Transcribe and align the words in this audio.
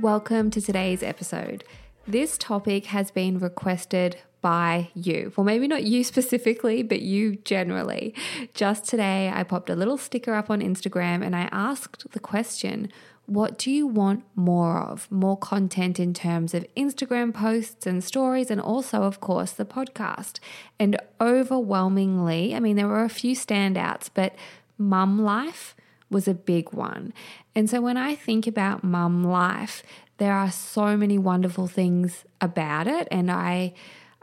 Welcome 0.00 0.52
to 0.52 0.60
today's 0.60 1.02
episode. 1.02 1.64
This 2.06 2.38
topic 2.38 2.86
has 2.86 3.10
been 3.10 3.40
requested 3.40 4.18
by 4.40 4.90
you. 4.94 5.32
Well, 5.34 5.44
maybe 5.44 5.66
not 5.66 5.82
you 5.82 6.04
specifically, 6.04 6.84
but 6.84 7.02
you 7.02 7.34
generally. 7.44 8.14
Just 8.54 8.84
today, 8.84 9.28
I 9.34 9.42
popped 9.42 9.68
a 9.68 9.74
little 9.74 9.98
sticker 9.98 10.34
up 10.34 10.50
on 10.50 10.60
Instagram 10.60 11.26
and 11.26 11.34
I 11.34 11.48
asked 11.50 12.12
the 12.12 12.20
question 12.20 12.92
what 13.26 13.58
do 13.58 13.72
you 13.72 13.88
want 13.88 14.22
more 14.36 14.78
of? 14.78 15.10
More 15.10 15.36
content 15.36 15.98
in 15.98 16.14
terms 16.14 16.54
of 16.54 16.64
Instagram 16.76 17.34
posts 17.34 17.84
and 17.84 18.02
stories, 18.02 18.52
and 18.52 18.60
also, 18.60 19.02
of 19.02 19.20
course, 19.20 19.50
the 19.50 19.66
podcast. 19.66 20.38
And 20.78 20.96
overwhelmingly, 21.20 22.54
I 22.54 22.60
mean, 22.60 22.76
there 22.76 22.88
were 22.88 23.02
a 23.02 23.10
few 23.10 23.34
standouts, 23.34 24.08
but 24.14 24.34
mum 24.78 25.20
life 25.20 25.74
was 26.10 26.28
a 26.28 26.34
big 26.34 26.72
one. 26.72 27.12
And 27.54 27.68
so 27.68 27.80
when 27.80 27.96
I 27.96 28.14
think 28.14 28.46
about 28.46 28.84
mum 28.84 29.24
life, 29.24 29.82
there 30.18 30.32
are 30.32 30.50
so 30.50 30.96
many 30.96 31.18
wonderful 31.18 31.66
things 31.66 32.24
about 32.40 32.86
it. 32.86 33.08
And 33.10 33.30
I, 33.30 33.74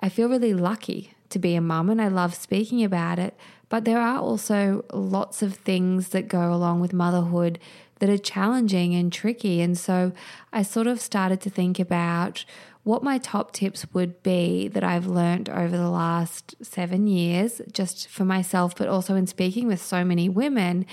I 0.01 0.09
feel 0.09 0.29
really 0.29 0.53
lucky 0.53 1.13
to 1.29 1.39
be 1.39 1.55
a 1.55 1.61
mum 1.61 1.89
and 1.89 2.01
I 2.01 2.07
love 2.07 2.35
speaking 2.35 2.83
about 2.83 3.19
it. 3.19 3.37
But 3.69 3.85
there 3.85 3.99
are 3.99 4.19
also 4.19 4.85
lots 4.93 5.41
of 5.41 5.55
things 5.55 6.09
that 6.09 6.27
go 6.27 6.53
along 6.53 6.81
with 6.81 6.93
motherhood 6.93 7.59
that 7.99 8.09
are 8.09 8.17
challenging 8.17 8.93
and 8.93 9.11
tricky. 9.11 9.61
And 9.61 9.77
so 9.77 10.11
I 10.51 10.61
sort 10.63 10.87
of 10.87 10.99
started 10.99 11.41
to 11.41 11.49
think 11.49 11.79
about 11.79 12.45
what 12.85 13.01
my 13.01 13.17
top 13.17 13.51
tips 13.51 13.87
would 13.93 14.21
be 14.21 14.67
that 14.67 14.83
I've 14.83 15.07
learned 15.07 15.49
over 15.49 15.75
the 15.75 15.89
last 15.89 16.53
seven 16.61 17.07
years, 17.07 17.59
just 17.71 18.07
for 18.07 18.23
myself, 18.25 18.75
but 18.75 18.87
also 18.87 19.15
in 19.15 19.25
speaking 19.25 19.65
with 19.65 19.81
so 19.81 20.05
many 20.05 20.29
women, 20.29 20.85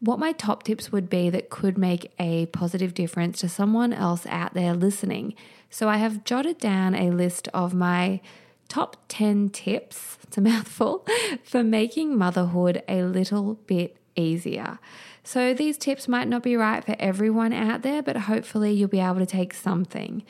what 0.00 0.18
my 0.18 0.32
top 0.32 0.64
tips 0.64 0.90
would 0.90 1.08
be 1.08 1.30
that 1.30 1.48
could 1.48 1.78
make 1.78 2.12
a 2.18 2.46
positive 2.46 2.94
difference 2.94 3.38
to 3.40 3.48
someone 3.48 3.92
else 3.92 4.26
out 4.26 4.54
there 4.54 4.74
listening. 4.74 5.34
So 5.70 5.88
I 5.88 5.98
have 5.98 6.24
jotted 6.24 6.58
down 6.58 6.96
a 6.96 7.12
list 7.12 7.46
of 7.54 7.72
my 7.72 8.20
top 8.68 8.96
10 9.06 9.50
tips, 9.50 10.18
it's 10.24 10.36
a 10.36 10.40
mouthful, 10.42 11.06
for 11.44 11.62
making 11.62 12.18
motherhood 12.18 12.82
a 12.88 13.04
little 13.04 13.54
bit 13.68 13.96
easier. 14.16 14.80
So 15.22 15.54
these 15.54 15.78
tips 15.78 16.08
might 16.08 16.26
not 16.26 16.42
be 16.42 16.56
right 16.56 16.84
for 16.84 16.96
everyone 16.98 17.52
out 17.52 17.82
there, 17.82 18.02
but 18.02 18.16
hopefully 18.16 18.72
you'll 18.72 18.88
be 18.88 18.98
able 18.98 19.20
to 19.20 19.26
take 19.26 19.54
something. 19.54 20.24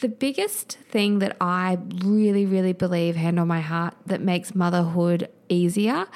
The 0.00 0.08
biggest 0.08 0.78
thing 0.90 1.18
that 1.18 1.36
I 1.40 1.78
really, 2.02 2.46
really 2.46 2.72
believe, 2.72 3.16
hand 3.16 3.38
on 3.38 3.48
my 3.48 3.60
heart, 3.60 3.94
that 4.06 4.22
makes 4.22 4.54
motherhood 4.54 5.28
easier 5.50 6.06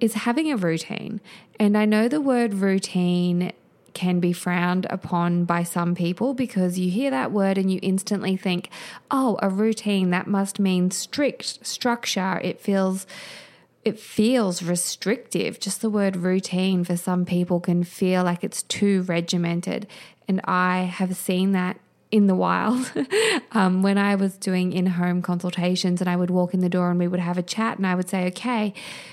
is 0.00 0.14
having 0.14 0.50
a 0.50 0.56
routine. 0.56 1.20
And 1.58 1.78
I 1.78 1.84
know 1.84 2.08
the 2.08 2.20
word 2.20 2.54
routine 2.54 3.52
can 3.94 4.20
be 4.20 4.32
frowned 4.32 4.86
upon 4.90 5.44
by 5.44 5.62
some 5.62 5.94
people 5.94 6.34
because 6.34 6.78
you 6.78 6.90
hear 6.90 7.10
that 7.10 7.32
word 7.32 7.58
and 7.58 7.70
you 7.70 7.78
instantly 7.82 8.36
think, 8.36 8.70
oh, 9.10 9.38
a 9.40 9.48
routine, 9.48 10.10
that 10.10 10.26
must 10.26 10.58
mean 10.58 10.90
strict 10.90 11.64
structure. 11.66 12.40
It 12.42 12.60
feels 12.60 13.06
it 13.84 13.98
feels 13.98 14.62
restrictive. 14.62 15.60
Just 15.60 15.80
the 15.80 15.88
word 15.88 16.16
routine 16.16 16.84
for 16.84 16.96
some 16.96 17.24
people 17.24 17.60
can 17.60 17.84
feel 17.84 18.24
like 18.24 18.42
it's 18.42 18.62
too 18.64 19.02
regimented. 19.02 19.86
And 20.26 20.40
I 20.44 20.80
have 20.80 21.16
seen 21.16 21.52
that 21.52 21.78
in 22.10 22.26
the 22.26 22.34
wild 22.34 22.90
um, 23.52 23.82
when 23.82 23.98
I 23.98 24.14
was 24.14 24.36
doing 24.36 24.72
in 24.72 24.86
home 24.86 25.20
consultations 25.20 26.00
and 26.00 26.08
I 26.08 26.16
would 26.16 26.30
walk 26.30 26.54
in 26.54 26.60
the 26.60 26.68
door 26.68 26.90
and 26.90 26.98
we 26.98 27.08
would 27.08 27.20
have 27.20 27.38
a 27.38 27.42
chat 27.42 27.76
and 27.76 27.86
I 27.86 27.94
would 27.94 28.08
say, 28.08 28.26
okay, 28.28 28.72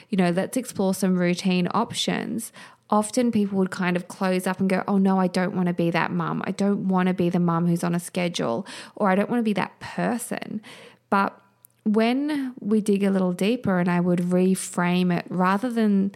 you 0.10 0.18
know, 0.18 0.30
let's 0.30 0.56
explore 0.56 0.94
some 0.94 1.18
routine 1.18 1.68
options. 1.74 2.54
Often 2.90 3.32
people 3.32 3.58
would 3.58 3.72
kind 3.72 3.96
of 3.96 4.08
close 4.08 4.48
up 4.48 4.60
and 4.60 4.70
go, 4.70 4.84
oh 4.88 4.98
no, 4.98 5.20
I 5.20 5.28
don't 5.28 5.56
want 5.56 5.68
to 5.68 5.74
be 5.74 5.90
that 5.92 6.12
mum. 6.12 6.42
I 6.46 6.52
don't 6.52 6.88
want 6.88 7.08
to 7.08 7.14
be 7.14 7.30
the 7.30 7.40
mum 7.40 7.68
who's 7.68 7.84
on 7.84 7.96
a 7.96 8.00
schedule 8.00 8.66
or 8.96 9.10
I 9.10 9.16
don't 9.16 9.30
want 9.30 9.40
to 9.40 9.44
be 9.44 9.54
that 9.54 9.80
person. 9.80 10.62
But 11.10 11.40
when 11.84 12.54
we 12.60 12.82
dig 12.82 13.04
a 13.04 13.12
little 13.12 13.34
deeper 13.34 13.80
and 13.80 13.90
I 13.90 14.00
would 14.00 14.20
reframe 14.20 15.16
it 15.16 15.26
rather 15.30 15.70
than 15.70 16.14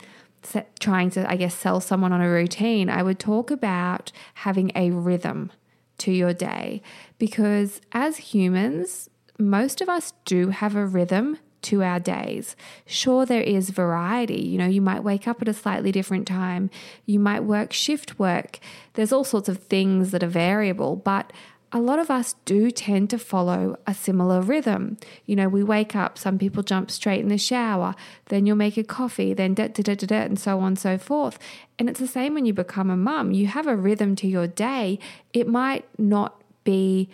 trying 0.79 1.09
to, 1.11 1.29
I 1.29 1.35
guess, 1.35 1.53
sell 1.53 1.81
someone 1.81 2.13
on 2.13 2.21
a 2.21 2.29
routine, 2.29 2.89
I 2.89 3.03
would 3.03 3.19
talk 3.19 3.51
about 3.51 4.11
having 4.35 4.71
a 4.75 4.91
rhythm 4.91 5.51
to 5.99 6.11
your 6.11 6.33
day 6.33 6.81
because 7.17 7.81
as 7.91 8.17
humans, 8.17 9.09
most 9.37 9.81
of 9.81 9.89
us 9.89 10.13
do 10.25 10.49
have 10.49 10.75
a 10.75 10.85
rhythm 10.85 11.37
to 11.61 11.83
our 11.83 11.99
days. 11.99 12.55
Sure, 12.85 13.25
there 13.25 13.41
is 13.41 13.69
variety. 13.69 14.41
You 14.41 14.57
know, 14.57 14.67
you 14.67 14.81
might 14.81 15.03
wake 15.03 15.27
up 15.27 15.41
at 15.41 15.47
a 15.47 15.53
slightly 15.53 15.91
different 15.91 16.27
time, 16.27 16.69
you 17.05 17.19
might 17.19 17.43
work 17.43 17.73
shift 17.73 18.17
work. 18.17 18.59
There's 18.93 19.11
all 19.11 19.23
sorts 19.23 19.49
of 19.49 19.59
things 19.63 20.11
that 20.11 20.23
are 20.23 20.27
variable, 20.27 20.95
but 20.95 21.31
a 21.71 21.79
lot 21.79 21.99
of 21.99 22.09
us 22.09 22.33
do 22.45 22.71
tend 22.71 23.09
to 23.11 23.19
follow 23.19 23.77
a 23.85 23.93
similar 23.93 24.41
rhythm. 24.41 24.97
You 25.25 25.35
know, 25.35 25.47
we 25.47 25.63
wake 25.63 25.95
up, 25.95 26.17
some 26.17 26.39
people 26.39 26.63
jump 26.63 26.89
straight 26.89 27.19
in 27.19 27.27
the 27.27 27.37
shower, 27.37 27.93
then 28.25 28.45
you'll 28.45 28.55
make 28.55 28.77
a 28.77 28.83
coffee, 28.83 29.33
then 29.33 29.53
da 29.53 29.67
da 29.67 29.83
da 29.83 29.95
da 29.95 30.07
da, 30.07 30.21
and 30.21 30.39
so 30.39 30.59
on 30.59 30.67
and 30.67 30.79
so 30.79 30.97
forth. 30.97 31.37
And 31.77 31.89
it's 31.89 31.99
the 31.99 32.07
same 32.07 32.33
when 32.33 32.45
you 32.45 32.53
become 32.53 32.89
a 32.89 32.97
mum. 32.97 33.31
You 33.31 33.47
have 33.47 33.67
a 33.67 33.75
rhythm 33.75 34.15
to 34.17 34.27
your 34.27 34.47
day. 34.47 34.99
It 35.31 35.47
might 35.47 35.85
not 35.99 36.41
be 36.63 37.09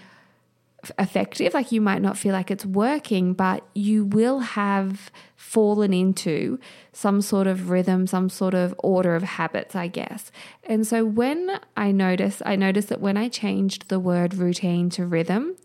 effective. 0.97 1.53
Like 1.53 1.71
you 1.71 1.81
might 1.81 2.01
not 2.01 2.17
feel 2.17 2.33
like 2.33 2.51
it's 2.51 2.65
working, 2.65 3.33
but 3.33 3.65
you 3.73 4.05
will 4.05 4.39
have 4.39 5.11
fallen 5.35 5.93
into 5.93 6.59
some 6.91 7.21
sort 7.21 7.47
of 7.47 7.69
rhythm, 7.69 8.07
some 8.07 8.29
sort 8.29 8.53
of 8.53 8.75
order 8.79 9.15
of 9.15 9.23
habits, 9.23 9.75
I 9.75 9.87
guess. 9.87 10.31
And 10.63 10.85
so 10.85 11.05
when 11.05 11.59
I 11.77 11.91
notice, 11.91 12.41
I 12.45 12.55
notice 12.55 12.85
that 12.85 13.01
when 13.01 13.17
I 13.17 13.29
changed 13.29 13.89
the 13.89 13.99
word 13.99 14.33
routine 14.33 14.89
to 14.91 15.05
rhythm, 15.05 15.55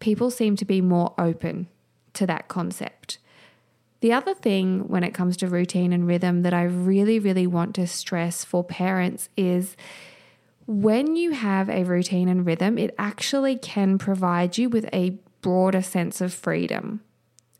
people 0.00 0.30
seem 0.30 0.56
to 0.56 0.64
be 0.64 0.80
more 0.80 1.14
open 1.18 1.68
to 2.14 2.26
that 2.26 2.48
concept. 2.48 3.18
The 4.00 4.12
other 4.12 4.34
thing 4.34 4.88
when 4.88 5.02
it 5.02 5.14
comes 5.14 5.36
to 5.38 5.48
routine 5.48 5.92
and 5.92 6.06
rhythm 6.06 6.42
that 6.42 6.52
I 6.52 6.64
really, 6.64 7.18
really 7.18 7.46
want 7.46 7.74
to 7.76 7.86
stress 7.86 8.44
for 8.44 8.62
parents 8.62 9.30
is 9.36 9.76
when 10.66 11.16
you 11.16 11.32
have 11.32 11.68
a 11.68 11.84
routine 11.84 12.28
and 12.28 12.46
rhythm, 12.46 12.78
it 12.78 12.94
actually 12.98 13.56
can 13.56 13.98
provide 13.98 14.56
you 14.58 14.68
with 14.68 14.88
a 14.92 15.18
broader 15.42 15.82
sense 15.82 16.20
of 16.20 16.32
freedom. 16.32 17.00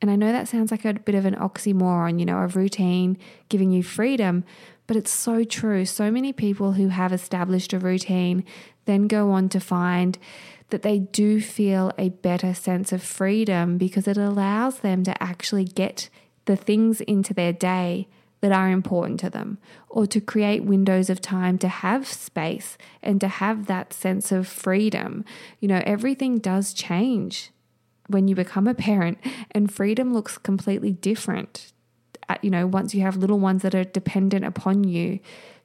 And 0.01 0.11
I 0.11 0.17
know 0.17 0.33
that 0.33 0.49
sounds 0.49 0.71
like 0.71 0.85
a 0.85 0.95
bit 0.95 1.15
of 1.15 1.25
an 1.25 1.35
oxymoron, 1.35 2.19
you 2.19 2.27
know, 2.27 2.39
a 2.39 2.47
routine 2.47 3.17
giving 3.49 3.71
you 3.71 3.83
freedom, 3.83 4.45
But 4.87 4.97
it's 4.97 5.11
so 5.11 5.45
true. 5.45 5.85
So 5.87 6.11
many 6.11 6.33
people 6.33 6.73
who 6.73 6.89
have 6.89 7.13
established 7.13 7.73
a 7.73 7.79
routine 7.79 8.45
then 8.85 9.07
go 9.07 9.31
on 9.31 9.49
to 9.51 9.61
find 9.61 10.19
that 10.69 10.83
they 10.83 10.99
do 10.99 11.41
feel 11.41 11.93
a 11.97 12.11
better 12.11 12.53
sense 12.53 12.93
of 12.93 13.03
freedom 13.03 13.79
because 13.79 14.07
it 14.07 14.19
allows 14.19 14.81
them 14.81 15.03
to 15.05 15.23
actually 15.23 15.65
get 15.65 16.11
the 16.45 16.57
things 16.57 17.01
into 17.03 17.33
their 17.33 17.53
day 17.53 18.09
that 18.45 18.53
are 18.53 18.69
important 18.69 19.19
to 19.19 19.31
them, 19.31 19.57
or 19.89 20.07
to 20.07 20.21
create 20.21 20.65
windows 20.65 21.09
of 21.09 21.19
time 21.19 21.57
to 21.57 21.67
have 21.67 22.07
space 22.07 22.77
and 23.03 23.19
to 23.19 23.27
have 23.27 23.65
that 23.65 23.95
sense 23.95 24.31
of 24.31 24.47
freedom. 24.47 25.25
You 25.61 25.69
know, 25.69 25.81
everything 25.87 26.37
does 26.41 26.75
change 26.75 27.53
when 28.09 28.29
you 28.29 28.35
become 28.35 28.69
a 28.69 28.75
parent, 28.75 29.17
and 29.53 29.73
freedom 29.73 30.13
looks 30.13 30.37
completely 30.37 30.91
different. 30.91 31.73
Uh, 32.29 32.37
you 32.43 32.51
know, 32.51 32.67
once 32.67 32.95
you 32.95 33.01
have 33.01 33.17
little 33.17 33.39
ones 33.39 33.63
that 33.63 33.75
are 33.75 33.83
dependent 33.83 34.45
upon 34.45 34.85
you 34.85 35.21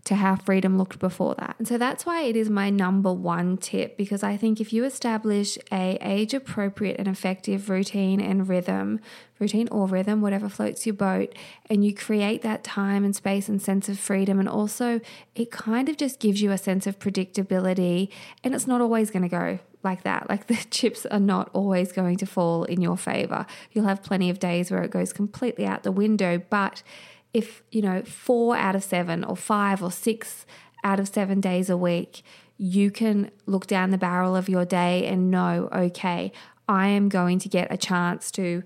to 0.05 0.15
how 0.15 0.35
freedom 0.35 0.77
looked 0.77 0.99
before 0.99 1.35
that. 1.35 1.55
And 1.59 1.67
so 1.67 1.77
that's 1.77 2.05
why 2.05 2.23
it 2.23 2.35
is 2.35 2.49
my 2.49 2.69
number 2.69 3.11
one 3.13 3.57
tip 3.57 3.97
because 3.97 4.23
I 4.23 4.37
think 4.37 4.61
if 4.61 4.71
you 4.71 4.85
establish 4.85 5.57
a 5.71 5.97
age 6.01 6.33
appropriate 6.33 6.97
and 6.97 7.07
effective 7.07 7.69
routine 7.69 8.21
and 8.21 8.47
rhythm, 8.47 9.01
routine 9.39 9.67
or 9.69 9.87
rhythm, 9.87 10.21
whatever 10.21 10.47
floats 10.49 10.85
your 10.85 10.95
boat, 10.95 11.35
and 11.69 11.83
you 11.83 11.93
create 11.93 12.41
that 12.43 12.63
time 12.63 13.03
and 13.03 13.15
space 13.15 13.49
and 13.49 13.61
sense 13.61 13.89
of 13.89 13.99
freedom 13.99 14.39
and 14.39 14.47
also 14.47 15.01
it 15.35 15.51
kind 15.51 15.89
of 15.89 15.97
just 15.97 16.19
gives 16.19 16.41
you 16.41 16.51
a 16.51 16.57
sense 16.57 16.87
of 16.87 16.97
predictability 16.99 18.09
and 18.43 18.55
it's 18.55 18.67
not 18.67 18.81
always 18.81 19.11
going 19.11 19.23
to 19.23 19.29
go 19.29 19.59
like 19.83 20.03
that. 20.03 20.29
Like 20.29 20.47
the 20.47 20.55
chips 20.71 21.05
are 21.07 21.19
not 21.19 21.49
always 21.53 21.91
going 21.91 22.17
to 22.17 22.25
fall 22.25 22.63
in 22.63 22.81
your 22.81 22.97
favor. 22.97 23.45
You'll 23.71 23.85
have 23.85 24.03
plenty 24.03 24.29
of 24.29 24.39
days 24.39 24.71
where 24.71 24.83
it 24.83 24.91
goes 24.91 25.13
completely 25.13 25.65
out 25.65 25.83
the 25.83 25.91
window, 25.91 26.41
but 26.49 26.83
if, 27.33 27.63
you 27.71 27.81
know, 27.81 28.01
four 28.03 28.55
out 28.55 28.75
of 28.75 28.83
seven 28.83 29.23
or 29.23 29.35
five 29.35 29.83
or 29.83 29.91
six 29.91 30.45
out 30.83 30.99
of 30.99 31.07
seven 31.07 31.41
days 31.41 31.69
a 31.69 31.77
week, 31.77 32.23
you 32.57 32.91
can 32.91 33.31
look 33.45 33.67
down 33.67 33.91
the 33.91 33.97
barrel 33.97 34.35
of 34.35 34.49
your 34.49 34.65
day 34.65 35.05
and 35.05 35.31
know, 35.31 35.69
okay, 35.71 36.31
I 36.67 36.87
am 36.87 37.09
going 37.09 37.39
to 37.39 37.49
get 37.49 37.71
a 37.71 37.77
chance 37.77 38.31
to 38.31 38.63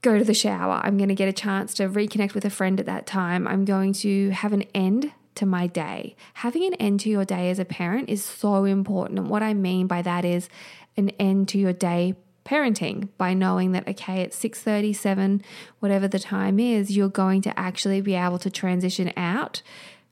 go 0.00 0.18
to 0.18 0.24
the 0.24 0.34
shower. 0.34 0.80
I'm 0.82 0.96
going 0.96 1.08
to 1.08 1.14
get 1.14 1.28
a 1.28 1.32
chance 1.32 1.74
to 1.74 1.88
reconnect 1.88 2.34
with 2.34 2.44
a 2.44 2.50
friend 2.50 2.80
at 2.80 2.86
that 2.86 3.06
time. 3.06 3.46
I'm 3.46 3.64
going 3.64 3.92
to 3.94 4.30
have 4.30 4.52
an 4.52 4.62
end 4.74 5.12
to 5.36 5.46
my 5.46 5.66
day. 5.66 6.16
Having 6.34 6.66
an 6.66 6.74
end 6.74 7.00
to 7.00 7.10
your 7.10 7.24
day 7.24 7.50
as 7.50 7.58
a 7.58 7.64
parent 7.64 8.08
is 8.08 8.24
so 8.24 8.64
important. 8.64 9.18
And 9.18 9.28
what 9.28 9.42
I 9.42 9.54
mean 9.54 9.86
by 9.86 10.02
that 10.02 10.24
is 10.24 10.48
an 10.96 11.10
end 11.10 11.48
to 11.48 11.58
your 11.58 11.72
day 11.72 12.14
parenting 12.44 13.08
by 13.18 13.34
knowing 13.34 13.72
that 13.72 13.86
okay 13.88 14.22
at 14.22 14.32
6:37 14.32 15.42
whatever 15.80 16.08
the 16.08 16.18
time 16.18 16.58
is 16.58 16.96
you're 16.96 17.08
going 17.08 17.42
to 17.42 17.58
actually 17.58 18.00
be 18.00 18.14
able 18.14 18.38
to 18.38 18.50
transition 18.50 19.12
out. 19.16 19.62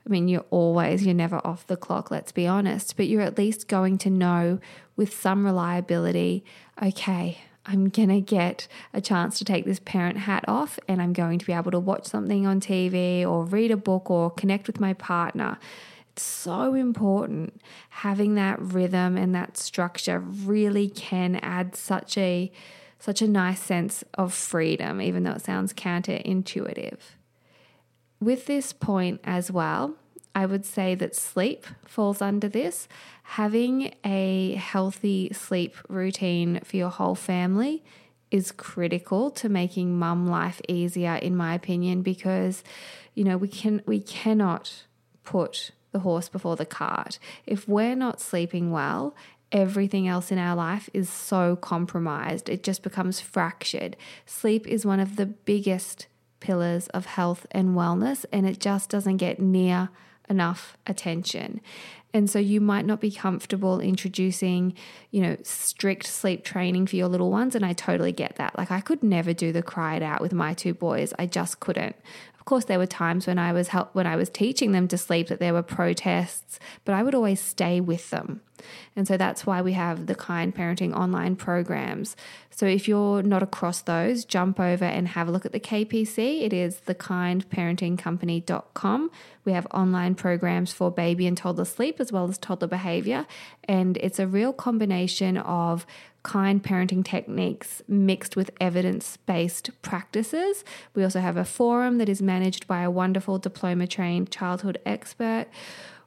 I 0.07 0.09
mean 0.09 0.29
you're 0.29 0.47
always 0.51 1.05
you're 1.05 1.15
never 1.15 1.41
off 1.45 1.67
the 1.67 1.77
clock 1.77 2.11
let's 2.11 2.33
be 2.33 2.47
honest 2.47 2.97
but 2.97 3.07
you're 3.07 3.21
at 3.21 3.39
least 3.39 3.69
going 3.69 3.99
to 3.99 4.11
know 4.11 4.59
with 4.97 5.13
some 5.15 5.45
reliability 5.45 6.45
okay 6.83 7.39
I'm 7.67 7.89
going 7.89 8.09
to 8.09 8.21
get 8.21 8.67
a 8.95 9.01
chance 9.01 9.39
to 9.39 9.45
take 9.45 9.65
this 9.65 9.81
parent 9.81 10.19
hat 10.19 10.45
off 10.49 10.79
and 10.89 11.01
I'm 11.01 11.13
going 11.13 11.39
to 11.39 11.47
be 11.47 11.53
able 11.53 11.71
to 11.71 11.79
watch 11.79 12.07
something 12.07 12.47
on 12.47 12.61
TV 12.61 13.23
or 13.27 13.45
read 13.45 13.71
a 13.71 13.77
book 13.77 14.11
or 14.11 14.31
connect 14.31 14.67
with 14.67 14.81
my 14.81 14.95
partner 14.95 15.59
so 16.21 16.75
important. 16.75 17.61
Having 17.91 18.35
that 18.37 18.61
rhythm 18.61 19.17
and 19.17 19.35
that 19.35 19.57
structure 19.57 20.19
really 20.19 20.89
can 20.89 21.37
add 21.37 21.75
such 21.75 22.17
a 22.19 22.51
such 22.99 23.23
a 23.23 23.29
nice 23.29 23.61
sense 23.61 24.05
of 24.15 24.35
freedom, 24.35 25.01
even 25.01 25.23
though 25.23 25.33
it 25.33 25.41
sounds 25.41 25.73
counterintuitive. 25.73 26.99
With 28.21 28.45
this 28.45 28.75
point 28.75 29.21
as 29.25 29.51
well, 29.51 29.95
I 30.35 30.45
would 30.45 30.67
say 30.67 30.95
that 30.97 31.17
sleep 31.17 31.67
falls 31.87 32.21
under 32.21 32.49
this. 32.49 32.89
Having 33.23 33.95
a 34.05 34.55
healthy 34.55 35.31
sleep 35.33 35.75
routine 35.89 36.61
for 36.63 36.77
your 36.77 36.91
whole 36.91 37.15
family 37.15 37.83
is 38.31 38.53
critical 38.53 39.31
to 39.31 39.49
making 39.49 39.99
mum 39.99 40.27
life 40.27 40.61
easier 40.69 41.17
in 41.17 41.37
my 41.37 41.55
opinion 41.55 42.03
because 42.03 42.63
you 43.15 43.25
know 43.25 43.37
we 43.37 43.49
can 43.49 43.83
we 43.87 44.01
cannot 44.01 44.85
put 45.25 45.73
the 45.93 46.01
horse 46.01 46.29
before 46.29 46.57
the 46.57 46.67
cart. 46.67 47.19
If 47.47 47.69
we're 47.69 47.97
not 47.97 48.21
sleeping 48.21 48.71
well, 48.71 49.15
everything 49.53 50.07
else 50.07 50.31
in 50.31 50.39
our 50.39 50.55
life 50.55 50.89
is 50.93 51.09
so 51.09 51.57
compromised. 51.57 52.49
It 52.49 52.63
just 52.63 52.83
becomes 52.83 53.21
fractured. 53.21 53.97
Sleep 54.27 54.67
is 54.67 54.87
one 54.87 55.01
of 55.01 55.17
the 55.17 55.27
biggest 55.27 56.07
pillars 56.41 56.89
of 56.89 57.07
health 57.07 57.47
and 57.51 57.71
wellness, 57.71 58.25
and 58.33 58.47
it 58.47 58.61
just 58.61 58.91
doesn't 58.91 59.19
get 59.19 59.41
near 59.41 59.91
enough 60.29 60.77
attention. 60.87 61.61
And 62.13 62.29
so 62.29 62.39
you 62.39 62.61
might 62.61 62.87
not 62.87 63.01
be 63.01 63.11
comfortable 63.11 63.81
introducing, 63.81 64.75
you 65.11 65.21
know, 65.21 65.37
strict 65.43 66.07
sleep 66.07 66.45
training 66.45 66.87
for 66.87 66.97
your 66.97 67.09
little 67.09 67.31
ones. 67.31 67.55
And 67.55 67.65
I 67.65 67.73
totally 67.73 68.13
get 68.13 68.37
that. 68.37 68.57
Like 68.59 68.71
I 68.71 68.81
could 68.81 69.03
never 69.03 69.33
do 69.33 69.53
the 69.53 69.63
cry 69.63 69.97
it 69.97 70.03
out 70.03 70.21
with 70.21 70.33
my 70.33 70.55
two 70.55 70.75
boys. 70.75 71.13
I 71.19 71.27
just 71.27 71.61
couldn't. 71.61 71.97
Of 72.41 72.47
course, 72.47 72.65
there 72.65 72.79
were 72.79 72.87
times 72.87 73.27
when 73.27 73.39
I 73.39 73.53
was 73.53 73.69
help 73.69 73.95
when 73.95 74.07
I 74.07 74.17
was 74.17 74.31
teaching 74.31 74.73
them 74.73 74.89
to 74.89 74.99
sleep 74.99 75.29
that 75.29 75.39
there 75.39 75.53
were 75.53 75.63
protests, 75.63 76.59
but 76.85 76.95
I 76.95 77.03
would 77.03 77.15
always 77.15 77.41
stay 77.41 77.81
with 77.81 78.11
them. 78.11 78.41
And 78.97 79.07
so 79.07 79.17
that's 79.17 79.47
why 79.47 79.63
we 79.63 79.73
have 79.73 80.07
the 80.07 80.15
kind 80.15 80.55
parenting 80.55 80.95
online 80.95 81.37
programs. 81.37 82.17
So 82.51 82.67
if 82.67 82.89
you're 82.89 83.23
not 83.23 83.43
across 83.43 83.81
those, 83.83 84.25
jump 84.25 84.61
over 84.61 84.85
and 84.85 85.09
have 85.09 85.29
a 85.29 85.31
look 85.31 85.47
at 85.47 85.53
the 85.53 85.61
KPC. 85.61 86.43
It 86.43 86.53
is 86.53 86.81
the 86.81 86.95
thekindparentingcompany.com. 86.95 89.11
We 89.45 89.53
have 89.53 89.67
online 89.71 90.15
programs 90.15 90.73
for 90.73 90.91
baby 90.91 91.27
and 91.27 91.37
toddler 91.37 91.65
sleep 91.65 92.01
as 92.01 92.13
well 92.13 92.29
as 92.29 92.37
toddler 92.37 92.69
behavior. 92.69 93.27
And 93.65 93.97
it's 93.99 94.19
a 94.19 94.27
real 94.27 94.53
combination 94.53 95.39
of 95.39 95.87
kind 96.23 96.63
parenting 96.63 97.05
techniques 97.05 97.83
mixed 97.89 98.37
with 98.37 98.51
evidence 98.61 99.17
based 99.19 99.71
practices. 99.83 100.65
We 100.95 101.03
also 101.03 101.21
have 101.21 101.37
a 101.37 101.45
forum 101.45 101.99
that 101.99 102.09
is 102.09 102.21
managed 102.21 102.67
by 102.67 102.83
a 102.83 102.91
wonderful 102.91 103.39
diploma 103.39 103.87
trained 103.87 104.31
childhood 104.31 104.79
expert. 104.85 105.47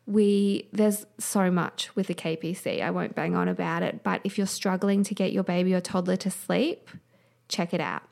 We 0.05 0.67
there's 0.71 1.05
so 1.17 1.49
much 1.49 1.95
with 1.95 2.07
the 2.07 2.15
KPC. 2.15 2.81
I 2.81 2.91
won't 2.91 3.15
bang 3.15 3.35
on 3.35 3.47
about 3.47 3.83
it, 3.83 4.03
but 4.03 4.21
if 4.23 4.37
you're 4.37 4.47
struggling 4.47 5.03
to 5.03 5.15
get 5.15 5.31
your 5.31 5.43
baby 5.43 5.73
or 5.73 5.81
toddler 5.81 6.17
to 6.17 6.29
sleep, 6.29 6.89
check 7.47 7.73
it 7.73 7.81
out. 7.81 8.03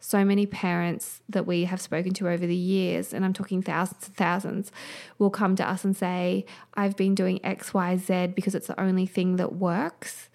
So 0.00 0.24
many 0.24 0.46
parents 0.46 1.22
that 1.28 1.44
we 1.44 1.64
have 1.64 1.80
spoken 1.80 2.14
to 2.14 2.28
over 2.28 2.46
the 2.46 2.54
years, 2.54 3.12
and 3.12 3.24
I'm 3.24 3.32
talking 3.32 3.62
thousands 3.62 4.06
and 4.06 4.16
thousands, 4.16 4.70
will 5.18 5.30
come 5.30 5.56
to 5.56 5.68
us 5.68 5.84
and 5.84 5.96
say, 5.96 6.44
I've 6.74 6.96
been 6.96 7.16
doing 7.16 7.40
XYZ 7.40 8.34
because 8.34 8.54
it's 8.54 8.68
the 8.68 8.80
only 8.80 9.06
thing 9.06 9.36
that 9.36 9.56
works. 9.56 10.28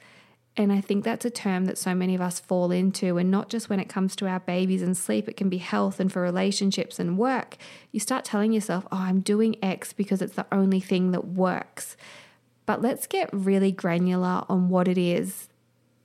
And 0.56 0.72
I 0.72 0.82
think 0.82 1.04
that's 1.04 1.26
a 1.26 1.32
term 1.32 1.66
that 1.66 1.80
so 1.80 1.96
many 1.96 2.14
of 2.14 2.22
us 2.22 2.40
fall 2.40 2.72
into. 2.72 3.18
And 3.18 3.32
not 3.32 3.50
just 3.50 3.70
when 3.70 3.80
it 3.80 3.90
comes 3.90 4.16
to 4.18 4.28
our 4.28 4.40
babies 4.40 4.84
and 4.84 4.96
sleep, 4.96 5.28
it 5.28 5.36
can 5.36 5.50
be 5.50 5.58
health 5.58 6.00
and 6.00 6.12
for 6.12 6.22
relationships 6.22 7.00
and 7.00 7.18
work. 7.18 7.58
You 7.92 8.00
start 8.00 8.24
telling 8.24 8.54
yourself, 8.54 8.86
oh, 8.92 8.98
I'm 8.98 9.22
doing 9.22 9.56
X 9.64 9.94
because 9.94 10.22
it's 10.22 10.36
the 10.36 10.46
only 10.52 10.80
thing 10.80 11.12
that 11.12 11.26
works. 11.26 11.98
But 12.68 12.82
let's 12.82 13.08
get 13.08 13.30
really 13.34 13.72
granular 13.72 14.44
on 14.48 14.70
what 14.70 14.88
it 14.88 14.98
is 14.98 15.50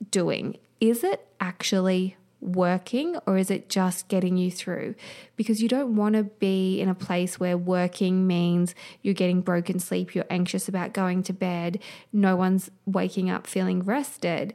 doing. 0.09 0.57
Is 0.81 1.03
it 1.03 1.27
actually 1.39 2.17
working 2.41 3.17
or 3.25 3.37
is 3.37 3.51
it 3.51 3.69
just 3.69 4.07
getting 4.07 4.37
you 4.37 4.51
through? 4.51 4.95
Because 5.35 5.61
you 5.61 5.67
don't 5.67 5.95
want 5.95 6.15
to 6.15 6.23
be 6.23 6.79
in 6.79 6.89
a 6.89 6.95
place 6.95 7.39
where 7.39 7.57
working 7.57 8.25
means 8.27 8.75
you're 9.01 9.13
getting 9.13 9.41
broken 9.41 9.79
sleep, 9.79 10.15
you're 10.15 10.25
anxious 10.29 10.67
about 10.67 10.93
going 10.93 11.23
to 11.23 11.33
bed, 11.33 11.79
no 12.13 12.35
one's 12.35 12.69
waking 12.85 13.29
up 13.29 13.47
feeling 13.47 13.83
rested. 13.83 14.53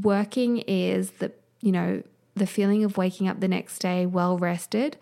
Working 0.00 0.58
is 0.58 1.12
the, 1.12 1.32
you 1.60 1.72
know, 1.72 2.02
the 2.34 2.46
feeling 2.46 2.84
of 2.84 2.96
waking 2.96 3.28
up 3.28 3.40
the 3.40 3.48
next 3.48 3.78
day 3.78 4.06
well 4.06 4.38
rested. 4.38 4.96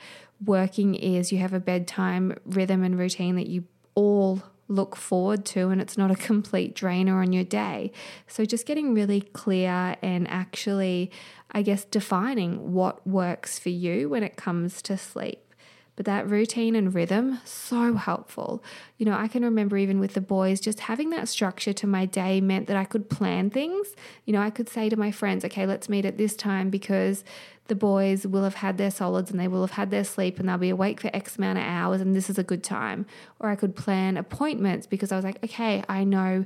Working 0.44 0.94
is 0.94 1.32
you 1.32 1.38
have 1.38 1.52
a 1.52 1.60
bedtime 1.60 2.36
rhythm 2.44 2.82
and 2.82 2.98
routine 2.98 3.36
that 3.36 3.46
you 3.46 3.64
all 3.94 4.42
look 4.70 4.96
forward 4.96 5.44
to 5.44 5.68
and 5.68 5.80
it's 5.80 5.98
not 5.98 6.10
a 6.10 6.16
complete 6.30 6.74
drainer 6.74 7.20
on 7.20 7.32
your 7.32 7.44
day. 7.44 7.92
So 8.26 8.44
just 8.44 8.66
getting 8.66 8.94
really 8.94 9.20
clear 9.20 9.96
and 10.02 10.28
actually 10.28 11.10
I 11.52 11.62
guess, 11.62 11.84
defining 11.84 12.72
what 12.72 13.06
works 13.06 13.58
for 13.58 13.70
you 13.70 14.08
when 14.08 14.22
it 14.22 14.36
comes 14.36 14.82
to 14.82 14.96
sleep. 14.96 15.54
But 15.96 16.06
that 16.06 16.30
routine 16.30 16.76
and 16.76 16.94
rhythm, 16.94 17.40
so 17.44 17.94
helpful. 17.94 18.62
You 18.96 19.04
know, 19.04 19.12
I 19.12 19.28
can 19.28 19.44
remember 19.44 19.76
even 19.76 20.00
with 20.00 20.14
the 20.14 20.20
boys, 20.20 20.60
just 20.60 20.80
having 20.80 21.10
that 21.10 21.28
structure 21.28 21.72
to 21.74 21.86
my 21.86 22.06
day 22.06 22.40
meant 22.40 22.68
that 22.68 22.76
I 22.76 22.84
could 22.84 23.10
plan 23.10 23.50
things. 23.50 23.88
You 24.24 24.32
know, 24.32 24.40
I 24.40 24.50
could 24.50 24.68
say 24.68 24.88
to 24.88 24.96
my 24.96 25.10
friends, 25.10 25.44
okay, 25.44 25.66
let's 25.66 25.88
meet 25.88 26.06
at 26.06 26.16
this 26.16 26.36
time 26.36 26.70
because 26.70 27.22
the 27.70 27.74
boys 27.76 28.26
will 28.26 28.42
have 28.42 28.56
had 28.56 28.78
their 28.78 28.90
solids 28.90 29.30
and 29.30 29.38
they 29.38 29.46
will 29.46 29.60
have 29.60 29.70
had 29.70 29.92
their 29.92 30.02
sleep 30.02 30.40
and 30.40 30.48
they'll 30.48 30.58
be 30.58 30.70
awake 30.70 31.00
for 31.00 31.08
X 31.14 31.38
amount 31.38 31.56
of 31.56 31.64
hours 31.64 32.00
and 32.00 32.16
this 32.16 32.28
is 32.28 32.36
a 32.36 32.42
good 32.42 32.64
time. 32.64 33.06
Or 33.38 33.48
I 33.48 33.54
could 33.54 33.76
plan 33.76 34.16
appointments 34.16 34.88
because 34.88 35.12
I 35.12 35.16
was 35.16 35.24
like, 35.24 35.42
okay, 35.44 35.84
I 35.88 36.02
know 36.02 36.44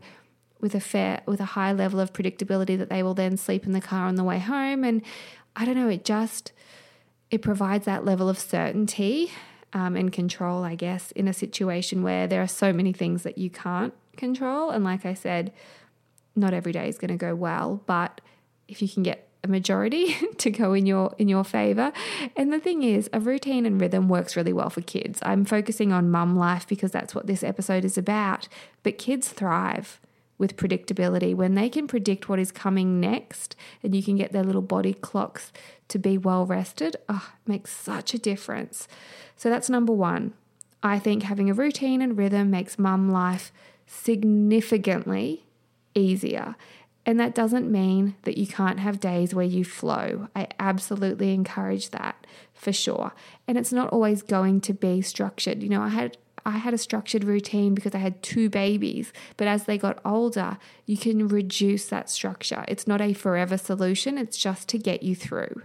with 0.61 0.75
a 0.75 0.81
fair 0.81 1.23
with 1.27 1.41
a 1.41 1.47
high 1.47 1.73
level 1.73 1.99
of 1.99 2.13
predictability 2.13 2.77
that 2.77 2.91
they 2.91 3.03
will 3.03 3.15
then 3.15 3.39
sleep 3.39 3.65
in 3.65 3.73
the 3.73 3.81
car 3.81 4.07
on 4.07 4.17
the 4.17 4.23
way 4.23 4.39
home 4.39 4.85
and 4.85 5.01
I 5.57 5.65
don't 5.65 5.77
know 5.77 5.89
it 5.89 6.05
just 6.05 6.53
it 7.31 7.41
provides 7.41 7.87
that 7.87 8.05
level 8.05 8.29
of 8.29 8.39
certainty 8.39 9.33
um, 9.73 9.97
and 9.97 10.13
control, 10.13 10.63
I 10.63 10.75
guess, 10.75 11.11
in 11.13 11.27
a 11.27 11.33
situation 11.33 12.03
where 12.03 12.27
there 12.27 12.43
are 12.43 12.49
so 12.49 12.73
many 12.73 12.93
things 12.93 13.25
that 13.25 13.39
you 13.39 13.51
can't 13.51 13.95
control. 14.17 14.71
And 14.71 14.85
like 14.85 15.05
I 15.05 15.15
said, 15.15 15.53
not 16.37 16.55
every 16.55 16.71
day 16.71 16.89
is 16.89 16.99
going 16.99 17.11
to 17.11 17.17
go 17.17 17.35
well, 17.35 17.83
but 17.87 18.21
if 18.69 18.81
you 18.81 18.89
can 18.89 19.03
get 19.03 19.29
a 19.45 19.49
majority 19.49 20.17
to 20.39 20.51
go 20.51 20.73
in 20.73 20.87
your 20.87 21.15
in 21.19 21.29
your 21.29 21.45
favor. 21.45 21.93
And 22.37 22.53
the 22.53 22.59
thing 22.59 22.83
is, 22.83 23.09
a 23.13 23.21
routine 23.21 23.67
and 23.67 23.81
rhythm 23.81 24.09
works 24.09 24.37
really 24.37 24.53
well 24.53 24.71
for 24.71 24.81
kids. 24.81 25.21
I'm 25.23 25.45
focusing 25.45 25.93
on 25.93 26.11
mum 26.11 26.37
life 26.37 26.67
because 26.67 26.91
that's 26.91 27.15
what 27.15 27.27
this 27.27 27.45
episode 27.45 27.85
is 27.85 27.99
about, 27.99 28.49
but 28.83 28.99
kids 28.99 29.29
thrive 29.29 30.01
with 30.37 30.57
predictability 30.57 31.35
when 31.35 31.55
they 31.55 31.69
can 31.69 31.87
predict 31.87 32.29
what 32.29 32.41
is 32.41 32.51
coming 32.51 32.99
next 32.99 33.55
and 33.83 33.95
you 33.95 34.03
can 34.03 34.17
get 34.17 34.33
their 34.33 34.43
little 34.43 34.63
body 34.63 34.93
clocks 34.93 35.53
to 35.89 35.99
be 35.99 36.19
well 36.19 36.45
rested. 36.45 36.97
Oh, 37.09 37.31
makes 37.47 37.71
such 37.71 38.15
a 38.15 38.19
difference. 38.19 38.89
So 39.37 39.49
that's 39.49 39.71
number 39.71 39.93
1. 39.93 40.33
I 40.83 40.99
think 40.99 41.23
having 41.23 41.49
a 41.49 41.55
routine 41.55 42.03
and 42.03 42.19
rhythm 42.19 42.51
makes 42.51 42.79
mum 42.79 43.11
life 43.11 43.53
significantly 43.87 45.45
easier. 45.95 46.57
And 47.07 47.21
that 47.21 47.35
doesn't 47.35 47.71
mean 47.71 48.15
that 48.23 48.39
you 48.39 48.47
can't 48.47 48.81
have 48.81 48.99
days 48.99 49.35
where 49.35 49.45
you 49.45 49.65
flow. 49.65 50.29
I 50.35 50.49
absolutely 50.59 51.35
encourage 51.35 51.91
that 51.91 52.27
for 52.55 52.73
sure. 52.73 53.13
And 53.47 53.59
it's 53.59 53.73
not 53.73 53.91
always 53.91 54.23
going 54.23 54.63
to 54.63 54.73
be 54.73 55.03
structured. 55.03 55.63
You 55.63 55.69
know, 55.69 55.83
I 55.83 55.89
had 55.89 56.17
I 56.47 56.59
had 56.59 56.75
a 56.75 56.79
structured 56.79 57.25
routine 57.25 57.75
because 57.75 57.95
I 57.95 57.99
had 57.99 58.23
two 58.23 58.51
babies, 58.51 59.13
but 59.39 59.49
as 59.49 59.65
they 59.65 59.79
got 59.79 59.99
older, 60.05 60.59
you 60.85 60.99
can 60.99 61.27
reduce 61.27 61.87
that 61.87 62.11
structure. 62.11 62.67
It's 62.69 62.87
not 62.87 63.01
a 63.01 63.15
forever 63.15 63.57
solution, 63.57 64.19
it's 64.19 64.37
just 64.37 64.69
to 64.69 64.79
get 64.79 65.03
you 65.03 65.15
through. 65.15 65.63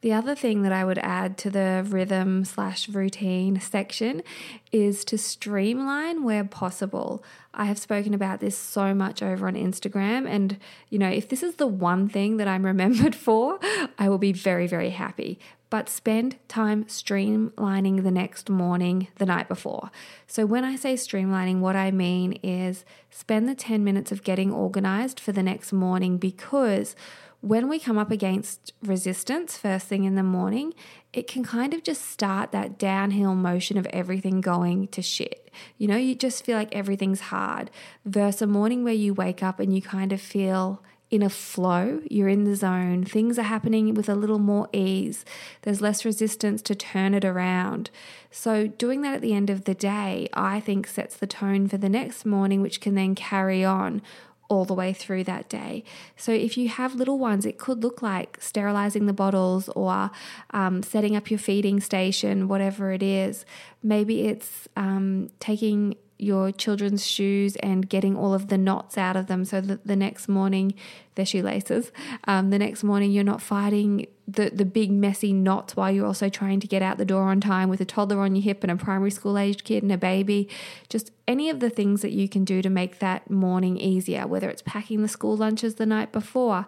The 0.00 0.12
other 0.12 0.36
thing 0.36 0.62
that 0.62 0.72
I 0.72 0.84
would 0.84 0.98
add 0.98 1.36
to 1.38 1.50
the 1.50 1.84
rhythm 1.88 2.44
slash 2.44 2.88
routine 2.88 3.58
section 3.58 4.22
is 4.70 5.04
to 5.06 5.18
streamline 5.18 6.22
where 6.22 6.44
possible. 6.44 7.24
I 7.52 7.64
have 7.64 7.78
spoken 7.78 8.14
about 8.14 8.38
this 8.38 8.56
so 8.56 8.94
much 8.94 9.22
over 9.24 9.48
on 9.48 9.54
Instagram, 9.54 10.28
and 10.28 10.58
you 10.88 11.00
know, 11.00 11.08
if 11.08 11.28
this 11.28 11.42
is 11.42 11.56
the 11.56 11.66
one 11.66 12.08
thing 12.08 12.36
that 12.36 12.46
I'm 12.46 12.64
remembered 12.74 13.16
for, 13.16 13.58
I 13.98 14.08
will 14.08 14.18
be 14.18 14.32
very, 14.32 14.68
very 14.68 14.90
happy. 14.90 15.40
But 15.70 15.90
spend 15.90 16.36
time 16.48 16.84
streamlining 16.84 18.02
the 18.02 18.10
next 18.10 18.48
morning 18.48 19.08
the 19.16 19.26
night 19.26 19.48
before. 19.48 19.90
So, 20.26 20.46
when 20.46 20.64
I 20.64 20.76
say 20.76 20.94
streamlining, 20.94 21.58
what 21.58 21.76
I 21.76 21.90
mean 21.90 22.38
is 22.42 22.86
spend 23.10 23.48
the 23.48 23.54
10 23.54 23.84
minutes 23.84 24.10
of 24.10 24.22
getting 24.22 24.50
organized 24.50 25.20
for 25.20 25.32
the 25.32 25.42
next 25.42 25.72
morning 25.72 26.16
because 26.16 26.96
when 27.40 27.68
we 27.68 27.78
come 27.78 27.98
up 27.98 28.10
against 28.10 28.72
resistance 28.82 29.56
first 29.56 29.86
thing 29.86 30.04
in 30.04 30.16
the 30.16 30.22
morning, 30.22 30.74
it 31.12 31.28
can 31.28 31.44
kind 31.44 31.72
of 31.72 31.84
just 31.84 32.04
start 32.04 32.50
that 32.52 32.78
downhill 32.78 33.34
motion 33.34 33.78
of 33.78 33.86
everything 33.86 34.40
going 34.40 34.88
to 34.88 35.02
shit. 35.02 35.50
You 35.76 35.86
know, 35.86 35.96
you 35.96 36.14
just 36.14 36.44
feel 36.44 36.56
like 36.56 36.74
everything's 36.74 37.20
hard 37.20 37.70
versus 38.04 38.42
a 38.42 38.46
morning 38.46 38.82
where 38.82 38.94
you 38.94 39.14
wake 39.14 39.42
up 39.42 39.60
and 39.60 39.74
you 39.74 39.80
kind 39.80 40.12
of 40.12 40.20
feel 40.20 40.82
in 41.10 41.22
a 41.22 41.30
flow, 41.30 42.02
you're 42.10 42.28
in 42.28 42.44
the 42.44 42.54
zone, 42.54 43.02
things 43.02 43.38
are 43.38 43.42
happening 43.42 43.94
with 43.94 44.10
a 44.10 44.14
little 44.14 44.38
more 44.38 44.68
ease, 44.74 45.24
there's 45.62 45.80
less 45.80 46.04
resistance 46.04 46.60
to 46.60 46.74
turn 46.74 47.14
it 47.14 47.24
around. 47.24 47.88
So, 48.30 48.66
doing 48.66 49.00
that 49.02 49.14
at 49.14 49.22
the 49.22 49.32
end 49.32 49.48
of 49.48 49.64
the 49.64 49.74
day, 49.74 50.28
I 50.34 50.60
think 50.60 50.86
sets 50.86 51.16
the 51.16 51.26
tone 51.26 51.66
for 51.66 51.78
the 51.78 51.88
next 51.88 52.26
morning, 52.26 52.60
which 52.60 52.82
can 52.82 52.94
then 52.94 53.14
carry 53.14 53.64
on 53.64 54.02
all 54.48 54.64
the 54.64 54.74
way 54.74 54.92
through 54.92 55.24
that 55.24 55.48
day. 55.48 55.84
So, 56.16 56.32
if 56.32 56.56
you 56.56 56.68
have 56.68 56.94
little 56.94 57.18
ones, 57.18 57.46
it 57.46 57.58
could 57.58 57.82
look 57.82 58.02
like 58.02 58.38
sterilizing 58.40 59.06
the 59.06 59.12
bottles 59.12 59.68
or 59.70 60.10
um, 60.50 60.82
setting 60.82 61.14
up 61.14 61.30
your 61.30 61.38
feeding 61.38 61.80
station, 61.80 62.48
whatever 62.48 62.92
it 62.92 63.02
is. 63.02 63.44
Maybe 63.82 64.26
it's 64.26 64.68
um, 64.76 65.30
taking 65.38 65.96
your 66.18 66.50
children's 66.50 67.06
shoes 67.06 67.56
and 67.56 67.88
getting 67.88 68.16
all 68.16 68.34
of 68.34 68.48
the 68.48 68.58
knots 68.58 68.98
out 68.98 69.16
of 69.16 69.28
them 69.28 69.44
so 69.44 69.60
that 69.60 69.86
the 69.86 69.96
next 69.96 70.28
morning, 70.28 70.74
their 71.14 71.24
shoelaces, 71.24 71.92
um, 72.24 72.50
the 72.50 72.58
next 72.58 72.82
morning 72.82 73.12
you're 73.12 73.24
not 73.24 73.40
fighting 73.40 74.06
the, 74.26 74.50
the 74.50 74.64
big 74.64 74.90
messy 74.90 75.32
knots 75.32 75.76
while 75.76 75.90
you're 75.90 76.06
also 76.06 76.28
trying 76.28 76.60
to 76.60 76.66
get 76.66 76.82
out 76.82 76.98
the 76.98 77.04
door 77.04 77.22
on 77.22 77.40
time 77.40 77.68
with 77.68 77.80
a 77.80 77.84
toddler 77.84 78.20
on 78.20 78.34
your 78.34 78.42
hip 78.42 78.62
and 78.62 78.70
a 78.70 78.76
primary 78.76 79.10
school 79.10 79.38
aged 79.38 79.64
kid 79.64 79.82
and 79.82 79.92
a 79.92 79.96
baby. 79.96 80.48
Just 80.88 81.12
any 81.26 81.48
of 81.48 81.60
the 81.60 81.70
things 81.70 82.02
that 82.02 82.12
you 82.12 82.28
can 82.28 82.44
do 82.44 82.60
to 82.60 82.68
make 82.68 82.98
that 82.98 83.30
morning 83.30 83.78
easier, 83.78 84.26
whether 84.26 84.50
it's 84.50 84.62
packing 84.62 85.02
the 85.02 85.08
school 85.08 85.36
lunches 85.36 85.76
the 85.76 85.86
night 85.86 86.12
before, 86.12 86.66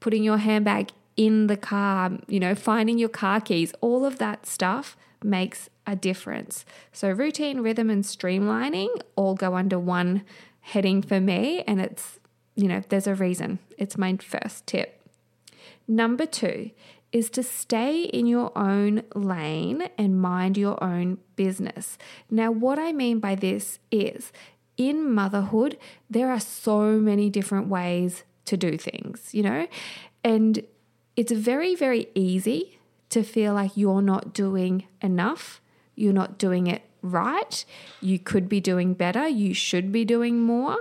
putting 0.00 0.22
your 0.22 0.38
handbag 0.38 0.90
in 1.16 1.48
the 1.48 1.56
car, 1.56 2.12
you 2.28 2.40
know, 2.40 2.54
finding 2.54 2.98
your 2.98 3.08
car 3.08 3.40
keys, 3.40 3.74
all 3.80 4.04
of 4.04 4.18
that 4.18 4.46
stuff 4.46 4.96
makes 5.22 5.68
a 5.86 5.96
difference. 5.96 6.64
So, 6.92 7.10
routine, 7.10 7.60
rhythm, 7.60 7.90
and 7.90 8.04
streamlining 8.04 8.88
all 9.16 9.34
go 9.34 9.54
under 9.54 9.78
one 9.78 10.24
heading 10.60 11.02
for 11.02 11.20
me, 11.20 11.62
and 11.62 11.80
it's, 11.80 12.18
you 12.54 12.68
know, 12.68 12.82
there's 12.88 13.06
a 13.06 13.14
reason. 13.14 13.58
It's 13.78 13.98
my 13.98 14.16
first 14.16 14.66
tip. 14.66 15.00
Number 15.88 16.26
two 16.26 16.70
is 17.10 17.28
to 17.30 17.42
stay 17.42 18.04
in 18.04 18.26
your 18.26 18.56
own 18.56 19.02
lane 19.14 19.88
and 19.98 20.20
mind 20.20 20.56
your 20.56 20.82
own 20.82 21.18
business. 21.36 21.98
Now, 22.30 22.50
what 22.50 22.78
I 22.78 22.92
mean 22.92 23.20
by 23.20 23.34
this 23.34 23.78
is 23.90 24.32
in 24.76 25.12
motherhood, 25.12 25.76
there 26.08 26.30
are 26.30 26.40
so 26.40 26.98
many 26.98 27.28
different 27.28 27.68
ways 27.68 28.24
to 28.46 28.56
do 28.56 28.78
things, 28.78 29.34
you 29.34 29.42
know, 29.42 29.66
and 30.24 30.64
it's 31.16 31.32
very, 31.32 31.74
very 31.74 32.08
easy 32.14 32.78
to 33.10 33.22
feel 33.22 33.52
like 33.52 33.76
you're 33.76 34.02
not 34.02 34.32
doing 34.32 34.86
enough, 35.02 35.60
you're 35.94 36.12
not 36.12 36.38
doing 36.38 36.66
it 36.66 36.82
right, 37.02 37.64
you 38.00 38.18
could 38.18 38.48
be 38.48 38.60
doing 38.60 38.94
better, 38.94 39.26
you 39.26 39.54
should 39.54 39.90
be 39.92 40.04
doing 40.04 40.40
more. 40.40 40.76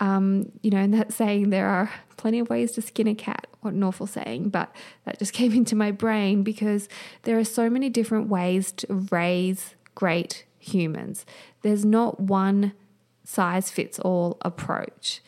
Um, 0.00 0.52
you 0.62 0.70
know, 0.70 0.78
and 0.78 0.94
that 0.94 1.12
saying 1.12 1.50
there 1.50 1.66
are 1.66 1.90
plenty 2.16 2.38
of 2.38 2.48
ways 2.48 2.72
to 2.72 2.82
skin 2.82 3.08
a 3.08 3.14
cat. 3.14 3.46
What 3.60 3.74
an 3.74 3.82
awful 3.82 4.06
saying, 4.06 4.50
but 4.50 4.74
that 5.04 5.18
just 5.18 5.32
came 5.34 5.52
into 5.52 5.76
my 5.76 5.90
brain 5.90 6.42
because 6.42 6.88
there 7.22 7.38
are 7.38 7.44
so 7.44 7.68
many 7.68 7.88
different 7.88 8.28
ways 8.28 8.72
to 8.72 9.06
raise 9.10 9.74
great 9.94 10.44
humans. 10.58 11.26
There's 11.62 11.84
not 11.84 12.20
one 12.20 12.72
size 13.24 13.70
fits 13.70 13.98
all 13.98 14.38
approach. 14.42 15.20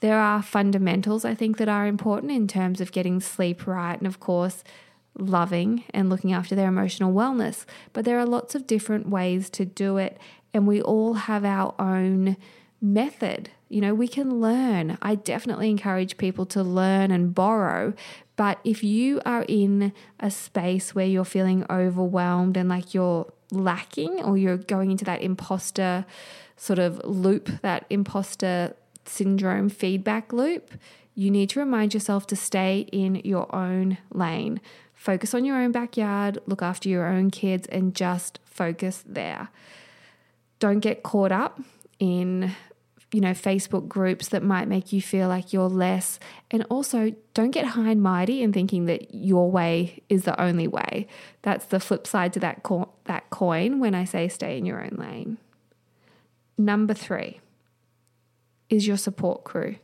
There 0.00 0.18
are 0.18 0.42
fundamentals 0.42 1.24
I 1.24 1.34
think 1.34 1.56
that 1.56 1.68
are 1.68 1.86
important 1.86 2.32
in 2.32 2.46
terms 2.48 2.80
of 2.80 2.92
getting 2.92 3.20
sleep 3.20 3.66
right, 3.66 3.96
and 3.96 4.06
of 4.06 4.20
course, 4.20 4.62
loving 5.18 5.84
and 5.92 6.08
looking 6.08 6.32
after 6.32 6.54
their 6.54 6.68
emotional 6.68 7.12
wellness. 7.12 7.64
But 7.92 8.04
there 8.04 8.18
are 8.18 8.26
lots 8.26 8.54
of 8.54 8.66
different 8.66 9.08
ways 9.08 9.50
to 9.50 9.64
do 9.64 9.96
it, 9.96 10.18
and 10.52 10.66
we 10.66 10.80
all 10.80 11.14
have 11.14 11.44
our 11.44 11.74
own 11.78 12.36
method. 12.80 13.50
You 13.68 13.80
know, 13.80 13.94
we 13.94 14.08
can 14.08 14.40
learn. 14.40 14.98
I 15.02 15.16
definitely 15.16 15.70
encourage 15.70 16.16
people 16.18 16.46
to 16.46 16.62
learn 16.62 17.10
and 17.10 17.34
borrow. 17.34 17.94
But 18.36 18.60
if 18.64 18.84
you 18.84 19.20
are 19.24 19.44
in 19.48 19.92
a 20.20 20.30
space 20.30 20.94
where 20.94 21.06
you're 21.06 21.24
feeling 21.24 21.64
overwhelmed 21.70 22.56
and 22.56 22.68
like 22.68 22.94
you're 22.94 23.32
lacking, 23.50 24.22
or 24.22 24.36
you're 24.36 24.56
going 24.56 24.90
into 24.90 25.04
that 25.04 25.22
imposter 25.22 26.04
sort 26.56 26.78
of 26.78 27.00
loop, 27.04 27.60
that 27.62 27.86
imposter 27.90 28.74
syndrome 29.04 29.68
feedback 29.68 30.32
loop, 30.32 30.72
you 31.14 31.30
need 31.30 31.48
to 31.50 31.60
remind 31.60 31.94
yourself 31.94 32.26
to 32.26 32.36
stay 32.36 32.86
in 32.92 33.16
your 33.24 33.52
own 33.54 33.98
lane. 34.12 34.60
Focus 34.96 35.34
on 35.34 35.44
your 35.44 35.56
own 35.56 35.72
backyard, 35.72 36.38
look 36.46 36.62
after 36.62 36.88
your 36.88 37.06
own 37.06 37.30
kids, 37.30 37.68
and 37.68 37.94
just 37.94 38.40
focus 38.44 39.04
there. 39.06 39.50
Don't 40.58 40.80
get 40.80 41.02
caught 41.02 41.30
up 41.30 41.60
in 41.98 42.52
you 43.12 43.20
know 43.20 43.30
Facebook 43.30 43.88
groups 43.88 44.28
that 44.28 44.42
might 44.42 44.68
make 44.68 44.92
you 44.92 45.02
feel 45.02 45.28
like 45.28 45.52
you're 45.52 45.68
less. 45.68 46.18
And 46.50 46.64
also 46.70 47.14
don't 47.34 47.50
get 47.50 47.66
high 47.66 47.90
and 47.90 48.02
mighty 48.02 48.42
in 48.42 48.54
thinking 48.54 48.86
that 48.86 49.14
your 49.14 49.50
way 49.50 50.02
is 50.08 50.24
the 50.24 50.40
only 50.40 50.66
way. 50.66 51.06
That's 51.42 51.66
the 51.66 51.78
flip 51.78 52.06
side 52.06 52.32
to 52.32 52.40
that 52.40 52.62
co- 52.62 52.92
that 53.04 53.28
coin 53.28 53.78
when 53.80 53.94
I 53.94 54.04
say 54.06 54.28
stay 54.28 54.56
in 54.56 54.64
your 54.64 54.82
own 54.82 54.96
lane. 54.96 55.38
Number 56.58 56.94
3 56.94 57.38
is 58.70 58.86
your 58.86 58.96
support 58.96 59.44
crew 59.44 59.76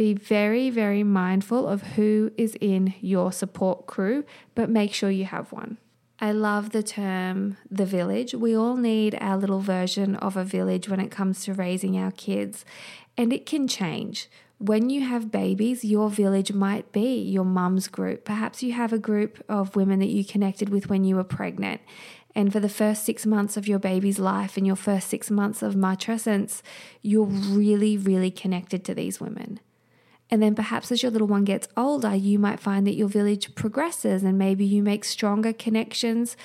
be 0.00 0.14
very, 0.14 0.70
very 0.70 1.02
mindful 1.02 1.68
of 1.68 1.82
who 1.82 2.32
is 2.38 2.56
in 2.58 2.94
your 3.02 3.30
support 3.30 3.86
crew, 3.86 4.24
but 4.54 4.70
make 4.70 4.94
sure 4.94 5.10
you 5.10 5.26
have 5.26 5.52
one. 5.52 5.76
I 6.18 6.32
love 6.32 6.70
the 6.70 6.82
term 6.82 7.58
the 7.70 7.84
village. 7.84 8.32
We 8.34 8.56
all 8.56 8.76
need 8.76 9.14
our 9.20 9.36
little 9.36 9.60
version 9.60 10.16
of 10.16 10.38
a 10.38 10.42
village 10.42 10.88
when 10.88 11.00
it 11.00 11.10
comes 11.10 11.44
to 11.44 11.52
raising 11.52 11.98
our 11.98 12.12
kids, 12.12 12.64
and 13.18 13.30
it 13.30 13.44
can 13.44 13.68
change. 13.68 14.30
When 14.56 14.88
you 14.88 15.02
have 15.02 15.30
babies, 15.30 15.84
your 15.84 16.08
village 16.08 16.50
might 16.50 16.92
be 16.92 17.20
your 17.20 17.44
mum's 17.44 17.86
group. 17.86 18.24
Perhaps 18.24 18.62
you 18.62 18.72
have 18.72 18.94
a 18.94 18.98
group 18.98 19.44
of 19.50 19.76
women 19.76 19.98
that 19.98 20.06
you 20.08 20.24
connected 20.24 20.70
with 20.70 20.88
when 20.88 21.04
you 21.04 21.16
were 21.16 21.24
pregnant. 21.24 21.82
And 22.34 22.50
for 22.50 22.60
the 22.60 22.70
first 22.70 23.04
six 23.04 23.26
months 23.26 23.58
of 23.58 23.68
your 23.68 23.78
baby's 23.78 24.18
life 24.18 24.56
and 24.56 24.66
your 24.66 24.76
first 24.76 25.08
six 25.08 25.30
months 25.30 25.60
of 25.60 25.74
matrescence, 25.74 26.62
you're 27.02 27.24
really, 27.26 27.98
really 27.98 28.30
connected 28.30 28.82
to 28.86 28.94
these 28.94 29.20
women. 29.20 29.60
And 30.30 30.42
then 30.42 30.54
perhaps 30.54 30.92
as 30.92 31.02
your 31.02 31.10
little 31.10 31.26
one 31.26 31.44
gets 31.44 31.66
older, 31.76 32.14
you 32.14 32.38
might 32.38 32.60
find 32.60 32.86
that 32.86 32.94
your 32.94 33.08
village 33.08 33.54
progresses 33.54 34.22
and 34.22 34.38
maybe 34.38 34.64
you 34.64 34.82
make 34.82 35.04
stronger 35.04 35.52
connections 35.52 36.36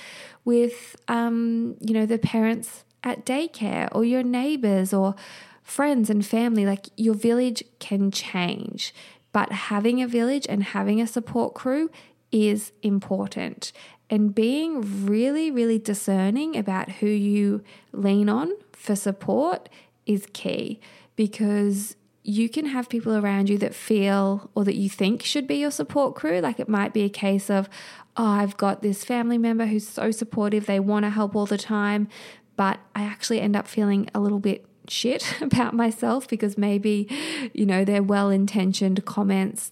with, 0.44 0.96
um, 1.08 1.76
you 1.80 1.94
know, 1.94 2.06
the 2.06 2.18
parents 2.18 2.84
at 3.04 3.26
daycare 3.26 3.88
or 3.92 4.04
your 4.04 4.24
neighbors 4.24 4.94
or 4.94 5.16
friends 5.62 6.10
and 6.10 6.26
family. 6.26 6.66
Like 6.66 6.88
your 6.96 7.14
village 7.14 7.64
can 7.80 8.10
change, 8.10 8.94
but 9.32 9.52
having 9.52 10.02
a 10.02 10.08
village 10.08 10.48
and 10.50 10.64
having 10.64 11.00
a 11.00 11.08
support 11.08 11.54
crew 11.54 11.92
is 12.32 12.72
important. 12.82 13.72
And 14.10 14.34
being 14.34 15.06
really, 15.06 15.50
really 15.50 15.80
discerning 15.80 16.56
about 16.56 16.94
who 16.94 17.08
you 17.08 17.64
lean 17.92 18.30
on 18.30 18.52
for 18.72 18.96
support 18.96 19.70
is 20.06 20.28
key 20.34 20.80
because 21.16 21.96
you 22.28 22.50
can 22.50 22.66
have 22.66 22.90
people 22.90 23.16
around 23.16 23.50
you 23.50 23.58
that 23.60 23.76
feel 23.76 24.50
or 24.56 24.64
that 24.64 24.76
you 24.76 24.90
think 24.90 25.22
should 25.22 25.46
be 25.46 25.58
your 25.58 25.70
support 25.70 26.16
crew. 26.16 26.40
Like 26.40 26.60
it 26.60 26.68
might 26.68 26.92
be 26.92 27.04
a 27.04 27.10
case 27.10 27.52
of, 27.52 27.70
oh, 28.18 28.26
I've 28.26 28.58
got 28.58 28.82
this 28.82 29.06
family 29.06 29.38
member 29.38 29.68
who's 29.68 29.88
so 29.88 30.10
supportive, 30.10 30.66
they 30.66 30.80
want 30.80 31.06
to 31.06 31.12
help 31.12 31.36
all 31.36 31.46
the 31.46 31.58
time, 31.58 32.08
but 32.56 32.80
I 32.96 33.04
actually 33.04 33.42
end 33.42 33.56
up 33.56 33.68
feeling 33.68 34.10
a 34.16 34.20
little 34.20 34.40
bit 34.40 34.66
shit 34.88 35.36
about 35.42 35.76
myself 35.76 36.28
because 36.28 36.58
maybe, 36.58 37.08
you 37.54 37.68
know, 37.68 37.86
their 37.86 38.02
well 38.02 38.32
intentioned 38.32 39.06
comments 39.06 39.72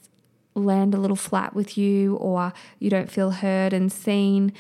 land 0.53 0.93
a 0.93 0.99
little 0.99 1.15
flat 1.15 1.55
with 1.55 1.75
you 1.75 2.17
or 2.17 2.53
you 2.77 2.91
don't 2.91 3.09
feel 3.09 3.31
heard 3.31 3.73
and 3.73 3.91
seen. 3.91 4.53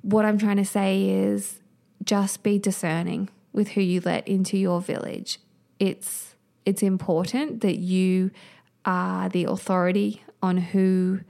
What 0.00 0.24
I'm 0.24 0.38
trying 0.38 0.56
to 0.56 0.64
say 0.64 1.08
is 1.08 1.60
just 2.02 2.42
be 2.42 2.58
discerning 2.58 3.28
with 3.52 3.68
who 3.68 3.80
you 3.80 4.00
let 4.04 4.26
into 4.26 4.58
your 4.58 4.80
village. 4.80 5.38
It's 5.78 6.31
it's 6.64 6.82
important 6.82 7.60
that 7.60 7.78
you 7.78 8.30
are 8.84 9.28
the 9.28 9.44
authority 9.44 10.22
on 10.42 10.56
who 10.56 11.20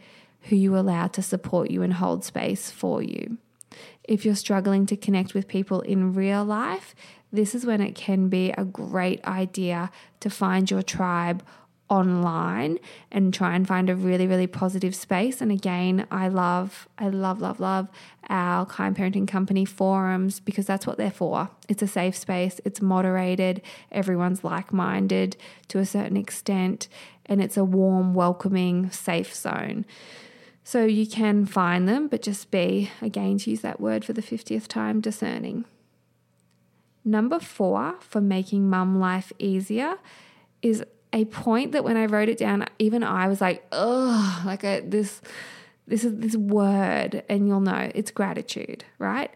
who 0.46 0.56
you 0.56 0.76
allow 0.76 1.06
to 1.06 1.22
support 1.22 1.70
you 1.70 1.82
and 1.82 1.94
hold 1.94 2.24
space 2.24 2.68
for 2.70 3.00
you. 3.00 3.38
If 4.02 4.24
you're 4.24 4.34
struggling 4.34 4.86
to 4.86 4.96
connect 4.96 5.34
with 5.34 5.46
people 5.46 5.82
in 5.82 6.14
real 6.14 6.44
life, 6.44 6.96
this 7.32 7.54
is 7.54 7.64
when 7.64 7.80
it 7.80 7.94
can 7.94 8.28
be 8.28 8.50
a 8.58 8.64
great 8.64 9.24
idea 9.24 9.90
to 10.20 10.28
find 10.28 10.70
your 10.70 10.82
tribe 10.82 11.44
online 11.92 12.78
and 13.10 13.34
try 13.34 13.54
and 13.54 13.68
find 13.68 13.90
a 13.90 13.94
really 13.94 14.26
really 14.26 14.46
positive 14.46 14.94
space. 14.94 15.40
And 15.40 15.52
again 15.52 16.06
i 16.10 16.26
love 16.28 16.88
i 16.98 17.08
love 17.08 17.40
love 17.40 17.60
love 17.60 17.88
our 18.30 18.64
kind 18.64 18.96
parenting 18.96 19.28
company 19.28 19.64
forums 19.64 20.40
because 20.40 20.66
that's 20.66 20.86
what 20.86 20.96
they're 20.96 21.10
for. 21.10 21.50
It's 21.68 21.82
a 21.82 21.86
safe 21.86 22.16
space. 22.16 22.60
It's 22.64 22.80
moderated. 22.80 23.60
Everyone's 23.90 24.42
like-minded 24.42 25.36
to 25.68 25.78
a 25.78 25.86
certain 25.86 26.16
extent. 26.16 26.88
And 27.26 27.42
it's 27.42 27.56
a 27.56 27.64
warm 27.64 28.14
welcoming 28.14 28.90
safe 28.90 29.34
zone. 29.34 29.84
So 30.64 30.84
you 30.84 31.06
can 31.06 31.44
find 31.44 31.88
them 31.88 32.08
but 32.08 32.22
just 32.22 32.50
be 32.50 32.90
again 33.02 33.38
to 33.38 33.50
use 33.50 33.60
that 33.60 33.80
word 33.80 34.04
for 34.04 34.12
the 34.12 34.22
50th 34.22 34.66
time 34.66 35.00
discerning. 35.00 35.64
Number 37.04 37.40
4 37.40 37.96
for 38.00 38.20
making 38.20 38.70
mum 38.70 38.98
life 38.98 39.32
easier 39.38 39.96
is 40.62 40.84
a 41.12 41.24
point 41.26 41.72
that 41.72 41.84
when 41.84 41.96
I 41.96 42.06
wrote 42.06 42.28
it 42.28 42.38
down, 42.38 42.66
even 42.78 43.02
I 43.02 43.28
was 43.28 43.40
like, 43.40 43.64
oh, 43.72 44.42
like 44.44 44.64
a, 44.64 44.80
this, 44.80 45.20
this 45.86 46.04
is 46.04 46.16
this 46.16 46.36
word, 46.36 47.22
and 47.28 47.46
you'll 47.46 47.60
know 47.60 47.90
it's 47.94 48.10
gratitude, 48.10 48.84
right? 48.98 49.30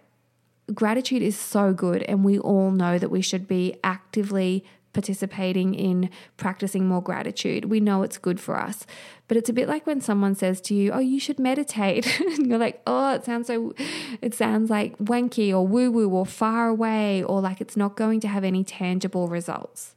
Gratitude 0.72 1.22
is 1.22 1.38
so 1.38 1.72
good, 1.72 2.02
and 2.02 2.24
we 2.24 2.38
all 2.38 2.70
know 2.70 2.98
that 2.98 3.10
we 3.10 3.20
should 3.20 3.46
be 3.46 3.76
actively 3.84 4.64
participating 4.96 5.74
in 5.74 6.08
practicing 6.38 6.88
more 6.88 7.02
gratitude. 7.02 7.66
We 7.66 7.80
know 7.80 8.02
it's 8.02 8.16
good 8.16 8.40
for 8.40 8.58
us. 8.58 8.86
But 9.28 9.36
it's 9.36 9.50
a 9.50 9.52
bit 9.52 9.68
like 9.68 9.86
when 9.86 10.00
someone 10.00 10.34
says 10.34 10.58
to 10.62 10.74
you, 10.74 10.90
"Oh, 10.90 11.00
you 11.00 11.20
should 11.20 11.38
meditate." 11.38 12.18
and 12.20 12.46
you're 12.46 12.58
like, 12.58 12.80
"Oh, 12.86 13.14
it 13.14 13.24
sounds 13.26 13.48
so 13.48 13.74
it 14.22 14.32
sounds 14.32 14.70
like 14.70 14.96
wanky 14.98 15.50
or 15.52 15.66
woo-woo 15.66 16.08
or 16.08 16.24
far 16.24 16.68
away 16.68 17.22
or 17.22 17.42
like 17.42 17.60
it's 17.60 17.76
not 17.76 17.94
going 17.94 18.20
to 18.20 18.28
have 18.28 18.42
any 18.42 18.64
tangible 18.64 19.28
results." 19.28 19.95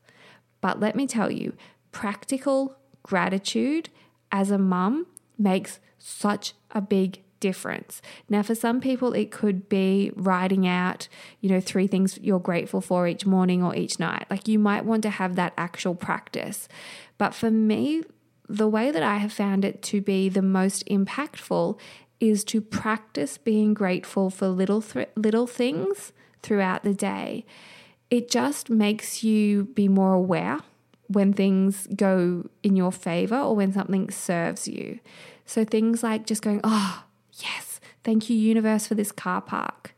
But 0.61 0.79
let 0.79 0.95
me 0.95 1.07
tell 1.07 1.31
you, 1.31 1.53
practical 1.91 2.75
gratitude 3.03 3.89
as 4.31 4.51
a 4.51 4.57
mum 4.57 5.07
makes 5.37 5.79
such 5.97 6.53
a 6.71 6.81
big 6.81 7.21
difference. 7.39 8.01
Now, 8.29 8.43
for 8.43 8.55
some 8.55 8.81
people, 8.81 9.13
it 9.13 9.31
could 9.31 9.69
be 9.69 10.11
writing 10.15 10.67
out, 10.67 11.07
you 11.39 11.49
know, 11.49 11.61
three 11.61 11.87
things 11.87 12.19
you're 12.21 12.39
grateful 12.39 12.81
for 12.81 13.07
each 13.07 13.25
morning 13.25 13.63
or 13.63 13.75
each 13.75 13.99
night. 13.99 14.25
Like 14.29 14.47
you 14.47 14.59
might 14.59 14.85
want 14.85 15.03
to 15.03 15.09
have 15.09 15.35
that 15.35 15.53
actual 15.57 15.95
practice. 15.95 16.67
But 17.17 17.33
for 17.33 17.49
me, 17.49 18.03
the 18.47 18.67
way 18.67 18.91
that 18.91 19.03
I 19.03 19.17
have 19.17 19.31
found 19.31 19.63
it 19.63 19.81
to 19.83 20.01
be 20.01 20.27
the 20.27 20.41
most 20.41 20.85
impactful 20.87 21.79
is 22.19 22.43
to 22.45 22.61
practice 22.61 23.37
being 23.37 23.73
grateful 23.73 24.29
for 24.29 24.47
little 24.47 24.81
th- 24.81 25.09
little 25.15 25.47
things 25.47 26.11
throughout 26.41 26.83
the 26.83 26.93
day 26.93 27.45
it 28.09 28.29
just 28.29 28.69
makes 28.69 29.23
you 29.23 29.65
be 29.65 29.87
more 29.87 30.13
aware 30.13 30.59
when 31.07 31.33
things 31.33 31.87
go 31.95 32.47
in 32.63 32.75
your 32.75 32.91
favor 32.91 33.37
or 33.37 33.55
when 33.55 33.73
something 33.73 34.09
serves 34.09 34.67
you. 34.67 34.99
So 35.45 35.65
things 35.65 36.03
like 36.03 36.25
just 36.25 36.41
going, 36.41 36.61
oh, 36.63 37.03
yes, 37.33 37.79
thank 38.03 38.29
you, 38.29 38.37
universe, 38.37 38.87
for 38.87 38.95
this 38.95 39.11
car 39.11 39.41
park. 39.41 39.95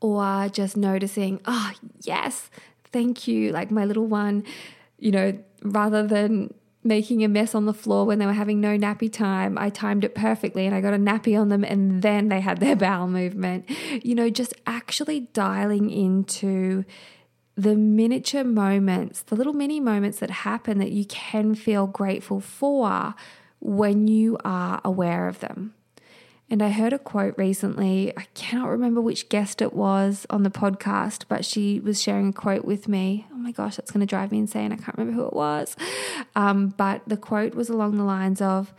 Or 0.00 0.48
just 0.48 0.76
noticing, 0.76 1.40
oh, 1.44 1.72
yes, 2.02 2.50
thank 2.92 3.26
you. 3.26 3.50
Like 3.50 3.72
my 3.72 3.84
little 3.84 4.06
one, 4.06 4.44
you 4.98 5.10
know, 5.10 5.38
rather 5.62 6.06
than 6.06 6.54
making 6.88 7.22
a 7.22 7.28
mess 7.28 7.54
on 7.54 7.66
the 7.66 7.74
floor 7.74 8.04
when 8.04 8.18
they 8.18 8.26
were 8.26 8.32
having 8.32 8.60
no 8.60 8.76
nappy 8.76 9.12
time. 9.12 9.56
I 9.58 9.70
timed 9.70 10.04
it 10.04 10.14
perfectly 10.14 10.66
and 10.66 10.74
I 10.74 10.80
got 10.80 10.94
a 10.94 10.98
nappy 10.98 11.38
on 11.38 11.50
them 11.50 11.62
and 11.62 12.02
then 12.02 12.28
they 12.28 12.40
had 12.40 12.58
their 12.58 12.74
bowel 12.84 13.06
movement. 13.06 13.70
You 14.02 14.14
know, 14.14 14.30
just 14.30 14.54
actually 14.66 15.20
dialing 15.20 15.90
into 15.90 16.84
the 17.54 17.76
miniature 17.76 18.44
moments, 18.44 19.22
the 19.22 19.36
little 19.36 19.52
mini 19.52 19.80
moments 19.80 20.18
that 20.20 20.30
happen 20.30 20.78
that 20.78 20.92
you 20.92 21.04
can 21.04 21.54
feel 21.54 21.86
grateful 21.86 22.40
for 22.40 23.14
when 23.60 24.08
you 24.08 24.38
are 24.44 24.80
aware 24.84 25.28
of 25.28 25.40
them. 25.40 25.74
And 26.50 26.62
I 26.62 26.70
heard 26.70 26.94
a 26.94 26.98
quote 26.98 27.34
recently. 27.36 28.16
I 28.16 28.26
cannot 28.32 28.70
remember 28.70 29.02
which 29.02 29.28
guest 29.28 29.60
it 29.60 29.74
was 29.74 30.26
on 30.30 30.44
the 30.44 30.50
podcast, 30.50 31.24
but 31.28 31.44
she 31.44 31.78
was 31.78 32.00
sharing 32.00 32.28
a 32.28 32.32
quote 32.32 32.64
with 32.64 32.88
me. 32.88 33.26
Oh 33.30 33.36
my 33.36 33.52
gosh, 33.52 33.76
that's 33.76 33.90
going 33.90 34.00
to 34.00 34.06
drive 34.06 34.32
me 34.32 34.38
insane. 34.38 34.72
I 34.72 34.76
can't 34.76 34.96
remember 34.96 35.20
who 35.20 35.26
it 35.26 35.34
was. 35.34 35.76
Um, 36.34 36.68
but 36.76 37.02
the 37.06 37.18
quote 37.18 37.54
was 37.54 37.68
along 37.68 37.96
the 37.96 38.04
lines 38.04 38.40
of 38.40 38.72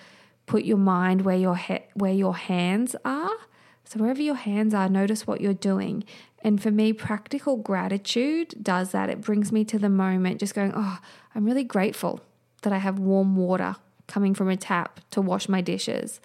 put 0.47 0.63
your 0.63 0.77
mind 0.77 1.21
where 1.21 1.37
your, 1.37 1.55
he- 1.57 1.85
where 1.93 2.13
your 2.13 2.35
hands 2.35 2.95
are. 3.05 3.37
So, 3.83 3.99
wherever 3.99 4.21
your 4.21 4.35
hands 4.35 4.73
are, 4.73 4.87
notice 4.89 5.25
what 5.27 5.41
you're 5.41 5.53
doing. 5.53 6.03
And 6.43 6.61
for 6.61 6.71
me, 6.71 6.93
practical 6.93 7.57
gratitude 7.57 8.55
does 8.61 8.91
that. 8.91 9.09
It 9.09 9.21
brings 9.21 9.51
me 9.51 9.65
to 9.65 9.77
the 9.79 9.89
moment, 9.89 10.39
just 10.39 10.55
going, 10.55 10.71
oh, 10.75 10.99
I'm 11.35 11.45
really 11.45 11.63
grateful 11.63 12.21
that 12.61 12.71
I 12.73 12.77
have 12.77 12.99
warm 12.99 13.35
water 13.35 13.75
coming 14.07 14.33
from 14.33 14.49
a 14.49 14.57
tap 14.57 14.99
to 15.11 15.21
wash 15.21 15.47
my 15.47 15.61
dishes 15.61 16.19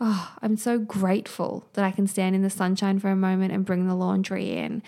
oh, 0.00 0.34
I'm 0.42 0.56
so 0.56 0.78
grateful 0.78 1.68
that 1.72 1.84
I 1.84 1.90
can 1.90 2.06
stand 2.06 2.34
in 2.34 2.42
the 2.42 2.50
sunshine 2.50 2.98
for 2.98 3.10
a 3.10 3.16
moment 3.16 3.52
and 3.52 3.64
bring 3.64 3.86
the 3.86 3.94
laundry 3.94 4.56
in. 4.56 4.82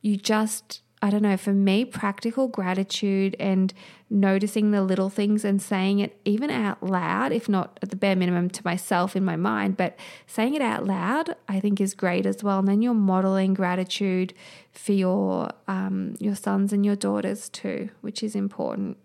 You 0.00 0.16
just, 0.16 0.82
I 1.02 1.10
don't 1.10 1.22
know, 1.22 1.36
for 1.36 1.52
me, 1.52 1.84
practical 1.84 2.46
gratitude 2.48 3.34
and 3.40 3.72
noticing 4.08 4.70
the 4.70 4.82
little 4.82 5.10
things 5.10 5.44
and 5.44 5.60
saying 5.60 5.98
it 5.98 6.20
even 6.24 6.50
out 6.50 6.82
loud, 6.82 7.32
if 7.32 7.48
not 7.48 7.78
at 7.82 7.90
the 7.90 7.96
bare 7.96 8.14
minimum 8.14 8.48
to 8.50 8.62
myself 8.64 9.16
in 9.16 9.24
my 9.24 9.34
mind, 9.34 9.76
but 9.76 9.98
saying 10.26 10.54
it 10.54 10.62
out 10.62 10.86
loud, 10.86 11.34
I 11.48 11.58
think 11.58 11.80
is 11.80 11.94
great 11.94 12.26
as 12.26 12.44
well. 12.44 12.60
And 12.60 12.68
then 12.68 12.80
you're 12.80 12.94
modeling 12.94 13.54
gratitude 13.54 14.34
for 14.72 14.92
your 14.92 15.50
um, 15.66 16.14
your 16.20 16.36
sons 16.36 16.72
and 16.72 16.86
your 16.86 16.96
daughters 16.96 17.48
too, 17.48 17.88
which 18.02 18.22
is 18.22 18.36
important. 18.36 18.98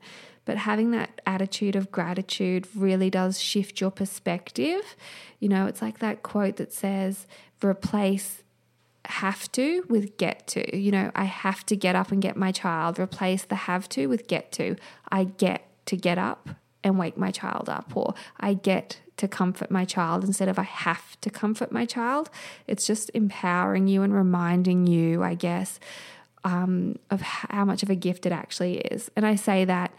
But 0.49 0.57
having 0.57 0.89
that 0.89 1.21
attitude 1.27 1.75
of 1.75 1.91
gratitude 1.91 2.67
really 2.75 3.11
does 3.11 3.39
shift 3.39 3.79
your 3.79 3.91
perspective. 3.91 4.95
You 5.39 5.47
know, 5.47 5.67
it's 5.67 5.79
like 5.79 5.99
that 5.99 6.23
quote 6.23 6.55
that 6.55 6.73
says, 6.73 7.27
replace 7.63 8.41
have 9.05 9.51
to 9.51 9.85
with 9.89 10.17
get 10.17 10.47
to. 10.47 10.75
You 10.75 10.89
know, 10.89 11.11
I 11.13 11.25
have 11.25 11.67
to 11.67 11.75
get 11.75 11.95
up 11.95 12.11
and 12.11 12.19
get 12.19 12.35
my 12.35 12.51
child. 12.51 12.99
Replace 12.99 13.43
the 13.45 13.53
have 13.53 13.87
to 13.89 14.07
with 14.07 14.25
get 14.25 14.51
to. 14.53 14.75
I 15.11 15.25
get 15.25 15.67
to 15.85 15.95
get 15.95 16.17
up 16.17 16.49
and 16.83 16.97
wake 16.97 17.15
my 17.15 17.29
child 17.29 17.69
up, 17.69 17.95
or 17.95 18.15
I 18.39 18.55
get 18.55 19.01
to 19.17 19.27
comfort 19.27 19.69
my 19.69 19.85
child 19.85 20.23
instead 20.23 20.49
of 20.49 20.57
I 20.57 20.63
have 20.63 21.21
to 21.21 21.29
comfort 21.29 21.71
my 21.71 21.85
child. 21.85 22.31
It's 22.65 22.87
just 22.87 23.11
empowering 23.13 23.87
you 23.87 24.01
and 24.01 24.15
reminding 24.15 24.87
you, 24.87 25.21
I 25.21 25.35
guess, 25.35 25.79
um, 26.43 26.97
of 27.11 27.21
how 27.21 27.65
much 27.65 27.83
of 27.83 27.91
a 27.91 27.95
gift 27.95 28.25
it 28.25 28.31
actually 28.31 28.77
is. 28.77 29.11
And 29.15 29.27
I 29.27 29.35
say 29.35 29.63
that 29.65 29.93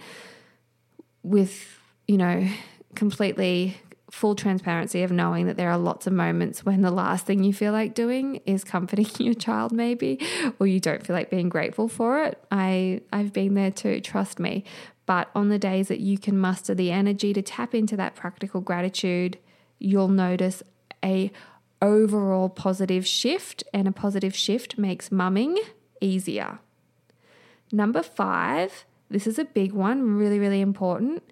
with, 1.22 1.78
you 2.06 2.16
know, 2.16 2.48
completely 2.94 3.76
full 4.10 4.34
transparency 4.34 5.04
of 5.04 5.12
knowing 5.12 5.46
that 5.46 5.56
there 5.56 5.70
are 5.70 5.78
lots 5.78 6.06
of 6.06 6.12
moments 6.12 6.64
when 6.64 6.82
the 6.82 6.90
last 6.90 7.26
thing 7.26 7.44
you 7.44 7.52
feel 7.52 7.72
like 7.72 7.94
doing 7.94 8.40
is 8.44 8.64
comforting 8.64 9.06
your 9.24 9.34
child 9.34 9.70
maybe 9.70 10.18
or 10.58 10.66
you 10.66 10.80
don't 10.80 11.06
feel 11.06 11.14
like 11.14 11.30
being 11.30 11.48
grateful 11.48 11.86
for 11.86 12.24
it. 12.24 12.42
I 12.50 13.02
I've 13.12 13.32
been 13.32 13.54
there 13.54 13.70
too, 13.70 14.00
trust 14.00 14.40
me. 14.40 14.64
But 15.06 15.30
on 15.34 15.48
the 15.48 15.58
days 15.58 15.88
that 15.88 16.00
you 16.00 16.18
can 16.18 16.38
muster 16.38 16.74
the 16.74 16.90
energy 16.90 17.32
to 17.32 17.42
tap 17.42 17.74
into 17.74 17.96
that 17.96 18.14
practical 18.14 18.60
gratitude, 18.60 19.38
you'll 19.78 20.08
notice 20.08 20.62
a 21.04 21.32
overall 21.82 22.48
positive 22.48 23.06
shift, 23.06 23.64
and 23.72 23.88
a 23.88 23.92
positive 23.92 24.36
shift 24.36 24.78
makes 24.78 25.10
mumming 25.10 25.58
easier. 26.00 26.58
Number 27.72 28.02
five, 28.02 28.84
this 29.10 29.26
is 29.26 29.38
a 29.38 29.44
big 29.44 29.72
one, 29.72 30.16
really, 30.16 30.38
really 30.38 30.60
important. 30.60 31.22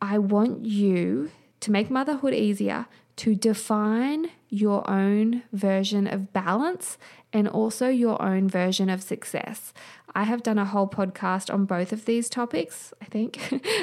I 0.00 0.18
want 0.18 0.66
you 0.66 1.30
to 1.60 1.70
make 1.70 1.90
motherhood 1.90 2.34
easier 2.34 2.86
to 3.16 3.34
define 3.34 4.30
your 4.48 4.88
own 4.90 5.42
version 5.52 6.06
of 6.06 6.32
balance 6.32 6.98
and 7.32 7.46
also 7.46 7.88
your 7.88 8.20
own 8.20 8.48
version 8.48 8.88
of 8.88 9.02
success. 9.02 9.72
I 10.14 10.24
have 10.24 10.42
done 10.42 10.58
a 10.58 10.64
whole 10.64 10.88
podcast 10.88 11.52
on 11.52 11.66
both 11.66 11.92
of 11.92 12.04
these 12.04 12.28
topics, 12.28 12.92
I 13.00 13.04
think, 13.04 13.38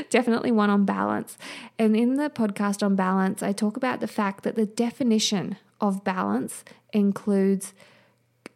definitely 0.10 0.52
one 0.52 0.70
on 0.70 0.86
balance. 0.86 1.38
And 1.80 1.96
in 1.96 2.16
the 2.16 2.30
podcast 2.30 2.84
on 2.84 2.96
balance, 2.96 3.42
I 3.42 3.52
talk 3.54 3.78
about 3.78 4.00
the 4.00 4.08
fact 4.08 4.44
that 4.44 4.56
the 4.56 4.66
definition 4.66 5.58
of 5.80 6.04
balance 6.04 6.66
includes 6.92 7.74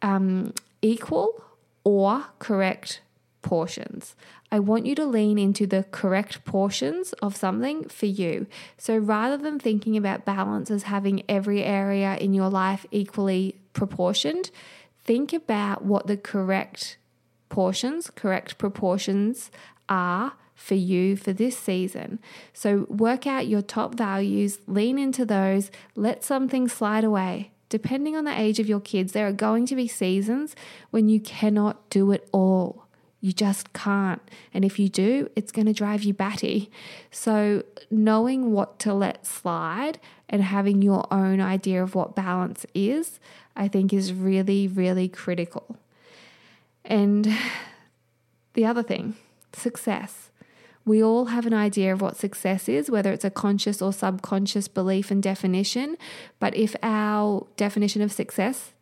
um, 0.02 0.52
equal 0.82 1.44
or 1.84 2.24
correct 2.38 3.00
portions. 3.42 4.14
I 4.50 4.58
want 4.58 4.86
you 4.86 4.94
to 4.94 5.04
lean 5.04 5.38
into 5.38 5.66
the 5.66 5.84
correct 5.90 6.44
portions 6.44 7.12
of 7.14 7.36
something 7.36 7.88
for 7.88 8.06
you. 8.06 8.46
So 8.78 8.96
rather 8.96 9.36
than 9.36 9.58
thinking 9.58 9.96
about 9.96 10.24
balance 10.24 10.70
as 10.70 10.84
having 10.84 11.22
every 11.28 11.62
area 11.62 12.16
in 12.16 12.32
your 12.32 12.48
life 12.48 12.86
equally 12.90 13.56
proportioned, 13.72 14.50
think 15.04 15.32
about 15.32 15.84
what 15.84 16.06
the 16.06 16.16
correct 16.16 16.96
portions, 17.48 18.10
correct 18.10 18.56
proportions 18.58 19.50
are 19.88 20.34
for 20.54 20.74
you 20.74 21.16
for 21.16 21.32
this 21.32 21.58
season. 21.58 22.20
So 22.52 22.86
work 22.88 23.26
out 23.26 23.48
your 23.48 23.62
top 23.62 23.94
values, 23.94 24.60
lean 24.66 24.98
into 24.98 25.26
those, 25.26 25.70
let 25.96 26.24
something 26.24 26.68
slide 26.68 27.04
away. 27.04 27.50
Depending 27.68 28.16
on 28.16 28.24
the 28.24 28.38
age 28.38 28.60
of 28.60 28.68
your 28.68 28.80
kids, 28.80 29.12
there 29.12 29.26
are 29.26 29.32
going 29.32 29.66
to 29.66 29.74
be 29.74 29.88
seasons 29.88 30.54
when 30.90 31.08
you 31.08 31.18
cannot 31.20 31.88
do 31.90 32.12
it 32.12 32.28
all. 32.30 32.86
You 33.22 33.32
just 33.32 33.72
can't. 33.72 34.20
And 34.52 34.64
if 34.64 34.80
you 34.80 34.88
do, 34.88 35.30
it's 35.36 35.52
going 35.52 35.66
to 35.66 35.72
drive 35.72 36.02
you 36.02 36.12
batty. 36.12 36.72
So, 37.12 37.62
knowing 37.88 38.50
what 38.50 38.80
to 38.80 38.92
let 38.92 39.24
slide 39.24 40.00
and 40.28 40.42
having 40.42 40.82
your 40.82 41.06
own 41.12 41.40
idea 41.40 41.80
of 41.80 41.94
what 41.94 42.16
balance 42.16 42.66
is, 42.74 43.20
I 43.54 43.68
think 43.68 43.92
is 43.92 44.12
really, 44.12 44.66
really 44.66 45.08
critical. 45.08 45.78
And 46.84 47.32
the 48.54 48.66
other 48.66 48.82
thing, 48.82 49.14
success. 49.52 50.30
We 50.84 51.00
all 51.00 51.26
have 51.26 51.46
an 51.46 51.54
idea 51.54 51.92
of 51.92 52.00
what 52.00 52.16
success 52.16 52.68
is, 52.68 52.90
whether 52.90 53.12
it's 53.12 53.24
a 53.24 53.30
conscious 53.30 53.80
or 53.80 53.92
subconscious 53.92 54.66
belief 54.66 55.12
and 55.12 55.22
definition. 55.22 55.96
But 56.40 56.56
if 56.56 56.74
our 56.82 57.46
definition 57.56 58.02
of 58.02 58.10
success 58.10 58.72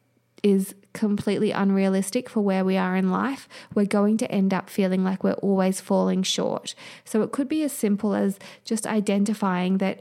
is 0.42 0.74
completely 0.92 1.50
unrealistic 1.50 2.28
for 2.28 2.40
where 2.40 2.64
we 2.64 2.76
are 2.76 2.96
in 2.96 3.10
life, 3.10 3.48
we're 3.74 3.86
going 3.86 4.16
to 4.18 4.30
end 4.30 4.52
up 4.52 4.70
feeling 4.70 5.04
like 5.04 5.24
we're 5.24 5.32
always 5.34 5.80
falling 5.80 6.22
short. 6.22 6.74
So 7.04 7.22
it 7.22 7.32
could 7.32 7.48
be 7.48 7.62
as 7.62 7.72
simple 7.72 8.14
as 8.14 8.38
just 8.64 8.86
identifying 8.86 9.78
that. 9.78 10.00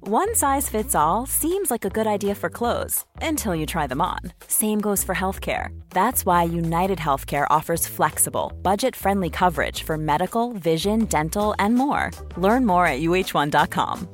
One 0.00 0.34
size 0.34 0.70
fits 0.70 0.94
all 0.94 1.26
seems 1.26 1.70
like 1.70 1.84
a 1.84 1.90
good 1.90 2.06
idea 2.06 2.34
for 2.34 2.48
clothes 2.48 3.04
until 3.20 3.54
you 3.54 3.66
try 3.66 3.86
them 3.86 4.00
on. 4.00 4.20
Same 4.46 4.80
goes 4.80 5.04
for 5.04 5.14
healthcare. 5.14 5.68
That's 5.90 6.24
why 6.24 6.44
United 6.44 6.98
Healthcare 6.98 7.46
offers 7.50 7.86
flexible, 7.86 8.52
budget 8.62 8.96
friendly 8.96 9.28
coverage 9.28 9.82
for 9.82 9.98
medical, 9.98 10.54
vision, 10.54 11.04
dental, 11.04 11.54
and 11.58 11.74
more. 11.74 12.10
Learn 12.38 12.64
more 12.64 12.86
at 12.86 13.00
uh1.com 13.00 14.08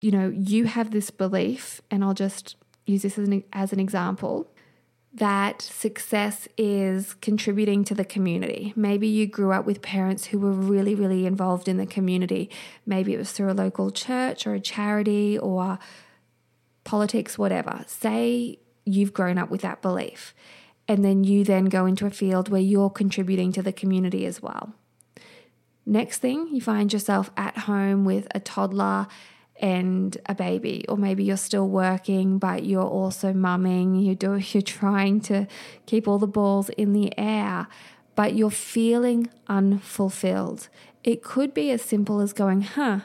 you 0.00 0.10
know, 0.10 0.28
you 0.28 0.64
have 0.64 0.90
this 0.90 1.10
belief, 1.10 1.80
and 1.90 2.04
I'll 2.04 2.14
just 2.14 2.56
use 2.86 3.02
this 3.02 3.18
as 3.18 3.28
an, 3.28 3.44
as 3.52 3.72
an 3.72 3.80
example 3.80 4.50
that 5.14 5.62
success 5.62 6.46
is 6.56 7.14
contributing 7.14 7.82
to 7.82 7.94
the 7.94 8.04
community. 8.04 8.72
Maybe 8.76 9.08
you 9.08 9.26
grew 9.26 9.52
up 9.52 9.64
with 9.64 9.82
parents 9.82 10.26
who 10.26 10.38
were 10.38 10.52
really, 10.52 10.94
really 10.94 11.26
involved 11.26 11.66
in 11.66 11.78
the 11.78 11.86
community. 11.86 12.50
Maybe 12.86 13.14
it 13.14 13.18
was 13.18 13.32
through 13.32 13.50
a 13.50 13.54
local 13.54 13.90
church 13.90 14.46
or 14.46 14.54
a 14.54 14.60
charity 14.60 15.38
or 15.38 15.78
politics, 16.84 17.38
whatever. 17.38 17.84
Say 17.86 18.58
you've 18.84 19.14
grown 19.14 19.38
up 19.38 19.50
with 19.50 19.62
that 19.62 19.82
belief, 19.82 20.34
and 20.86 21.04
then 21.04 21.24
you 21.24 21.42
then 21.42 21.66
go 21.66 21.86
into 21.86 22.06
a 22.06 22.10
field 22.10 22.48
where 22.48 22.60
you're 22.60 22.90
contributing 22.90 23.50
to 23.52 23.62
the 23.62 23.72
community 23.72 24.24
as 24.24 24.40
well. 24.42 24.74
Next 25.84 26.18
thing, 26.18 26.48
you 26.52 26.60
find 26.60 26.92
yourself 26.92 27.30
at 27.36 27.56
home 27.58 28.04
with 28.04 28.28
a 28.34 28.40
toddler 28.40 29.08
and 29.60 30.16
a 30.26 30.34
baby 30.34 30.84
or 30.88 30.96
maybe 30.96 31.24
you're 31.24 31.36
still 31.36 31.68
working 31.68 32.38
but 32.38 32.64
you're 32.64 32.82
also 32.82 33.32
mumming 33.32 33.96
you 33.96 34.14
do 34.14 34.36
you're 34.36 34.62
trying 34.62 35.20
to 35.20 35.46
keep 35.86 36.06
all 36.06 36.18
the 36.18 36.26
balls 36.26 36.68
in 36.70 36.92
the 36.92 37.12
air 37.18 37.66
but 38.14 38.34
you're 38.34 38.50
feeling 38.50 39.30
unfulfilled. 39.46 40.68
It 41.04 41.22
could 41.22 41.54
be 41.54 41.70
as 41.70 41.82
simple 41.82 42.20
as 42.20 42.32
going 42.32 42.62
huh 42.62 43.00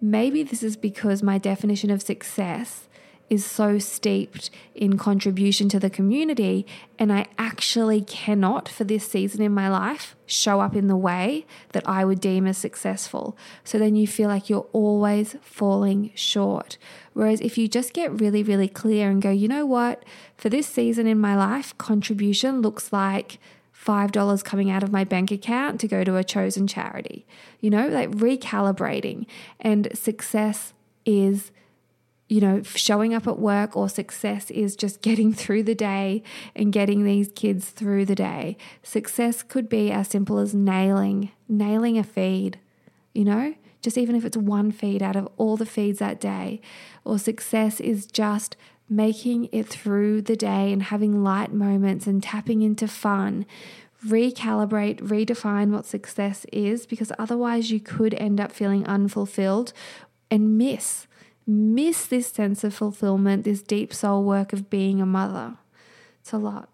maybe 0.00 0.42
this 0.42 0.62
is 0.62 0.76
because 0.76 1.22
my 1.22 1.38
definition 1.38 1.90
of 1.90 2.02
success 2.02 2.88
is 3.30 3.44
so 3.44 3.78
steeped 3.78 4.50
in 4.74 4.98
contribution 4.98 5.68
to 5.70 5.80
the 5.80 5.90
community, 5.90 6.66
and 6.98 7.12
I 7.12 7.26
actually 7.38 8.02
cannot, 8.02 8.68
for 8.68 8.84
this 8.84 9.08
season 9.08 9.42
in 9.42 9.52
my 9.52 9.68
life, 9.68 10.14
show 10.26 10.60
up 10.60 10.76
in 10.76 10.88
the 10.88 10.96
way 10.96 11.46
that 11.72 11.88
I 11.88 12.04
would 12.04 12.20
deem 12.20 12.46
as 12.46 12.58
successful. 12.58 13.36
So 13.64 13.78
then 13.78 13.96
you 13.96 14.06
feel 14.06 14.28
like 14.28 14.50
you're 14.50 14.66
always 14.72 15.36
falling 15.40 16.12
short. 16.14 16.76
Whereas 17.12 17.40
if 17.40 17.56
you 17.56 17.66
just 17.66 17.92
get 17.92 18.20
really, 18.20 18.42
really 18.42 18.68
clear 18.68 19.10
and 19.10 19.22
go, 19.22 19.30
you 19.30 19.48
know 19.48 19.66
what, 19.66 20.04
for 20.36 20.48
this 20.48 20.66
season 20.66 21.06
in 21.06 21.18
my 21.18 21.36
life, 21.36 21.76
contribution 21.78 22.60
looks 22.60 22.92
like 22.92 23.38
$5 23.74 24.44
coming 24.44 24.70
out 24.70 24.82
of 24.82 24.92
my 24.92 25.04
bank 25.04 25.30
account 25.30 25.80
to 25.80 25.88
go 25.88 26.04
to 26.04 26.16
a 26.16 26.24
chosen 26.24 26.66
charity, 26.66 27.26
you 27.60 27.70
know, 27.70 27.88
like 27.88 28.10
recalibrating. 28.10 29.26
And 29.60 29.88
success 29.96 30.72
is 31.04 31.50
you 32.34 32.40
know, 32.40 32.60
showing 32.64 33.14
up 33.14 33.28
at 33.28 33.38
work 33.38 33.76
or 33.76 33.88
success 33.88 34.50
is 34.50 34.74
just 34.74 35.02
getting 35.02 35.32
through 35.40 35.62
the 35.62 35.74
day 35.74 36.20
and 36.56 36.72
getting 36.72 37.04
these 37.04 37.30
kids 37.36 37.70
through 37.70 38.04
the 38.04 38.16
day. 38.16 38.56
Success 38.82 39.44
could 39.44 39.68
be 39.68 39.92
as 39.92 40.08
simple 40.08 40.40
as 40.40 40.52
nailing, 40.52 41.30
nailing 41.48 41.96
a 41.96 42.02
feed, 42.02 42.58
you 43.12 43.24
know, 43.24 43.54
just 43.82 43.96
even 43.96 44.16
if 44.16 44.24
it's 44.24 44.36
one 44.36 44.72
feed 44.72 45.00
out 45.00 45.14
of 45.14 45.28
all 45.36 45.56
the 45.56 45.64
feeds 45.64 46.00
that 46.00 46.20
day. 46.20 46.60
Or 47.04 47.20
success 47.20 47.78
is 47.78 48.04
just 48.04 48.56
making 48.88 49.48
it 49.52 49.68
through 49.68 50.22
the 50.22 50.34
day 50.34 50.72
and 50.72 50.82
having 50.82 51.22
light 51.22 51.52
moments 51.52 52.08
and 52.08 52.20
tapping 52.20 52.62
into 52.62 52.88
fun. 52.88 53.46
Recalibrate, 54.04 55.00
redefine 55.02 55.70
what 55.70 55.86
success 55.86 56.46
is 56.52 56.84
because 56.84 57.12
otherwise 57.16 57.70
you 57.70 57.78
could 57.78 58.12
end 58.14 58.40
up 58.40 58.50
feeling 58.50 58.84
unfulfilled 58.86 59.72
and 60.32 60.58
miss 60.58 61.06
miss 61.46 62.06
this 62.06 62.28
sense 62.28 62.64
of 62.64 62.74
fulfillment, 62.74 63.44
this 63.44 63.62
deep 63.62 63.92
soul 63.92 64.24
work 64.24 64.52
of 64.52 64.70
being 64.70 65.00
a 65.00 65.06
mother. 65.06 65.56
It's 66.20 66.32
a 66.32 66.38
lot. 66.38 66.68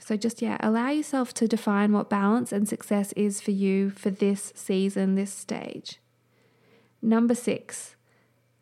So, 0.00 0.16
just 0.16 0.42
yeah, 0.42 0.58
allow 0.60 0.90
yourself 0.90 1.32
to 1.34 1.48
define 1.48 1.92
what 1.92 2.10
balance 2.10 2.52
and 2.52 2.68
success 2.68 3.12
is 3.12 3.40
for 3.40 3.52
you 3.52 3.90
for 3.90 4.10
this 4.10 4.52
season, 4.54 5.14
this 5.14 5.32
stage. 5.32 5.98
Number 7.00 7.34
six, 7.34 7.96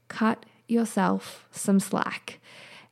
cut 0.09 0.47
yourself 0.69 1.49
some 1.51 1.81
slack. 1.81 2.39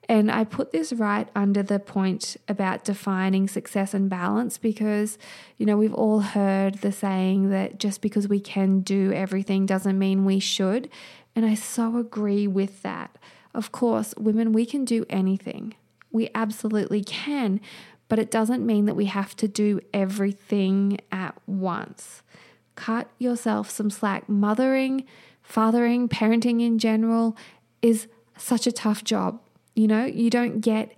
And 0.09 0.29
I 0.29 0.43
put 0.43 0.73
this 0.73 0.93
right 0.93 1.29
under 1.37 1.63
the 1.63 1.79
point 1.79 2.37
about 2.49 2.83
defining 2.83 3.47
success 3.47 3.95
and 3.95 4.11
balance 4.11 4.59
because, 4.59 5.19
you 5.57 5.65
know, 5.65 5.77
we've 5.77 5.95
all 5.95 6.19
heard 6.19 6.79
the 6.79 6.91
saying 6.91 7.51
that 7.51 7.79
just 7.79 8.01
because 8.01 8.27
we 8.27 8.41
can 8.41 8.81
do 8.81 9.13
everything 9.13 9.67
doesn't 9.67 9.97
mean 9.97 10.25
we 10.25 10.41
should. 10.41 10.89
And 11.35 11.47
I 11.47 11.55
so 11.55 11.97
agree 11.97 12.47
with 12.47 12.83
that. 12.83 13.17
Of 13.55 13.73
course, 13.73 14.15
women, 14.17 14.53
we 14.53 14.67
can 14.67 14.85
do 14.85 15.05
anything. 15.09 15.75
We 16.13 16.31
absolutely 16.35 17.03
can, 17.03 17.61
but 18.09 18.19
it 18.19 18.31
doesn't 18.31 18.67
mean 18.67 18.87
that 18.87 18.97
we 18.97 19.07
have 19.07 19.37
to 19.37 19.49
do 19.49 19.81
everything 19.95 20.99
at 21.13 21.37
once. 21.47 22.23
Cut 22.75 23.09
yourself 23.19 23.71
some 23.71 23.91
slack. 23.91 24.29
Mothering, 24.29 25.05
fathering, 25.43 26.09
parenting 26.09 26.61
in 26.61 26.79
general 26.79 27.37
is 27.83 28.09
such 28.37 28.67
a 28.67 28.73
tough 28.73 29.05
job. 29.05 29.41
You 29.75 29.87
know, 29.87 30.05
you 30.05 30.31
don't 30.31 30.61
get 30.61 30.93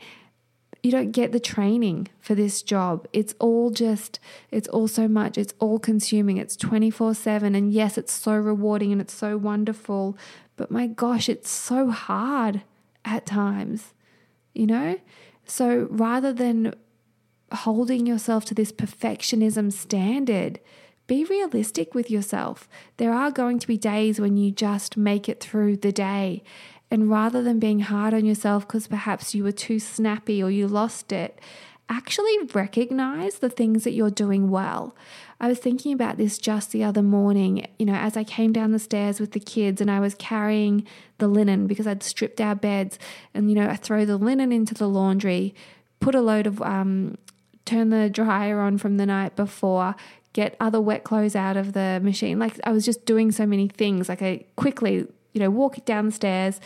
you 0.82 0.90
don't 0.90 1.12
get 1.12 1.32
the 1.32 1.40
training 1.40 2.08
for 2.20 2.34
this 2.34 2.62
job. 2.62 3.06
It's 3.12 3.34
all 3.38 3.70
just, 3.70 4.18
it's 4.50 4.68
all 4.68 4.88
so 4.88 5.06
much. 5.06 5.38
It's 5.38 5.54
all 5.60 5.78
consuming. 5.78 6.38
It's 6.38 6.56
24 6.56 7.14
7. 7.14 7.54
And 7.54 7.72
yes, 7.72 7.96
it's 7.96 8.12
so 8.12 8.34
rewarding 8.34 8.92
and 8.92 9.00
it's 9.00 9.14
so 9.14 9.36
wonderful. 9.36 10.16
But 10.56 10.70
my 10.70 10.86
gosh, 10.86 11.28
it's 11.28 11.50
so 11.50 11.90
hard 11.90 12.62
at 13.04 13.26
times, 13.26 13.94
you 14.54 14.66
know? 14.66 14.98
So 15.44 15.86
rather 15.90 16.32
than 16.32 16.74
holding 17.54 18.06
yourself 18.06 18.44
to 18.46 18.54
this 18.54 18.72
perfectionism 18.72 19.72
standard. 19.72 20.60
Be 21.06 21.24
realistic 21.24 21.94
with 21.94 22.10
yourself. 22.10 22.68
There 22.96 23.12
are 23.12 23.30
going 23.30 23.58
to 23.58 23.66
be 23.66 23.76
days 23.76 24.20
when 24.20 24.36
you 24.36 24.50
just 24.50 24.96
make 24.96 25.28
it 25.28 25.40
through 25.40 25.78
the 25.78 25.92
day. 25.92 26.42
And 26.92 27.08
rather 27.08 27.42
than 27.42 27.58
being 27.58 27.80
hard 27.80 28.12
on 28.12 28.26
yourself 28.26 28.68
because 28.68 28.86
perhaps 28.86 29.34
you 29.34 29.44
were 29.44 29.50
too 29.50 29.78
snappy 29.78 30.42
or 30.42 30.50
you 30.50 30.68
lost 30.68 31.10
it, 31.10 31.40
actually 31.88 32.36
recognize 32.52 33.36
the 33.38 33.48
things 33.48 33.84
that 33.84 33.92
you're 33.92 34.10
doing 34.10 34.50
well. 34.50 34.94
I 35.40 35.48
was 35.48 35.58
thinking 35.58 35.94
about 35.94 36.18
this 36.18 36.36
just 36.36 36.70
the 36.70 36.84
other 36.84 37.00
morning, 37.00 37.66
you 37.78 37.86
know, 37.86 37.94
as 37.94 38.14
I 38.14 38.24
came 38.24 38.52
down 38.52 38.72
the 38.72 38.78
stairs 38.78 39.20
with 39.20 39.32
the 39.32 39.40
kids 39.40 39.80
and 39.80 39.90
I 39.90 40.00
was 40.00 40.14
carrying 40.14 40.86
the 41.16 41.28
linen 41.28 41.66
because 41.66 41.86
I'd 41.86 42.02
stripped 42.02 42.42
our 42.42 42.54
beds 42.54 42.98
and, 43.32 43.48
you 43.48 43.56
know, 43.56 43.70
I 43.70 43.76
throw 43.76 44.04
the 44.04 44.18
linen 44.18 44.52
into 44.52 44.74
the 44.74 44.86
laundry, 44.86 45.54
put 45.98 46.14
a 46.14 46.20
load 46.20 46.46
of, 46.46 46.60
um, 46.60 47.16
turn 47.64 47.88
the 47.88 48.10
dryer 48.10 48.60
on 48.60 48.76
from 48.76 48.98
the 48.98 49.06
night 49.06 49.34
before, 49.34 49.96
get 50.34 50.58
other 50.60 50.80
wet 50.80 51.04
clothes 51.04 51.34
out 51.34 51.56
of 51.56 51.72
the 51.72 52.00
machine. 52.02 52.38
Like 52.38 52.60
I 52.64 52.70
was 52.70 52.84
just 52.84 53.06
doing 53.06 53.32
so 53.32 53.46
many 53.46 53.66
things. 53.66 54.10
Like 54.10 54.20
I 54.20 54.44
quickly, 54.56 55.06
you 55.32 55.40
know, 55.40 55.50
walk 55.50 55.84
downstairs, 55.84 56.60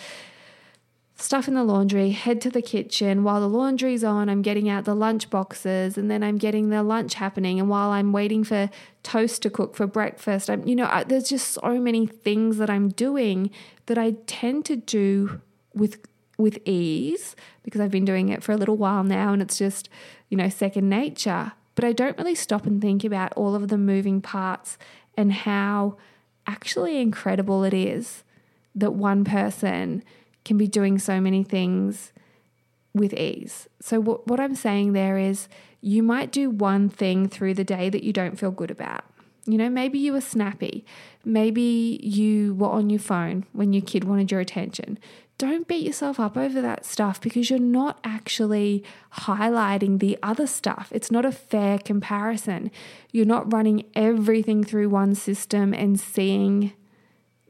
stuff 1.16 1.48
in 1.48 1.54
the 1.54 1.64
laundry, 1.64 2.10
head 2.10 2.40
to 2.42 2.50
the 2.50 2.62
kitchen. 2.62 3.24
While 3.24 3.40
the 3.40 3.48
laundry's 3.48 4.04
on, 4.04 4.28
I'm 4.28 4.42
getting 4.42 4.68
out 4.68 4.84
the 4.84 4.94
lunch 4.94 5.30
boxes 5.30 5.96
and 5.96 6.10
then 6.10 6.22
I'm 6.22 6.36
getting 6.36 6.68
the 6.68 6.82
lunch 6.82 7.14
happening. 7.14 7.58
And 7.58 7.68
while 7.68 7.90
I'm 7.90 8.12
waiting 8.12 8.44
for 8.44 8.68
toast 9.02 9.42
to 9.42 9.50
cook 9.50 9.74
for 9.74 9.86
breakfast, 9.86 10.50
I'm, 10.50 10.66
you 10.66 10.76
know, 10.76 11.04
there's 11.06 11.28
just 11.28 11.52
so 11.52 11.80
many 11.80 12.06
things 12.06 12.58
that 12.58 12.68
I'm 12.68 12.90
doing 12.90 13.50
that 13.86 13.98
I 13.98 14.12
tend 14.26 14.64
to 14.66 14.76
do 14.76 15.40
with 15.74 15.98
with 16.38 16.58
ease 16.66 17.34
because 17.62 17.80
I've 17.80 17.90
been 17.90 18.04
doing 18.04 18.28
it 18.28 18.42
for 18.42 18.52
a 18.52 18.58
little 18.58 18.76
while 18.76 19.02
now 19.02 19.32
and 19.32 19.40
it's 19.40 19.56
just, 19.56 19.88
you 20.28 20.36
know, 20.36 20.50
second 20.50 20.86
nature. 20.86 21.52
But 21.74 21.86
I 21.86 21.92
don't 21.92 22.18
really 22.18 22.34
stop 22.34 22.66
and 22.66 22.80
think 22.80 23.04
about 23.04 23.32
all 23.32 23.54
of 23.54 23.68
the 23.68 23.78
moving 23.78 24.20
parts 24.20 24.76
and 25.16 25.32
how 25.32 25.96
actually 26.46 27.00
incredible 27.00 27.64
it 27.64 27.72
is 27.72 28.22
that 28.76 28.92
one 28.92 29.24
person 29.24 30.04
can 30.44 30.56
be 30.56 30.68
doing 30.68 30.98
so 30.98 31.20
many 31.20 31.42
things 31.42 32.12
with 32.94 33.12
ease. 33.14 33.68
So, 33.80 34.00
what, 34.00 34.26
what 34.26 34.40
I'm 34.40 34.54
saying 34.54 34.92
there 34.92 35.18
is 35.18 35.48
you 35.80 36.02
might 36.02 36.30
do 36.32 36.50
one 36.50 36.88
thing 36.88 37.28
through 37.28 37.54
the 37.54 37.64
day 37.64 37.90
that 37.90 38.04
you 38.04 38.12
don't 38.12 38.38
feel 38.38 38.50
good 38.50 38.70
about. 38.70 39.04
You 39.44 39.58
know, 39.58 39.70
maybe 39.70 39.98
you 39.98 40.12
were 40.12 40.20
snappy. 40.20 40.84
Maybe 41.24 42.00
you 42.02 42.54
were 42.54 42.68
on 42.68 42.90
your 42.90 43.00
phone 43.00 43.46
when 43.52 43.72
your 43.72 43.82
kid 43.82 44.04
wanted 44.04 44.30
your 44.30 44.40
attention. 44.40 44.98
Don't 45.38 45.68
beat 45.68 45.84
yourself 45.84 46.18
up 46.18 46.36
over 46.36 46.62
that 46.62 46.86
stuff 46.86 47.20
because 47.20 47.50
you're 47.50 47.58
not 47.58 47.98
actually 48.02 48.82
highlighting 49.12 49.98
the 49.98 50.18
other 50.22 50.46
stuff. 50.46 50.88
It's 50.92 51.10
not 51.10 51.26
a 51.26 51.32
fair 51.32 51.78
comparison. 51.78 52.70
You're 53.12 53.26
not 53.26 53.52
running 53.52 53.84
everything 53.94 54.64
through 54.64 54.88
one 54.88 55.14
system 55.14 55.74
and 55.74 56.00
seeing 56.00 56.72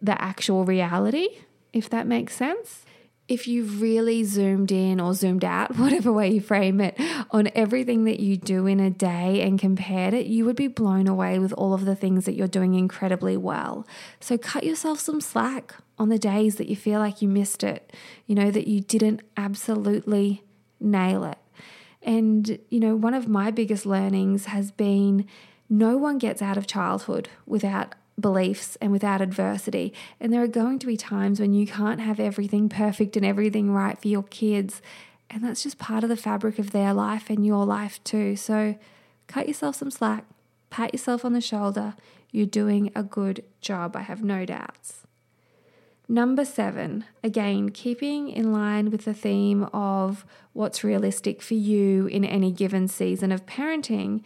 the 0.07 0.21
actual 0.21 0.65
reality, 0.65 1.29
if 1.73 1.91
that 1.91 2.07
makes 2.07 2.35
sense 2.35 2.87
if 3.29 3.49
you've 3.49 3.81
really 3.81 4.23
zoomed 4.23 4.71
in 4.71 5.01
or 5.01 5.13
zoomed 5.13 5.45
out, 5.45 5.77
whatever 5.79 6.13
way 6.13 6.31
you 6.31 6.41
frame 6.41 6.81
it, 6.81 6.99
on 7.31 7.49
everything 7.55 8.05
that 8.05 8.21
you 8.21 8.37
do 8.37 8.67
in 8.67 8.81
a 8.81 8.91
day 8.91 9.43
and 9.43 9.59
compared 9.59 10.15
it, 10.15 10.27
you 10.27 10.45
would 10.45 10.57
be 10.57 10.69
blown 10.69 11.09
away 11.09 11.39
with 11.39 11.53
all 11.55 11.75
of 11.75 11.85
the 11.85 11.97
things 11.97 12.25
that 12.25 12.35
you're 12.35 12.47
doing 12.47 12.75
incredibly 12.75 13.37
well. 13.37 13.87
So 14.21 14.39
cut 14.39 14.65
yourself 14.65 15.01
some 15.01 15.21
slack 15.21 15.75
on 15.99 16.09
the 16.09 16.19
days 16.19 16.57
that 16.57 16.69
you 16.69 16.77
feel 16.77 17.01
like 17.01 17.21
you 17.21 17.29
missed 17.29 17.65
it, 17.65 17.93
you 18.27 18.35
know, 18.35 18.51
that 18.51 18.69
you 18.69 18.81
didn't 18.81 19.23
absolutely 19.37 20.43
nail 20.79 21.25
it. 21.25 21.39
And, 22.03 22.59
you 22.69 22.79
know, 22.79 22.95
one 22.95 23.15
of 23.15 23.27
my 23.27 23.51
biggest 23.51 23.85
learnings 23.87 24.47
has 24.47 24.71
been 24.71 25.27
no 25.69 25.97
one 25.97 26.19
gets 26.19 26.41
out 26.41 26.57
of 26.57 26.69
childhood 26.69 27.29
without 27.47 27.97
beliefs 28.19 28.77
and 28.81 28.93
without 28.93 29.21
adversity. 29.21 29.93
And 30.21 30.33
there 30.33 30.43
are 30.43 30.49
going 30.49 30.79
to 30.81 30.87
be 30.87 30.97
times 30.97 31.41
when 31.41 31.53
you 31.53 31.67
can't 31.67 32.01
have 32.01 32.19
everything 32.19 32.69
perfect 32.69 33.17
and 33.17 33.27
everything 33.27 33.73
right 33.73 34.01
for 34.01 34.09
your 34.09 34.23
kids. 34.25 34.81
And 35.29 35.45
that's 35.45 35.63
just 35.63 35.79
part 35.79 36.03
of 36.03 36.09
the 36.09 36.17
fabric 36.17 36.59
of 36.59 36.71
their 36.71 36.95
life 36.95 37.29
and 37.29 37.45
your 37.45 37.67
life 37.67 38.03
too. 38.05 38.37
So 38.37 38.77
cut 39.27 39.49
yourself 39.49 39.77
some 39.77 39.91
slack, 39.91 40.25
pat 40.71 40.93
yourself 40.93 41.25
on 41.25 41.33
the 41.33 41.41
shoulder. 41.41 41.95
You're 42.31 42.47
doing 42.47 42.91
a 42.95 43.03
good 43.03 43.45
job, 43.61 43.97
I 43.97 44.03
have 44.03 44.23
no 44.23 44.45
doubts. 44.45 45.07
Number 46.09 46.45
seven, 46.45 47.05
again, 47.25 47.71
keeping 47.71 48.29
in 48.29 48.53
line 48.53 48.91
with 48.91 49.07
the 49.07 49.15
theme 49.15 49.65
of 49.73 50.25
what's 50.53 50.85
realistic 50.85 51.43
for 51.43 51.55
you 51.55 52.07
in 52.07 52.25
any 52.25 52.53
given 52.53 52.87
season 52.87 53.33
of 53.33 53.45
parenting, 53.45 54.23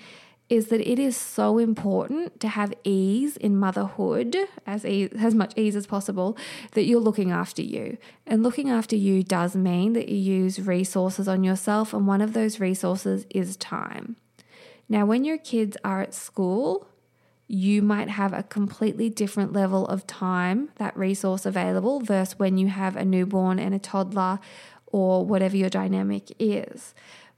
is 0.50 0.66
that 0.66 0.80
it 0.80 0.98
is 0.98 1.16
so 1.16 1.58
important 1.58 2.40
to 2.40 2.48
have 2.48 2.74
ease 2.82 3.36
in 3.36 3.56
motherhood, 3.56 4.36
as, 4.66 4.84
ease, 4.84 5.08
as 5.16 5.32
much 5.32 5.52
ease 5.56 5.76
as 5.76 5.86
possible, 5.86 6.36
that 6.72 6.84
you're 6.84 7.00
looking 7.00 7.30
after 7.30 7.62
you. 7.62 7.96
And 8.26 8.42
looking 8.42 8.68
after 8.68 8.96
you 8.96 9.22
does 9.22 9.54
mean 9.54 9.92
that 9.92 10.08
you 10.08 10.16
use 10.16 10.60
resources 10.60 11.28
on 11.28 11.44
yourself, 11.44 11.94
and 11.94 12.04
one 12.04 12.20
of 12.20 12.32
those 12.32 12.58
resources 12.58 13.26
is 13.30 13.56
time. 13.56 14.16
Now, 14.88 15.06
when 15.06 15.24
your 15.24 15.38
kids 15.38 15.76
are 15.84 16.02
at 16.02 16.14
school, 16.14 16.88
you 17.46 17.80
might 17.80 18.08
have 18.08 18.32
a 18.32 18.42
completely 18.42 19.08
different 19.08 19.52
level 19.52 19.86
of 19.86 20.04
time, 20.08 20.70
that 20.76 20.96
resource 20.96 21.46
available, 21.46 22.00
versus 22.00 22.40
when 22.40 22.58
you 22.58 22.66
have 22.66 22.96
a 22.96 23.04
newborn 23.04 23.60
and 23.60 23.72
a 23.72 23.78
toddler 23.78 24.40
or 24.86 25.24
whatever 25.24 25.56
your 25.56 25.70
dynamic 25.70 26.32
is 26.40 26.92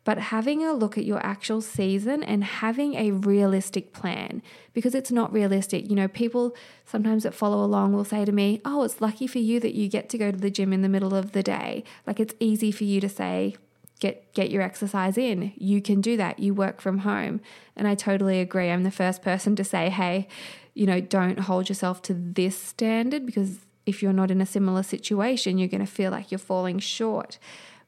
but 0.04 0.18
having 0.18 0.64
a 0.64 0.72
look 0.72 0.98
at 0.98 1.04
your 1.04 1.24
actual 1.24 1.60
season 1.60 2.22
and 2.22 2.42
having 2.42 2.94
a 2.94 3.12
realistic 3.12 3.92
plan 3.92 4.42
because 4.72 4.94
it's 4.94 5.12
not 5.12 5.32
realistic. 5.32 5.88
You 5.88 5.94
know, 5.94 6.08
people 6.08 6.56
sometimes 6.84 7.22
that 7.22 7.34
follow 7.34 7.64
along 7.64 7.92
will 7.92 8.04
say 8.04 8.24
to 8.24 8.32
me, 8.32 8.60
Oh, 8.64 8.82
it's 8.82 9.00
lucky 9.00 9.26
for 9.26 9.38
you 9.38 9.60
that 9.60 9.74
you 9.74 9.88
get 9.88 10.08
to 10.10 10.18
go 10.18 10.30
to 10.30 10.36
the 10.36 10.50
gym 10.50 10.72
in 10.72 10.82
the 10.82 10.88
middle 10.88 11.14
of 11.14 11.32
the 11.32 11.42
day. 11.42 11.84
Like 12.06 12.18
it's 12.18 12.34
easy 12.40 12.72
for 12.72 12.84
you 12.84 13.00
to 13.00 13.08
say, 13.08 13.56
Get, 14.00 14.34
get 14.34 14.50
your 14.50 14.62
exercise 14.62 15.16
in. 15.16 15.52
You 15.56 15.80
can 15.80 16.00
do 16.00 16.16
that. 16.16 16.40
You 16.40 16.54
work 16.54 16.80
from 16.80 16.98
home. 16.98 17.40
And 17.76 17.86
I 17.86 17.94
totally 17.94 18.40
agree. 18.40 18.68
I'm 18.68 18.82
the 18.82 18.90
first 18.90 19.22
person 19.22 19.54
to 19.54 19.62
say, 19.62 19.90
hey, 19.90 20.26
you 20.74 20.86
know, 20.86 21.00
don't 21.00 21.38
hold 21.38 21.68
yourself 21.68 22.02
to 22.02 22.14
this 22.14 22.58
standard 22.58 23.24
because 23.24 23.58
if 23.86 24.02
you're 24.02 24.12
not 24.12 24.32
in 24.32 24.40
a 24.40 24.46
similar 24.46 24.82
situation, 24.82 25.56
you're 25.56 25.68
going 25.68 25.86
to 25.86 25.86
feel 25.86 26.10
like 26.10 26.32
you're 26.32 26.38
falling 26.40 26.80
short 26.80 27.38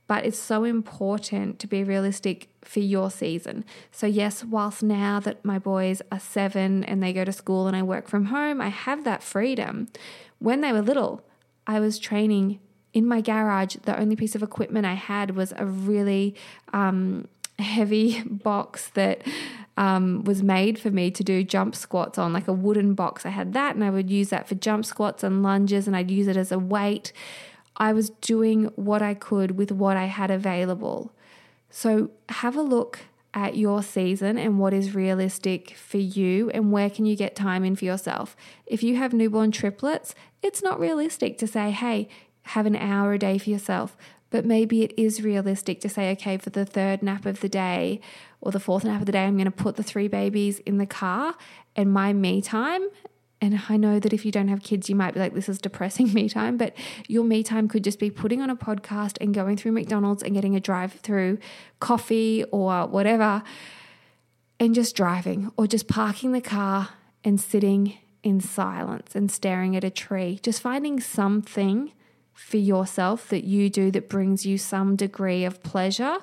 but 0.06 0.24
it's 0.26 0.38
so 0.38 0.64
important 0.64 1.58
to 1.58 1.66
be 1.66 1.82
realistic 1.82 2.48
for 2.62 2.80
your 2.80 3.10
season. 3.10 3.64
So, 3.90 4.06
yes, 4.06 4.44
whilst 4.44 4.82
now 4.82 5.20
that 5.20 5.44
my 5.44 5.58
boys 5.58 6.02
are 6.12 6.20
seven 6.20 6.84
and 6.84 7.02
they 7.02 7.12
go 7.12 7.24
to 7.24 7.32
school 7.32 7.66
and 7.66 7.76
I 7.76 7.82
work 7.82 8.08
from 8.08 8.26
home, 8.26 8.60
I 8.60 8.68
have 8.68 9.04
that 9.04 9.22
freedom. 9.22 9.88
When 10.38 10.60
they 10.60 10.72
were 10.72 10.82
little, 10.82 11.22
I 11.66 11.80
was 11.80 11.98
training 11.98 12.60
in 12.92 13.06
my 13.06 13.20
garage. 13.20 13.76
The 13.76 13.98
only 13.98 14.16
piece 14.16 14.34
of 14.34 14.42
equipment 14.42 14.86
I 14.86 14.94
had 14.94 15.36
was 15.36 15.52
a 15.56 15.64
really 15.64 16.34
um, 16.72 17.28
heavy 17.58 18.22
box 18.24 18.90
that 18.94 19.22
um, 19.76 20.22
was 20.24 20.42
made 20.42 20.78
for 20.78 20.90
me 20.90 21.10
to 21.10 21.24
do 21.24 21.42
jump 21.42 21.74
squats 21.74 22.18
on, 22.18 22.32
like 22.32 22.48
a 22.48 22.52
wooden 22.52 22.94
box. 22.94 23.26
I 23.26 23.30
had 23.30 23.52
that, 23.54 23.74
and 23.74 23.82
I 23.82 23.90
would 23.90 24.10
use 24.10 24.28
that 24.28 24.48
for 24.48 24.54
jump 24.54 24.84
squats 24.84 25.22
and 25.24 25.42
lunges, 25.42 25.86
and 25.86 25.96
I'd 25.96 26.10
use 26.10 26.28
it 26.28 26.36
as 26.36 26.52
a 26.52 26.58
weight. 26.58 27.12
I 27.76 27.92
was 27.92 28.10
doing 28.10 28.66
what 28.76 29.02
I 29.02 29.14
could 29.14 29.52
with 29.52 29.72
what 29.72 29.96
I 29.96 30.04
had 30.04 30.30
available. 30.30 31.12
So 31.70 32.10
have 32.28 32.56
a 32.56 32.62
look 32.62 33.00
at 33.34 33.56
your 33.56 33.82
season 33.82 34.38
and 34.38 34.60
what 34.60 34.72
is 34.72 34.94
realistic 34.94 35.74
for 35.76 35.98
you 35.98 36.50
and 36.50 36.70
where 36.70 36.88
can 36.88 37.04
you 37.04 37.16
get 37.16 37.34
time 37.34 37.64
in 37.64 37.74
for 37.74 37.84
yourself. 37.84 38.37
If 38.64 38.82
you 38.82 38.96
have 38.96 39.12
newborn 39.12 39.50
triplets, 39.50 40.14
it's 40.40 40.62
not 40.62 40.78
realistic 40.78 41.37
to 41.38 41.46
say, 41.48 41.72
hey, 41.72 42.08
have 42.42 42.66
an 42.66 42.76
hour 42.76 43.14
a 43.14 43.18
day 43.18 43.38
for 43.38 43.50
yourself. 43.50 43.96
But 44.30 44.44
maybe 44.44 44.82
it 44.82 44.92
is 44.96 45.22
realistic 45.22 45.80
to 45.80 45.88
say, 45.88 46.10
okay, 46.12 46.37
for 46.37 46.50
the 46.50 46.64
third 46.64 47.02
nap 47.02 47.26
of 47.26 47.40
the 47.40 47.48
day 47.48 48.00
or 48.40 48.52
the 48.52 48.60
fourth 48.60 48.84
nap 48.84 49.00
of 49.00 49.06
the 49.06 49.12
day, 49.12 49.24
I'm 49.24 49.37
going 49.37 49.44
to 49.46 49.50
put 49.50 49.76
the 49.76 49.82
three 49.82 50.08
babies 50.08 50.60
in 50.60 50.78
the 50.78 50.87
car 50.87 51.34
and 51.74 51.92
my 51.92 52.12
me 52.12 52.40
time 52.40 52.88
and 53.44 53.61
I 53.68 53.76
know 53.76 54.00
that 54.00 54.14
if 54.14 54.24
you 54.24 54.33
don't 54.33 54.48
have 54.48 54.62
kids, 54.62 54.88
you 54.88 54.96
might 54.96 55.12
be 55.12 55.20
like, 55.20 55.35
this 55.35 55.50
is 55.50 55.59
depressing 55.59 56.12
me 56.14 56.28
time, 56.28 56.57
but 56.57 56.74
your 57.07 57.24
me 57.24 57.42
time 57.42 57.68
could 57.68 57.85
just 57.85 57.98
be 57.98 58.11
putting 58.11 58.40
on 58.40 58.48
a 58.48 58.57
podcast 58.57 59.18
and 59.20 59.35
going 59.35 59.57
through 59.57 59.72
McDonald's 59.72 60.22
and 60.22 60.35
getting 60.35 60.57
a 60.57 60.61
drive 60.61 60.94
through 60.94 61.38
coffee 61.78 62.44
or 62.50 62.87
whatever 62.87 63.42
and 64.59 64.74
just 64.74 64.96
driving 64.96 65.52
or 65.59 65.66
just 65.66 65.88
parking 65.88 66.33
the 66.33 66.40
car 66.40 66.90
and 67.22 67.38
sitting 67.38 67.98
in 68.22 68.40
silence 68.40 69.14
and 69.14 69.30
staring 69.30 69.76
at 69.76 69.85
a 69.85 69.90
tree. 69.90 70.40
Just 70.42 70.62
finding 70.62 70.98
something 70.98 71.92
for 72.33 72.57
yourself 72.57 73.28
that 73.28 73.44
you 73.44 73.68
do 73.68 73.90
that 73.90 74.09
brings 74.09 74.46
you 74.46 74.57
some 74.57 74.96
degree 74.96 75.44
of 75.44 75.62
pleasure 75.62 76.18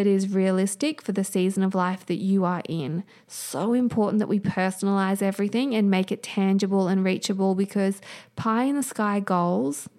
that 0.00 0.06
is 0.06 0.30
realistic 0.30 1.02
for 1.02 1.12
the 1.12 1.22
season 1.22 1.62
of 1.62 1.74
life 1.74 2.06
that 2.06 2.16
you 2.16 2.42
are 2.42 2.62
in. 2.66 3.04
So 3.26 3.74
important 3.74 4.18
that 4.20 4.28
we 4.28 4.40
personalize 4.40 5.20
everything 5.20 5.74
and 5.74 5.90
make 5.90 6.10
it 6.10 6.22
tangible 6.22 6.88
and 6.88 7.04
reachable 7.04 7.54
because 7.54 8.00
pie 8.34 8.64
in 8.64 8.76
the 8.76 8.82
sky 8.82 9.20
goals, 9.20 9.90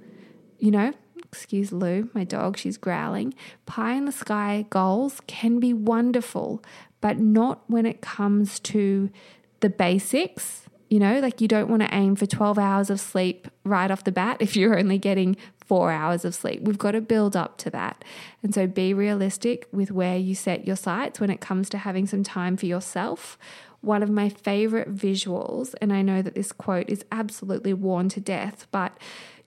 you 0.57 0.71
know, 0.71 0.93
excuse 1.23 1.71
Lou, 1.71 2.09
my 2.15 2.23
dog, 2.23 2.57
she's 2.57 2.77
growling. 2.77 3.35
Pie 3.67 3.93
in 3.93 4.05
the 4.05 4.11
sky 4.11 4.65
goals 4.71 5.21
can 5.27 5.59
be 5.59 5.71
wonderful, 5.71 6.63
but 6.99 7.19
not 7.19 7.61
when 7.67 7.85
it 7.85 8.01
comes 8.01 8.59
to 8.61 9.11
the 9.59 9.69
basics. 9.69 10.63
You 10.89 10.97
know, 10.97 11.19
like 11.19 11.41
you 11.41 11.47
don't 11.47 11.69
want 11.69 11.83
to 11.83 11.93
aim 11.93 12.15
for 12.15 12.25
12 12.25 12.57
hours 12.57 12.89
of 12.89 12.99
sleep 12.99 13.47
right 13.63 13.91
off 13.91 14.03
the 14.03 14.11
bat 14.11 14.37
if 14.39 14.55
you're 14.55 14.79
only 14.79 14.97
getting 14.97 15.37
four 15.71 15.89
hours 15.89 16.25
of 16.25 16.35
sleep. 16.35 16.61
We've 16.63 16.77
got 16.77 16.91
to 16.91 16.99
build 16.99 17.33
up 17.33 17.57
to 17.59 17.69
that. 17.69 18.03
And 18.43 18.53
so 18.53 18.67
be 18.67 18.93
realistic 18.93 19.69
with 19.71 19.89
where 19.89 20.17
you 20.17 20.35
set 20.35 20.67
your 20.67 20.75
sights 20.75 21.21
when 21.21 21.29
it 21.29 21.39
comes 21.39 21.69
to 21.69 21.77
having 21.77 22.05
some 22.05 22.23
time 22.23 22.57
for 22.57 22.65
yourself. 22.65 23.37
One 23.79 24.03
of 24.03 24.09
my 24.09 24.27
favorite 24.27 24.93
visuals, 24.93 25.73
and 25.79 25.93
I 25.93 26.01
know 26.01 26.21
that 26.23 26.35
this 26.35 26.51
quote 26.51 26.89
is 26.89 27.05
absolutely 27.09 27.73
worn 27.73 28.09
to 28.09 28.19
death, 28.19 28.67
but 28.71 28.97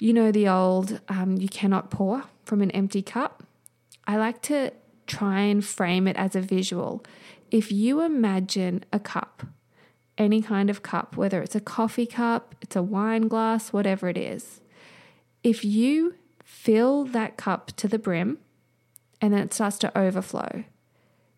you 0.01 0.15
know 0.15 0.33
the 0.33 0.49
old, 0.49 0.99
um, 1.11 1.37
you 1.37 1.47
cannot 1.47 1.91
pour 1.91 2.25
from 2.47 2.63
an 2.63 2.71
empty 2.71 3.03
cup. 3.03 3.43
I 4.07 4.17
like 4.17 4.41
to 4.45 4.71
try 5.07 5.41
and 5.41 5.63
frame 5.63 6.09
it 6.09 6.17
as 6.17 6.35
a 6.35 6.41
visual. 6.41 7.05
If 7.51 7.71
you 7.71 8.01
imagine 8.01 8.87
a 8.95 8.99
cup, 8.99 9.43
any 10.17 10.41
kind 10.41 10.71
of 10.71 10.83
cup, 10.83 11.19
whether 11.19 11.43
it's 11.43 11.55
a 11.55 11.61
coffee 11.61 12.07
cup, 12.07 12.55
it's 12.63 12.77
a 12.77 12.83
wine 12.83 13.29
glass, 13.29 13.75
whatever 13.75 14.09
it 14.09 14.17
is, 14.17 14.63
if 15.45 15.63
you 15.65 16.15
fill 16.43 17.05
that 17.05 17.37
cup 17.37 17.71
to 17.77 17.87
the 17.87 17.99
brim 17.99 18.39
and 19.21 19.33
then 19.35 19.41
it 19.41 19.55
starts 19.55 19.79
to 19.79 19.97
overflow, 19.97 20.65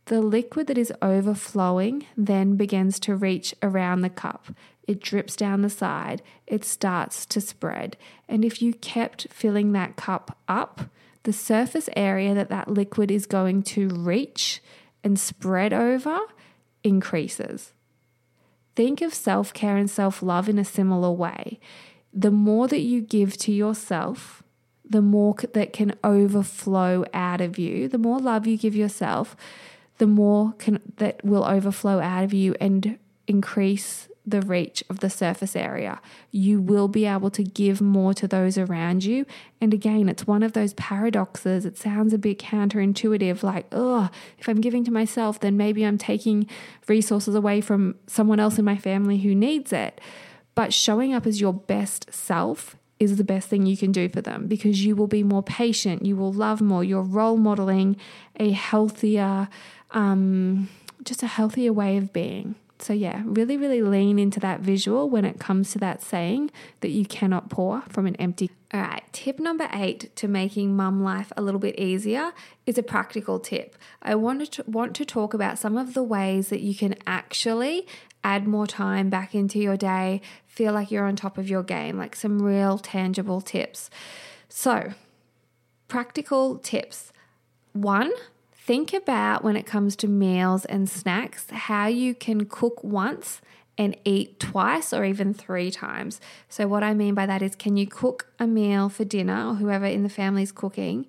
the 0.06 0.22
liquid 0.22 0.68
that 0.68 0.78
is 0.78 0.92
overflowing 1.02 2.06
then 2.16 2.54
begins 2.54 3.00
to 3.00 3.16
reach 3.16 3.54
around 3.62 4.00
the 4.00 4.08
cup. 4.08 4.46
It 4.86 5.00
drips 5.00 5.34
down 5.34 5.62
the 5.62 5.70
side, 5.70 6.22
it 6.46 6.64
starts 6.64 7.26
to 7.26 7.40
spread. 7.40 7.96
And 8.28 8.44
if 8.44 8.62
you 8.62 8.72
kept 8.74 9.26
filling 9.30 9.72
that 9.72 9.96
cup 9.96 10.38
up, 10.46 10.82
the 11.24 11.32
surface 11.32 11.88
area 11.96 12.34
that 12.34 12.48
that 12.50 12.68
liquid 12.68 13.10
is 13.10 13.26
going 13.26 13.64
to 13.64 13.88
reach 13.88 14.62
and 15.02 15.18
spread 15.18 15.72
over 15.72 16.20
increases. 16.84 17.72
Think 18.76 19.00
of 19.00 19.12
self 19.12 19.52
care 19.52 19.76
and 19.76 19.90
self 19.90 20.22
love 20.22 20.48
in 20.48 20.56
a 20.56 20.64
similar 20.64 21.10
way 21.10 21.58
the 22.16 22.30
more 22.30 22.66
that 22.66 22.80
you 22.80 23.02
give 23.02 23.36
to 23.36 23.52
yourself, 23.52 24.42
the 24.88 25.02
more 25.02 25.34
that 25.52 25.72
can 25.74 25.94
overflow 26.02 27.04
out 27.12 27.42
of 27.42 27.58
you, 27.58 27.88
the 27.88 27.98
more 27.98 28.18
love 28.18 28.46
you 28.46 28.56
give 28.56 28.74
yourself, 28.74 29.36
the 29.98 30.06
more 30.06 30.54
can, 30.58 30.80
that 30.96 31.22
will 31.22 31.44
overflow 31.44 32.00
out 32.00 32.24
of 32.24 32.32
you 32.32 32.54
and 32.58 32.98
increase 33.26 34.08
the 34.28 34.40
reach 34.40 34.82
of 34.90 35.00
the 35.00 35.10
surface 35.10 35.54
area. 35.54 36.00
You 36.32 36.60
will 36.60 36.88
be 36.88 37.04
able 37.04 37.30
to 37.30 37.44
give 37.44 37.80
more 37.80 38.12
to 38.14 38.26
those 38.26 38.58
around 38.58 39.04
you. 39.04 39.24
And 39.60 39.72
again, 39.72 40.08
it's 40.08 40.26
one 40.26 40.42
of 40.42 40.52
those 40.52 40.72
paradoxes. 40.74 41.64
It 41.64 41.76
sounds 41.76 42.12
a 42.12 42.18
bit 42.18 42.38
counterintuitive, 42.38 43.42
like, 43.42 43.66
oh, 43.70 44.08
if 44.38 44.48
I'm 44.48 44.60
giving 44.60 44.84
to 44.84 44.90
myself, 44.90 45.38
then 45.38 45.56
maybe 45.56 45.84
I'm 45.84 45.98
taking 45.98 46.48
resources 46.88 47.34
away 47.34 47.60
from 47.60 47.96
someone 48.06 48.40
else 48.40 48.58
in 48.58 48.64
my 48.64 48.76
family 48.76 49.18
who 49.18 49.34
needs 49.34 49.72
it. 49.72 50.00
But 50.56 50.74
showing 50.74 51.14
up 51.14 51.26
as 51.26 51.40
your 51.40 51.52
best 51.52 52.12
self 52.12 52.74
is 52.98 53.16
the 53.16 53.24
best 53.24 53.48
thing 53.48 53.66
you 53.66 53.76
can 53.76 53.92
do 53.92 54.08
for 54.08 54.22
them 54.22 54.46
because 54.46 54.84
you 54.84 54.96
will 54.96 55.06
be 55.06 55.22
more 55.22 55.42
patient, 55.42 56.04
you 56.04 56.16
will 56.16 56.32
love 56.32 56.60
more, 56.60 56.82
you're 56.82 57.02
role 57.02 57.36
modeling 57.36 57.96
a 58.36 58.50
healthier, 58.50 59.48
um, 59.90 60.68
just 61.04 61.22
a 61.22 61.26
healthier 61.26 61.72
way 61.72 61.98
of 61.98 62.12
being. 62.12 62.56
So, 62.78 62.92
yeah, 62.92 63.22
really, 63.24 63.56
really 63.56 63.80
lean 63.80 64.18
into 64.18 64.38
that 64.40 64.60
visual 64.60 65.08
when 65.08 65.24
it 65.24 65.38
comes 65.38 65.72
to 65.72 65.78
that 65.78 66.02
saying 66.02 66.50
that 66.80 66.90
you 66.90 67.06
cannot 67.06 67.48
pour 67.48 67.82
from 67.88 68.06
an 68.06 68.16
empty. 68.16 68.50
All 68.74 68.80
right, 68.80 69.02
tip 69.12 69.38
number 69.38 69.68
eight 69.72 70.14
to 70.16 70.28
making 70.28 70.76
mum 70.76 71.02
life 71.02 71.32
a 71.36 71.42
little 71.42 71.60
bit 71.60 71.78
easier 71.78 72.32
is 72.66 72.76
a 72.76 72.82
practical 72.82 73.38
tip. 73.38 73.76
I 74.02 74.14
wanted 74.16 74.52
to 74.52 74.64
want 74.66 74.94
to 74.96 75.04
talk 75.06 75.32
about 75.32 75.58
some 75.58 75.78
of 75.78 75.94
the 75.94 76.02
ways 76.02 76.48
that 76.48 76.60
you 76.60 76.74
can 76.74 76.96
actually 77.06 77.86
add 78.26 78.44
more 78.44 78.66
time 78.66 79.08
back 79.08 79.36
into 79.36 79.60
your 79.60 79.76
day, 79.76 80.20
feel 80.46 80.72
like 80.72 80.90
you're 80.90 81.06
on 81.06 81.14
top 81.14 81.38
of 81.38 81.48
your 81.48 81.62
game, 81.62 81.96
like 81.96 82.16
some 82.16 82.42
real 82.42 82.76
tangible 82.76 83.40
tips. 83.40 83.88
So, 84.48 84.94
practical 85.86 86.58
tips. 86.58 87.12
One, 87.72 88.10
think 88.52 88.92
about 88.92 89.44
when 89.44 89.56
it 89.56 89.64
comes 89.64 89.94
to 89.96 90.08
meals 90.08 90.64
and 90.64 90.90
snacks, 90.90 91.48
how 91.50 91.86
you 91.86 92.16
can 92.16 92.46
cook 92.46 92.82
once 92.82 93.40
and 93.78 93.96
eat 94.04 94.40
twice 94.40 94.92
or 94.92 95.04
even 95.04 95.32
three 95.32 95.70
times. 95.70 96.20
So, 96.48 96.66
what 96.66 96.82
I 96.82 96.94
mean 96.94 97.14
by 97.14 97.26
that 97.26 97.42
is, 97.42 97.54
can 97.54 97.76
you 97.76 97.86
cook 97.86 98.26
a 98.40 98.46
meal 98.48 98.88
for 98.88 99.04
dinner 99.04 99.50
or 99.50 99.54
whoever 99.54 99.86
in 99.86 100.02
the 100.02 100.08
family 100.08 100.42
is 100.42 100.50
cooking? 100.50 101.06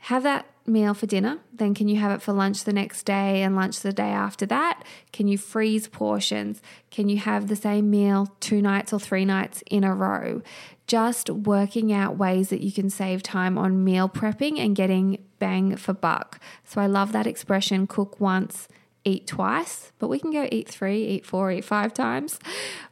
Have 0.00 0.24
that 0.24 0.51
meal 0.66 0.94
for 0.94 1.06
dinner, 1.06 1.38
then 1.52 1.74
can 1.74 1.88
you 1.88 1.96
have 1.96 2.12
it 2.12 2.22
for 2.22 2.32
lunch 2.32 2.64
the 2.64 2.72
next 2.72 3.04
day 3.04 3.42
and 3.42 3.56
lunch 3.56 3.80
the 3.80 3.92
day 3.92 4.10
after 4.10 4.46
that? 4.46 4.82
Can 5.12 5.28
you 5.28 5.38
freeze 5.38 5.88
portions? 5.88 6.62
Can 6.90 7.08
you 7.08 7.18
have 7.18 7.48
the 7.48 7.56
same 7.56 7.90
meal 7.90 8.34
two 8.40 8.62
nights 8.62 8.92
or 8.92 9.00
three 9.00 9.24
nights 9.24 9.62
in 9.66 9.84
a 9.84 9.94
row? 9.94 10.42
Just 10.86 11.30
working 11.30 11.92
out 11.92 12.16
ways 12.16 12.50
that 12.50 12.60
you 12.60 12.72
can 12.72 12.90
save 12.90 13.22
time 13.22 13.56
on 13.58 13.84
meal 13.84 14.08
prepping 14.08 14.58
and 14.58 14.76
getting 14.76 15.24
bang 15.38 15.76
for 15.76 15.92
buck. 15.92 16.40
So 16.64 16.80
I 16.80 16.86
love 16.86 17.12
that 17.12 17.26
expression 17.26 17.86
cook 17.86 18.20
once, 18.20 18.68
eat 19.04 19.26
twice, 19.26 19.92
but 19.98 20.08
we 20.08 20.18
can 20.18 20.30
go 20.30 20.48
eat 20.50 20.68
three, 20.68 21.04
eat 21.06 21.26
four, 21.26 21.50
eat 21.50 21.64
five 21.64 21.94
times. 21.94 22.38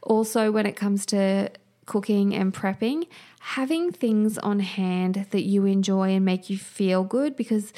Also, 0.01 0.51
when 0.51 0.65
it 0.65 0.75
comes 0.75 1.05
to 1.07 1.49
cooking 1.85 2.33
and 2.33 2.53
prepping, 2.53 3.07
having 3.41 3.91
things 3.91 4.37
on 4.37 4.59
hand 4.59 5.25
that 5.31 5.43
you 5.43 5.65
enjoy 5.65 6.11
and 6.11 6.23
make 6.23 6.49
you 6.49 6.57
feel 6.57 7.03
good 7.03 7.35
because 7.35 7.73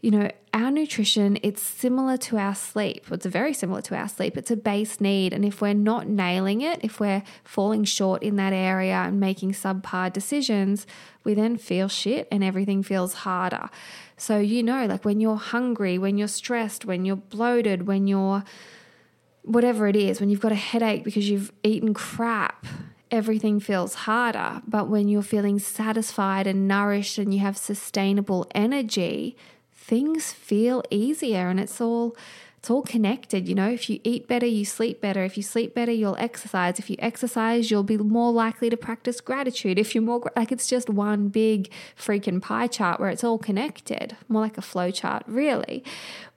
you 0.00 0.12
know 0.12 0.30
our 0.54 0.70
nutrition 0.70 1.36
it's 1.42 1.60
similar 1.60 2.16
to 2.16 2.38
our 2.38 2.54
sleep. 2.54 3.04
It's 3.10 3.26
very 3.26 3.52
similar 3.52 3.82
to 3.82 3.96
our 3.96 4.08
sleep. 4.08 4.36
It's 4.36 4.52
a 4.52 4.56
base 4.56 5.00
need. 5.00 5.32
And 5.32 5.44
if 5.44 5.60
we're 5.60 5.74
not 5.74 6.06
nailing 6.06 6.60
it 6.60 6.78
if 6.84 7.00
we're 7.00 7.24
falling 7.42 7.82
short 7.82 8.22
in 8.22 8.36
that 8.36 8.52
area 8.52 8.94
and 8.94 9.18
making 9.18 9.52
subpar 9.52 10.12
decisions 10.12 10.86
we 11.24 11.34
then 11.34 11.56
feel 11.56 11.88
shit 11.88 12.28
and 12.30 12.44
everything 12.44 12.84
feels 12.84 13.14
harder. 13.14 13.70
So 14.16 14.38
you 14.38 14.62
know 14.62 14.86
like 14.86 15.04
when 15.04 15.18
you're 15.18 15.36
hungry 15.36 15.98
when 15.98 16.16
you're 16.16 16.28
stressed 16.28 16.84
when 16.84 17.04
you're 17.04 17.16
bloated 17.16 17.88
when 17.88 18.06
you're 18.06 18.44
whatever 19.42 19.88
it 19.88 19.96
is 19.96 20.20
when 20.20 20.30
you've 20.30 20.40
got 20.40 20.52
a 20.52 20.62
headache 20.70 21.02
because 21.02 21.28
you've 21.28 21.50
eaten 21.64 21.92
crap 21.92 22.64
everything 23.10 23.60
feels 23.60 23.94
harder. 23.94 24.62
But 24.66 24.88
when 24.88 25.08
you're 25.08 25.22
feeling 25.22 25.58
satisfied 25.58 26.46
and 26.46 26.68
nourished 26.68 27.18
and 27.18 27.32
you 27.32 27.40
have 27.40 27.56
sustainable 27.56 28.46
energy, 28.54 29.36
things 29.74 30.32
feel 30.32 30.82
easier 30.90 31.48
and 31.48 31.58
it's 31.58 31.80
all 31.80 32.16
it's 32.58 32.70
all 32.70 32.82
connected, 32.82 33.48
you 33.48 33.54
know. 33.54 33.70
If 33.70 33.88
you 33.88 34.00
eat 34.02 34.26
better, 34.26 34.44
you 34.44 34.64
sleep 34.64 35.00
better. 35.00 35.22
If 35.22 35.36
you 35.36 35.44
sleep 35.44 35.76
better, 35.76 35.92
you'll 35.92 36.16
exercise. 36.18 36.80
If 36.80 36.90
you 36.90 36.96
exercise, 36.98 37.70
you'll 37.70 37.84
be 37.84 37.96
more 37.96 38.32
likely 38.32 38.68
to 38.68 38.76
practice 38.76 39.20
gratitude. 39.20 39.78
If 39.78 39.94
you're 39.94 40.02
more 40.02 40.28
like 40.34 40.50
it's 40.50 40.66
just 40.66 40.90
one 40.90 41.28
big 41.28 41.70
freaking 41.96 42.42
pie 42.42 42.66
chart 42.66 42.98
where 42.98 43.10
it's 43.10 43.22
all 43.22 43.38
connected, 43.38 44.16
more 44.28 44.42
like 44.42 44.58
a 44.58 44.62
flow 44.62 44.90
chart, 44.90 45.22
really. 45.28 45.84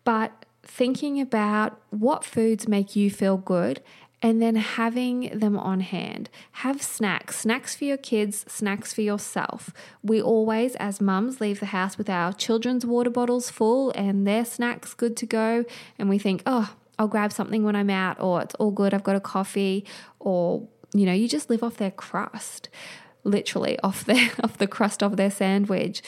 But 0.04 0.46
thinking 0.64 1.20
about 1.20 1.82
what 1.90 2.24
foods 2.24 2.68
make 2.68 2.96
you 2.96 3.10
feel 3.10 3.38
good 3.38 3.82
and 4.22 4.42
then 4.42 4.56
having 4.56 5.38
them 5.38 5.58
on 5.58 5.80
hand. 5.80 6.30
Have 6.52 6.82
snacks, 6.82 7.40
snacks 7.40 7.76
for 7.76 7.86
your 7.86 7.98
kids, 7.98 8.46
snacks 8.48 8.94
for 8.94 9.02
yourself. 9.02 9.72
We 10.04 10.22
always, 10.22 10.76
as 10.76 11.02
mums, 11.02 11.42
leave 11.42 11.60
the 11.60 11.68
house 11.68 11.98
with 11.98 12.10
our 12.10 12.32
children's 12.32 12.86
water 12.86 13.10
bottles 13.10 13.50
full 13.50 13.92
and 13.92 14.28
their 14.28 14.46
snacks 14.46 14.94
good 14.94 15.18
to 15.18 15.26
go. 15.26 15.66
And 15.98 16.08
we 16.08 16.20
think, 16.20 16.44
oh, 16.46 16.76
I'll 17.00 17.08
grab 17.08 17.32
something 17.32 17.64
when 17.64 17.76
I'm 17.76 17.90
out, 17.90 18.20
or 18.20 18.44
it's 18.44 18.54
all 18.56 18.70
good, 18.70 18.94
I've 18.94 19.04
got 19.04 19.16
a 19.16 19.20
coffee, 19.20 19.86
or, 20.20 20.68
you 20.94 21.08
know, 21.08 21.14
you 21.14 21.28
just 21.28 21.50
live 21.50 21.64
off 21.64 21.78
their 21.78 21.90
crust, 21.90 22.70
literally 23.24 23.80
off 23.80 24.06
their 24.06 24.30
off 24.44 24.60
the 24.60 24.68
crust 24.68 25.02
of 25.02 25.18
their 25.18 25.32
sandwich. 25.32 26.04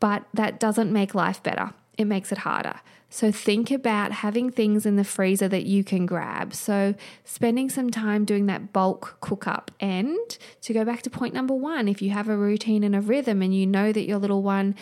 But 0.00 0.24
that 0.34 0.60
doesn't 0.60 0.92
make 0.92 1.14
life 1.14 1.42
better. 1.42 1.72
It 1.96 2.04
makes 2.04 2.30
it 2.30 2.38
harder. 2.38 2.80
So 3.14 3.30
think 3.30 3.70
about 3.70 4.10
having 4.10 4.50
things 4.50 4.84
in 4.84 4.96
the 4.96 5.04
freezer 5.04 5.46
that 5.46 5.66
you 5.66 5.84
can 5.84 6.04
grab. 6.04 6.52
So 6.52 6.96
spending 7.24 7.70
some 7.70 7.90
time 7.90 8.24
doing 8.24 8.46
that 8.46 8.72
bulk 8.72 9.18
cook 9.20 9.46
up. 9.46 9.70
And 9.78 10.36
to 10.62 10.72
go 10.72 10.84
back 10.84 11.02
to 11.02 11.10
point 11.10 11.32
number 11.32 11.54
one, 11.54 11.86
if 11.86 12.02
you 12.02 12.10
have 12.10 12.28
a 12.28 12.36
routine 12.36 12.82
and 12.82 12.96
a 12.96 13.00
rhythm 13.00 13.40
and 13.40 13.54
you 13.54 13.68
know 13.68 13.92
that 13.92 14.08
your 14.08 14.18
little 14.18 14.42
one 14.42 14.74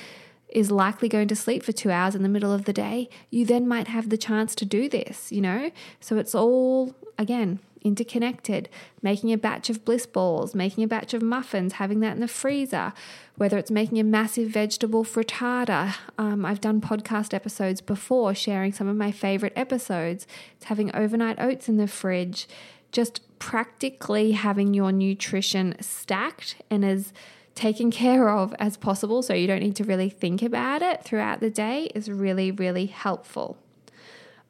is 0.48 0.70
likely 0.70 1.10
going 1.10 1.28
to 1.28 1.36
sleep 1.36 1.62
for 1.62 1.72
two 1.72 1.90
hours 1.90 2.14
in 2.14 2.22
the 2.22 2.28
middle 2.30 2.54
of 2.54 2.64
the 2.64 2.72
day, 2.72 3.10
you 3.28 3.44
then 3.44 3.68
might 3.68 3.88
have 3.88 4.08
the 4.08 4.16
chance 4.16 4.54
to 4.54 4.64
do 4.64 4.88
this, 4.88 5.30
you 5.30 5.42
know? 5.42 5.70
So 6.00 6.16
it's 6.16 6.34
all, 6.34 6.94
again, 7.18 7.60
interconnected, 7.84 8.68
making 9.02 9.32
a 9.32 9.38
batch 9.38 9.70
of 9.70 9.84
bliss 9.84 10.06
balls, 10.06 10.54
making 10.54 10.84
a 10.84 10.88
batch 10.88 11.14
of 11.14 11.22
muffins, 11.22 11.74
having 11.74 12.00
that 12.00 12.14
in 12.14 12.20
the 12.20 12.28
freezer, 12.28 12.92
whether 13.36 13.58
it's 13.58 13.70
making 13.70 13.98
a 13.98 14.04
massive 14.04 14.48
vegetable 14.48 15.04
frittata. 15.04 15.94
Um, 16.18 16.44
I've 16.44 16.60
done 16.60 16.80
podcast 16.80 17.34
episodes 17.34 17.80
before 17.80 18.34
sharing 18.34 18.72
some 18.72 18.88
of 18.88 18.96
my 18.96 19.12
favorite 19.12 19.52
episodes. 19.56 20.26
It's 20.56 20.66
having 20.66 20.94
overnight 20.94 21.40
oats 21.40 21.68
in 21.68 21.76
the 21.76 21.88
fridge, 21.88 22.48
just 22.90 23.20
practically 23.38 24.32
having 24.32 24.74
your 24.74 24.92
nutrition 24.92 25.74
stacked 25.80 26.56
and 26.70 26.84
as 26.84 27.12
taken 27.54 27.90
care 27.90 28.28
of 28.28 28.54
as 28.58 28.76
possible 28.76 29.22
so 29.22 29.34
you 29.34 29.46
don't 29.46 29.60
need 29.60 29.76
to 29.76 29.84
really 29.84 30.08
think 30.08 30.42
about 30.42 30.82
it 30.82 31.04
throughout 31.04 31.40
the 31.40 31.50
day 31.50 31.90
is 31.94 32.10
really, 32.10 32.50
really 32.50 32.86
helpful. 32.86 33.58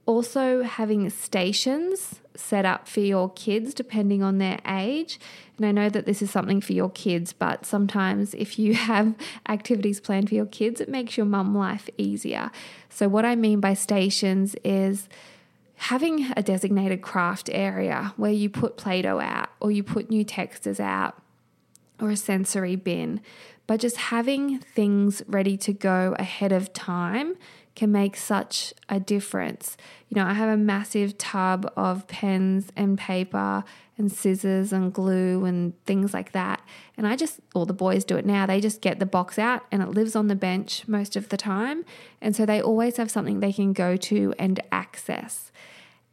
Also, 0.06 0.62
having 0.62 1.08
stations 1.10 2.20
set 2.34 2.64
up 2.64 2.88
for 2.88 3.00
your 3.00 3.30
kids 3.30 3.74
depending 3.74 4.22
on 4.22 4.38
their 4.38 4.58
age. 4.66 5.18
And 5.56 5.66
I 5.66 5.72
know 5.72 5.88
that 5.88 6.06
this 6.06 6.22
is 6.22 6.30
something 6.30 6.60
for 6.60 6.72
your 6.72 6.90
kids, 6.90 7.32
but 7.32 7.66
sometimes 7.66 8.34
if 8.34 8.58
you 8.58 8.74
have 8.90 9.14
activities 9.48 10.00
planned 10.00 10.28
for 10.28 10.34
your 10.34 10.46
kids, 10.46 10.80
it 10.80 10.88
makes 10.88 11.16
your 11.16 11.26
mum 11.26 11.56
life 11.56 11.88
easier. 11.98 12.50
So, 12.88 13.08
what 13.08 13.24
I 13.24 13.36
mean 13.36 13.60
by 13.60 13.74
stations 13.74 14.54
is 14.64 15.08
having 15.76 16.32
a 16.36 16.42
designated 16.42 17.02
craft 17.02 17.50
area 17.52 18.12
where 18.16 18.30
you 18.30 18.48
put 18.48 18.76
Play 18.76 19.02
Doh 19.02 19.20
out 19.20 19.48
or 19.60 19.70
you 19.70 19.82
put 19.82 20.10
new 20.10 20.24
textures 20.24 20.78
out 20.78 21.20
or 22.00 22.10
a 22.10 22.16
sensory 22.16 22.76
bin, 22.76 23.20
but 23.66 23.80
just 23.80 23.96
having 23.96 24.58
things 24.58 25.22
ready 25.26 25.56
to 25.56 25.72
go 25.72 26.14
ahead 26.18 26.52
of 26.52 26.72
time 26.72 27.36
can 27.74 27.90
make 27.90 28.16
such 28.16 28.74
a 28.88 29.00
difference. 29.00 29.76
You 30.08 30.16
know, 30.16 30.26
I 30.26 30.34
have 30.34 30.48
a 30.48 30.56
massive 30.56 31.16
tub 31.16 31.70
of 31.76 32.06
pens 32.06 32.70
and 32.76 32.98
paper 32.98 33.64
and 33.96 34.12
scissors 34.12 34.72
and 34.72 34.92
glue 34.92 35.44
and 35.44 35.72
things 35.84 36.12
like 36.12 36.32
that. 36.32 36.60
And 36.96 37.06
I 37.06 37.16
just, 37.16 37.40
all 37.54 37.64
the 37.64 37.72
boys 37.72 38.04
do 38.04 38.16
it 38.16 38.26
now, 38.26 38.46
they 38.46 38.60
just 38.60 38.80
get 38.80 38.98
the 38.98 39.06
box 39.06 39.38
out 39.38 39.64
and 39.70 39.82
it 39.82 39.88
lives 39.88 40.14
on 40.14 40.28
the 40.28 40.34
bench 40.34 40.86
most 40.86 41.16
of 41.16 41.28
the 41.30 41.36
time. 41.36 41.84
And 42.20 42.36
so 42.36 42.44
they 42.44 42.60
always 42.60 42.96
have 42.96 43.10
something 43.10 43.40
they 43.40 43.52
can 43.52 43.72
go 43.72 43.96
to 43.96 44.34
and 44.38 44.60
access. 44.70 45.50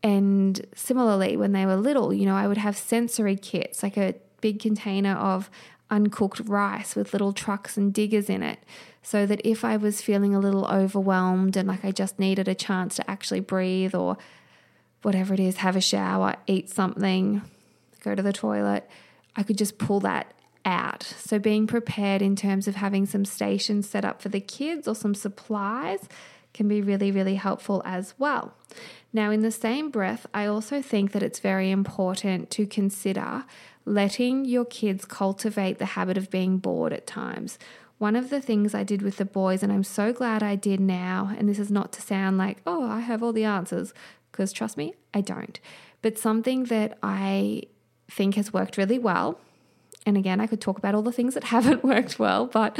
And 0.02 0.66
similarly, 0.74 1.36
when 1.36 1.52
they 1.52 1.66
were 1.66 1.76
little, 1.76 2.14
you 2.14 2.26
know, 2.26 2.36
I 2.36 2.48
would 2.48 2.58
have 2.58 2.78
sensory 2.78 3.36
kits, 3.36 3.84
like 3.84 3.98
a 3.98 4.16
big 4.40 4.60
container 4.60 5.16
of 5.16 5.50
uncooked 5.92 6.42
rice 6.42 6.96
with 6.96 7.14
little 7.14 7.34
trucks 7.34 7.78
and 7.78 7.94
diggers 7.94 8.30
in 8.30 8.44
it 8.44 8.60
so 9.02 9.26
that 9.26 9.42
if 9.44 9.64
I 9.64 9.78
was 9.78 10.02
feeling 10.02 10.36
a 10.36 10.40
little 10.40 10.66
overwhelmed 10.66 11.56
and 11.58 11.68
like 11.68 11.84
I 11.84 11.92
just 11.92 12.20
needed 12.20 12.48
a 12.48 12.56
chance 12.56 12.96
to 12.98 13.10
actually 13.10 13.40
breathe 13.40 13.96
or 13.96 14.18
whatever 15.02 15.34
it 15.34 15.40
is, 15.40 15.58
have 15.58 15.76
a 15.76 15.82
shower, 15.82 16.36
eat 16.48 16.70
something, 16.70 17.42
go 18.04 18.16
to 18.16 18.22
the 18.22 18.34
toilet, 18.34 18.90
I 19.36 19.44
could 19.44 19.58
just 19.58 19.78
pull 19.78 20.00
that 20.02 20.34
out. 20.66 21.04
So, 21.04 21.40
being 21.40 21.68
prepared 21.68 22.22
in 22.22 22.36
terms 22.36 22.68
of 22.68 22.76
having 22.76 23.06
some 23.06 23.26
stations 23.26 23.90
set 23.90 24.06
up 24.06 24.22
for 24.22 24.30
the 24.30 24.42
kids 24.42 24.88
or 24.88 24.96
some 24.96 25.16
supplies 25.16 26.08
can 26.54 26.68
be 26.68 26.82
really, 26.82 27.12
really 27.12 27.36
helpful 27.36 27.82
as 27.86 28.14
well. 28.18 28.54
Now, 29.14 29.32
in 29.32 29.42
the 29.42 29.52
same 29.52 29.90
breath, 29.90 30.28
I 30.34 30.46
also 30.46 30.82
think 30.82 31.12
that 31.14 31.24
it's 31.24 31.40
very 31.40 31.72
important 31.72 32.50
to 32.52 32.66
consider 32.66 33.46
letting 33.90 34.46
your 34.46 34.66
kids 34.66 35.04
cultivate 35.04 35.80
the 35.80 35.86
habit 35.86 36.18
of 36.18 36.30
being 36.30 36.58
bored 36.58 36.94
at 36.94 37.08
times. 37.08 37.58
One 37.98 38.16
of 38.16 38.30
the 38.30 38.40
things 38.40 38.74
I 38.74 38.84
did 38.84 39.02
with 39.02 39.18
the 39.18 39.26
boys, 39.26 39.62
and 39.62 39.72
I'm 39.72 39.84
so 39.84 40.14
glad 40.14 40.42
I 40.42 40.56
did 40.56 40.80
now, 40.80 41.34
and 41.38 41.50
this 41.50 41.60
is 41.60 41.72
not 41.72 41.92
to 41.94 42.02
sound 42.02 42.38
like, 42.38 42.62
oh, 42.66 42.90
I 42.90 43.02
have 43.02 43.22
all 43.22 43.34
the 43.34 43.44
answers, 43.44 43.94
because 44.32 44.54
trust 44.54 44.78
me, 44.78 44.94
I 45.14 45.22
don't. 45.22 45.60
But 46.02 46.18
something 46.18 46.66
that 46.66 46.98
I 47.04 47.64
think 48.10 48.36
has 48.36 48.54
worked 48.54 48.78
really 48.78 49.00
well, 49.00 49.40
and 50.06 50.16
again, 50.16 50.40
I 50.40 50.48
could 50.48 50.62
talk 50.62 50.78
about 50.78 50.96
all 50.96 51.02
the 51.02 51.12
things 51.12 51.34
that 51.34 51.44
haven't 51.56 51.84
worked 51.84 52.20
well, 52.20 52.46
but 52.46 52.76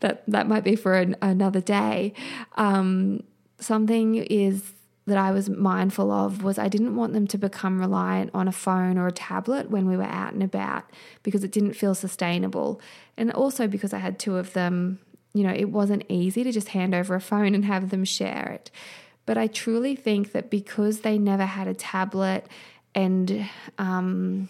that 0.00 0.24
that 0.26 0.48
might 0.48 0.64
be 0.64 0.74
for 0.74 0.94
an, 0.94 1.16
another 1.22 1.60
day. 1.60 2.12
Um, 2.56 3.22
something 3.60 4.16
is 4.16 4.72
that 5.06 5.16
I 5.16 5.30
was 5.30 5.48
mindful 5.48 6.10
of 6.10 6.42
was 6.42 6.58
I 6.58 6.68
didn't 6.68 6.96
want 6.96 7.12
them 7.12 7.26
to 7.28 7.38
become 7.38 7.78
reliant 7.78 8.30
on 8.34 8.48
a 8.48 8.52
phone 8.52 8.98
or 8.98 9.06
a 9.06 9.12
tablet 9.12 9.70
when 9.70 9.86
we 9.86 9.96
were 9.96 10.02
out 10.02 10.32
and 10.32 10.42
about 10.42 10.84
because 11.22 11.44
it 11.44 11.52
didn't 11.52 11.74
feel 11.74 11.94
sustainable. 11.94 12.80
And 13.16 13.30
also 13.32 13.68
because 13.68 13.92
I 13.92 13.98
had 13.98 14.18
two 14.18 14.36
of 14.36 14.52
them, 14.52 14.98
you 15.32 15.44
know, 15.44 15.52
it 15.52 15.70
wasn't 15.70 16.04
easy 16.08 16.42
to 16.42 16.50
just 16.50 16.70
hand 16.70 16.94
over 16.94 17.14
a 17.14 17.20
phone 17.20 17.54
and 17.54 17.64
have 17.64 17.90
them 17.90 18.04
share 18.04 18.50
it. 18.52 18.70
But 19.26 19.38
I 19.38 19.46
truly 19.46 19.94
think 19.94 20.32
that 20.32 20.50
because 20.50 21.00
they 21.00 21.18
never 21.18 21.46
had 21.46 21.68
a 21.68 21.74
tablet 21.74 22.46
and 22.94 23.48
um, 23.78 24.48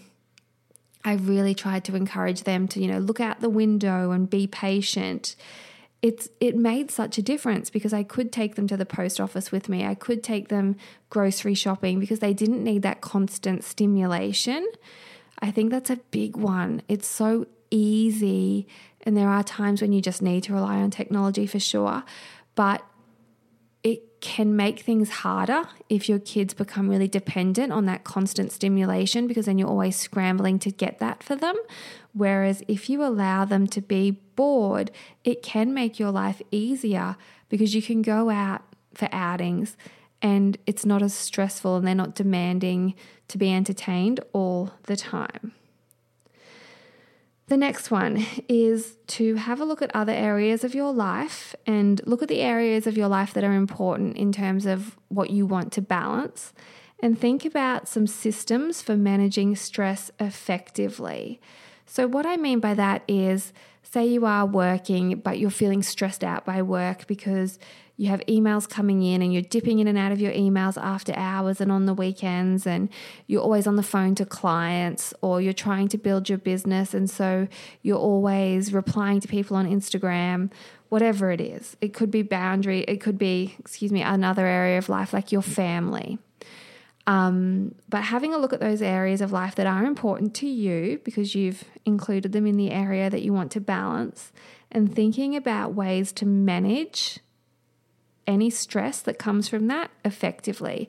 I 1.05 1.15
really 1.15 1.55
tried 1.55 1.85
to 1.85 1.97
encourage 1.97 2.45
them 2.45 2.67
to, 2.69 2.81
you 2.81 2.89
know, 2.89 2.99
look 2.99 3.21
out 3.21 3.41
the 3.41 3.51
window 3.51 4.11
and 4.13 4.29
be 4.29 4.47
patient 4.47 5.37
it's 6.03 6.29
it 6.41 6.57
made 6.57 6.91
such 6.91 7.19
a 7.19 7.23
difference 7.23 7.71
because 7.71 7.93
I 7.93 8.03
could 8.03 8.31
take 8.31 8.55
them 8.55 8.67
to 8.69 8.77
the 8.77 8.87
post 8.87 9.21
office 9.21 9.51
with 9.51 9.69
me. 9.69 9.85
I 9.85 9.95
could 9.95 10.23
take 10.23 10.49
them 10.49 10.77
grocery 11.11 11.55
shopping 11.55 11.99
because 11.99 12.19
they 12.21 12.35
didn't 12.35 12.63
need 12.63 12.83
that 12.83 13.01
constant 13.01 13.65
stimulation. 13.65 14.67
I 15.41 15.51
think 15.51 15.71
that's 15.71 15.91
a 15.91 15.97
big 16.11 16.37
one. 16.37 16.83
It's 16.89 17.09
so 17.09 17.47
easy 17.71 18.67
and 19.03 19.17
there 19.17 19.29
are 19.29 19.43
times 19.43 19.81
when 19.81 19.93
you 19.93 20.03
just 20.03 20.21
need 20.21 20.43
to 20.45 20.53
rely 20.53 20.77
on 20.77 20.91
technology 20.91 21.47
for 21.47 21.61
sure, 21.61 22.03
but 22.57 22.83
can 24.27 24.57
make 24.57 24.81
things 24.81 25.09
harder 25.09 25.63
if 25.89 26.09
your 26.09 26.19
kids 26.19 26.53
become 26.53 26.89
really 26.91 27.07
dependent 27.07 27.73
on 27.73 27.85
that 27.85 28.03
constant 28.03 28.51
stimulation 28.51 29.29
because 29.29 29.47
then 29.47 29.57
you're 29.57 29.69
always 29.69 29.95
scrambling 29.95 30.59
to 30.59 30.69
get 30.69 30.99
that 30.99 31.23
for 31.23 31.37
them. 31.37 31.55
Whereas 32.13 32.61
if 32.67 32.91
you 32.91 33.05
allow 33.05 33.45
them 33.45 33.69
to 33.69 33.81
be 33.81 34.11
bored, 34.35 34.91
it 35.23 35.45
can 35.45 35.73
make 35.73 36.01
your 36.01 36.11
life 36.11 36.43
easier 36.51 37.17
because 37.49 37.73
you 37.73 37.81
can 37.81 38.03
go 38.03 38.29
out 38.29 38.63
for 38.95 39.09
outings 39.13 39.77
and 40.21 40.59
it's 40.67 40.85
not 40.85 41.05
as 41.05 41.15
stressful 41.15 41.77
and 41.77 41.87
they're 41.87 41.95
not 41.95 42.17
demanding 42.17 42.97
to 43.29 43.39
be 43.39 43.55
entertained 43.55 44.19
all 44.33 44.73
the 44.87 44.97
time. 44.97 45.53
The 47.49 47.57
next 47.57 47.93
one 47.93 48.27
is 48.49 48.97
to 49.07 49.37
have 49.37 49.61
a 49.61 49.65
look 49.65 49.81
at 49.81 49.95
other 49.95 50.13
areas 50.13 50.65
of 50.65 50.75
your 50.75 50.93
life 50.93 51.55
and 51.65 52.01
look 52.05 52.21
at 52.21 52.29
the 52.29 52.41
areas 52.41 52.89
of 52.89 52.97
your 52.97 53.07
life 53.07 53.33
that 53.35 53.45
are 53.45 53.53
important 53.53 54.17
in 54.17 54.33
terms 54.33 54.67
of 54.67 54.97
what 55.09 55.31
you 55.31 55.47
want 55.47 55.73
to 55.75 55.81
balance 55.81 56.53
and 56.99 57.19
think 57.19 57.45
about 57.45 57.87
some 57.87 58.09
systems 58.09 58.83
for 58.83 58.97
managing 58.97 59.55
stress 59.55 60.11
effectively. 60.19 61.41
So, 61.85 62.09
what 62.09 62.27
I 62.27 62.37
mean 62.37 62.59
by 62.59 62.75
that 62.75 63.03
is 63.07 63.53
say 63.83 64.05
you 64.07 64.27
are 64.27 64.45
working, 64.45 65.21
but 65.21 65.39
you're 65.39 65.51
feeling 65.51 65.85
stressed 65.85 66.25
out 66.25 66.45
by 66.45 66.63
work 66.63 67.07
because 67.07 67.61
you 67.97 68.09
have 68.09 68.21
emails 68.29 68.69
coming 68.69 69.03
in 69.03 69.23
and 69.23 69.33
you're 69.33 69.43
dipping 69.43 69.79
in 69.79 69.89
and 69.89 69.97
out 69.97 70.13
of 70.13 70.21
your 70.21 70.33
emails 70.33 70.81
after 70.81 71.15
hours 71.17 71.61
and 71.61 71.73
on 71.73 71.87
the 71.87 71.95
weekends, 71.95 72.67
and 72.67 72.89
you're 73.27 73.43
always 73.43 73.67
on 73.67 73.77
the 73.77 73.83
phone 73.83 74.15
to 74.17 74.27
clients, 74.27 75.15
or 75.23 75.41
you're 75.41 75.53
trying 75.53 75.89
to 75.89 75.99
build 75.99 76.29
your 76.29 76.39
business, 76.39 76.93
and 76.93 77.09
so 77.09 77.49
you're 77.83 77.99
always 77.99 78.73
replying 78.73 79.21
to 79.21 79.29
people 79.29 79.57
on 79.57 79.67
Instagram, 79.67 80.53
whatever 80.91 81.31
it 81.31 81.41
is. 81.41 81.77
It 81.81 81.95
could 81.95 82.11
be 82.11 82.23
boundary, 82.23 82.81
it 82.81 83.01
could 83.01 83.19
be, 83.19 83.57
excuse 83.59 83.93
me, 83.93 84.03
another 84.03 84.47
area 84.47 84.79
of 84.79 84.89
life 84.89 85.13
like 85.13 85.33
your 85.33 85.43
family. 85.43 86.19
Um, 87.07 87.77
but 87.89 88.03
having 88.03 88.35
a 88.35 88.39
look 88.39 88.53
at 88.53 88.59
those 88.59 88.83
areas 88.83 89.21
of 89.21 89.31
life 89.31 89.55
that 89.55 89.67
are 89.67 89.85
important 89.85 90.35
to 90.37 90.49
you 90.49 91.01
because 91.05 91.37
you've 91.37 91.65
included 91.85 92.33
them 92.33 92.47
in 92.47 92.57
the 92.57 92.73
area 92.73 93.09
that 93.09 93.23
you 93.23 93.33
want 93.33 93.53
to 93.53 93.61
balance 93.61 94.33
and 94.73 94.93
thinking 94.93 95.37
about 95.37 95.73
ways 95.73 96.13
to 96.15 96.27
manage 96.27 97.21
any 98.27 98.51
stress 98.51 99.01
that 99.01 99.19
comes 99.19 99.49
from 99.49 99.67
that 99.69 99.91
effectively. 100.05 100.89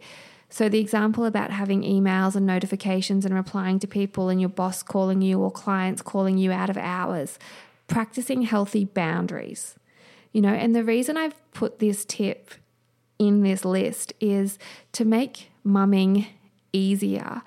So, 0.50 0.70
the 0.70 0.80
example 0.80 1.26
about 1.26 1.52
having 1.52 1.82
emails 1.82 2.36
and 2.36 2.46
notifications 2.46 3.26
and 3.26 3.36
replying 3.36 3.80
to 3.80 3.88
people 3.88 4.30
and 4.30 4.40
your 4.40 4.50
boss 4.50 4.82
calling 4.82 5.22
you 5.22 5.40
or 5.40 5.52
clients 5.52 6.02
calling 6.02 6.38
you 6.38 6.52
out 6.52 6.70
of 6.70 6.78
hours, 6.78 7.38
practicing 7.88 8.44
healthy 8.44 8.86
boundaries. 8.86 9.76
You 10.32 10.42
know, 10.42 10.54
and 10.54 10.76
the 10.76 10.84
reason 10.84 11.18
I've 11.18 11.36
put 11.52 11.80
this 11.80 12.06
tip 12.06 12.52
in 13.20 13.44
this 13.44 13.66
list 13.66 14.14
is 14.22 14.58
to 14.94 15.04
make 15.04 15.52
mumming 15.64 16.28
easier. 16.72 17.42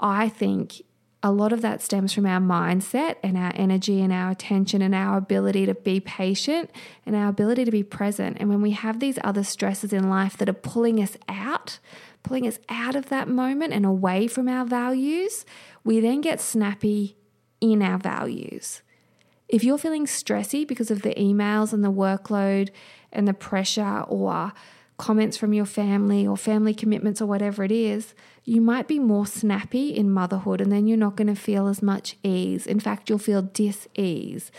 I 0.00 0.28
think 0.28 0.82
a 1.26 1.32
lot 1.32 1.52
of 1.52 1.60
that 1.60 1.82
stems 1.82 2.12
from 2.12 2.24
our 2.24 2.38
mindset 2.38 3.16
and 3.20 3.36
our 3.36 3.50
energy 3.56 4.00
and 4.00 4.12
our 4.12 4.30
attention 4.30 4.80
and 4.80 4.94
our 4.94 5.18
ability 5.18 5.66
to 5.66 5.74
be 5.74 5.98
patient 5.98 6.70
and 7.04 7.16
our 7.16 7.28
ability 7.28 7.64
to 7.64 7.70
be 7.72 7.82
present. 7.82 8.36
And 8.38 8.48
when 8.48 8.62
we 8.62 8.70
have 8.70 9.00
these 9.00 9.18
other 9.24 9.42
stresses 9.42 9.92
in 9.92 10.08
life 10.08 10.36
that 10.36 10.48
are 10.48 10.52
pulling 10.52 11.02
us 11.02 11.16
out, 11.28 11.80
pulling 12.22 12.46
us 12.46 12.60
out 12.68 12.94
of 12.94 13.08
that 13.08 13.28
moment 13.28 13.72
and 13.72 13.84
away 13.84 14.28
from 14.28 14.46
our 14.46 14.64
values, 14.64 15.44
we 15.82 15.98
then 15.98 16.20
get 16.20 16.40
snappy 16.40 17.16
in 17.60 17.82
our 17.82 17.98
values. 17.98 18.82
If 19.48 19.64
you're 19.64 19.78
feeling 19.78 20.06
stressy 20.06 20.66
because 20.66 20.92
of 20.92 21.02
the 21.02 21.14
emails 21.14 21.72
and 21.72 21.82
the 21.82 21.90
workload 21.90 22.70
and 23.10 23.26
the 23.26 23.34
pressure 23.34 24.04
or 24.06 24.52
comments 24.96 25.36
from 25.36 25.52
your 25.52 25.66
family 25.66 26.24
or 26.24 26.36
family 26.36 26.72
commitments 26.72 27.20
or 27.20 27.26
whatever 27.26 27.64
it 27.64 27.72
is, 27.72 28.14
you 28.46 28.60
might 28.60 28.86
be 28.86 29.00
more 29.00 29.26
snappy 29.26 29.94
in 29.94 30.10
motherhood 30.10 30.60
and 30.60 30.70
then 30.70 30.86
you're 30.86 30.96
not 30.96 31.16
going 31.16 31.26
to 31.26 31.34
feel 31.34 31.66
as 31.66 31.82
much 31.82 32.16
ease. 32.22 32.64
In 32.64 32.78
fact, 32.78 33.10
you'll 33.10 33.18
feel 33.18 33.42
dis 33.42 33.88
ease. 33.96 34.52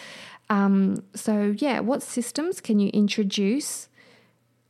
Um, 0.49 1.03
so, 1.15 1.55
yeah, 1.57 1.79
what 1.79 2.03
systems 2.03 2.59
can 2.59 2.79
you 2.79 2.89
introduce 2.89 3.87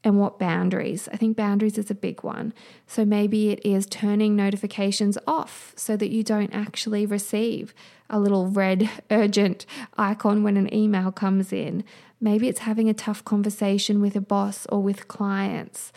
and 0.04 0.20
what 0.20 0.38
boundaries? 0.38 1.10
I 1.12 1.18
think 1.18 1.36
boundaries 1.36 1.80
is 1.80 1.90
a 1.90 1.96
big 1.96 2.24
one. 2.24 2.54
So, 2.86 3.06
maybe 3.06 3.50
it 3.50 3.60
is 3.66 3.88
turning 3.88 4.36
notifications 4.36 5.18
off 5.26 5.74
so 5.76 5.98
that 5.98 6.12
you 6.12 6.24
don't 6.24 6.54
actually 6.54 7.08
receive 7.08 7.74
a 8.12 8.20
little 8.20 8.48
red 8.48 8.88
urgent 9.12 9.66
icon 9.98 10.44
when 10.44 10.58
an 10.58 10.72
email 10.72 11.12
comes 11.12 11.52
in. 11.52 11.84
Maybe 12.22 12.48
it's 12.48 12.60
having 12.60 12.88
a 12.88 12.94
tough 12.94 13.26
conversation 13.26 14.00
with 14.00 14.16
a 14.16 14.22
boss 14.22 14.68
or 14.68 14.82
with 14.82 15.08
clients. 15.08 15.92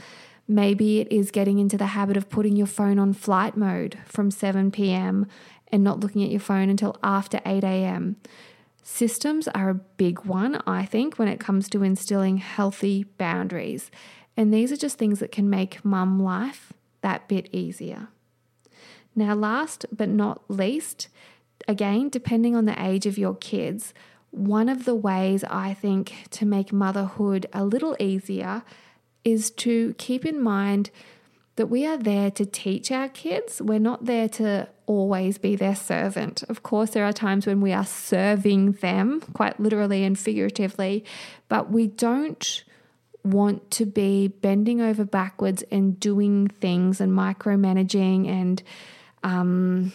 Maybe 0.51 0.98
it 0.98 1.12
is 1.12 1.30
getting 1.30 1.61
into 1.61 1.78
the 1.78 1.86
habit 1.86 2.16
of 2.16 2.28
putting 2.28 2.57
your 2.57 2.66
phone 2.66 2.98
on 2.98 3.12
flight 3.12 3.57
mode 3.57 3.96
from 4.05 4.32
7 4.32 4.72
p.m. 4.72 5.28
and 5.68 5.84
not 5.84 6.01
looking 6.01 6.24
at 6.24 6.30
your 6.30 6.40
phone 6.40 6.68
until 6.68 6.96
after 7.05 7.40
8 7.46 7.62
a.m. 7.62 8.16
Systems 8.82 9.46
are 9.46 9.70
a 9.70 9.74
big 9.74 10.24
one, 10.24 10.61
I 10.66 10.86
think, 10.86 11.20
when 11.20 11.28
it 11.28 11.38
comes 11.38 11.68
to 11.68 11.84
instilling 11.84 12.38
healthy 12.38 13.05
boundaries. 13.16 13.92
And 14.36 14.53
these 14.53 14.72
are 14.72 14.76
just 14.76 14.98
things 14.98 15.20
that 15.20 15.30
can 15.30 15.48
make 15.48 15.84
mum 15.84 16.18
life 16.18 16.72
that 17.03 17.28
bit 17.28 17.48
easier. 17.53 18.09
Now, 19.14 19.36
last 19.36 19.86
but 19.92 20.09
not 20.09 20.42
least, 20.48 21.07
again, 21.68 22.09
depending 22.09 22.57
on 22.57 22.64
the 22.64 22.84
age 22.84 23.07
of 23.07 23.16
your 23.16 23.36
kids, 23.36 23.94
one 24.32 24.68
of 24.68 24.84
the 24.84 24.96
ways 24.96 25.44
I 25.44 25.74
think 25.74 26.26
to 26.30 26.44
make 26.44 26.72
motherhood 26.72 27.46
a 27.53 27.64
little 27.64 27.94
easier 28.01 28.64
is 29.24 29.50
to 29.50 29.94
keep 29.98 30.24
in 30.24 30.40
mind 30.40 30.90
that 31.56 31.66
we 31.66 31.86
are 31.86 31.98
there 31.98 32.30
to 32.30 32.46
teach 32.46 32.90
our 32.90 33.08
kids. 33.08 33.60
We're 33.60 33.78
not 33.78 34.06
there 34.06 34.28
to 34.30 34.68
always 34.86 35.38
be 35.38 35.56
their 35.56 35.76
servant. 35.76 36.42
Of 36.48 36.62
course, 36.62 36.90
there 36.90 37.04
are 37.04 37.12
times 37.12 37.46
when 37.46 37.60
we 37.60 37.72
are 37.72 37.84
serving 37.84 38.72
them, 38.72 39.20
quite 39.34 39.60
literally 39.60 40.02
and 40.04 40.18
figuratively, 40.18 41.04
but 41.48 41.70
we 41.70 41.86
don't 41.86 42.64
want 43.22 43.70
to 43.72 43.86
be 43.86 44.28
bending 44.28 44.80
over 44.80 45.04
backwards 45.04 45.62
and 45.70 46.00
doing 46.00 46.48
things 46.48 47.00
and 47.00 47.12
micromanaging 47.12 48.26
and 48.26 48.62
um, 49.22 49.92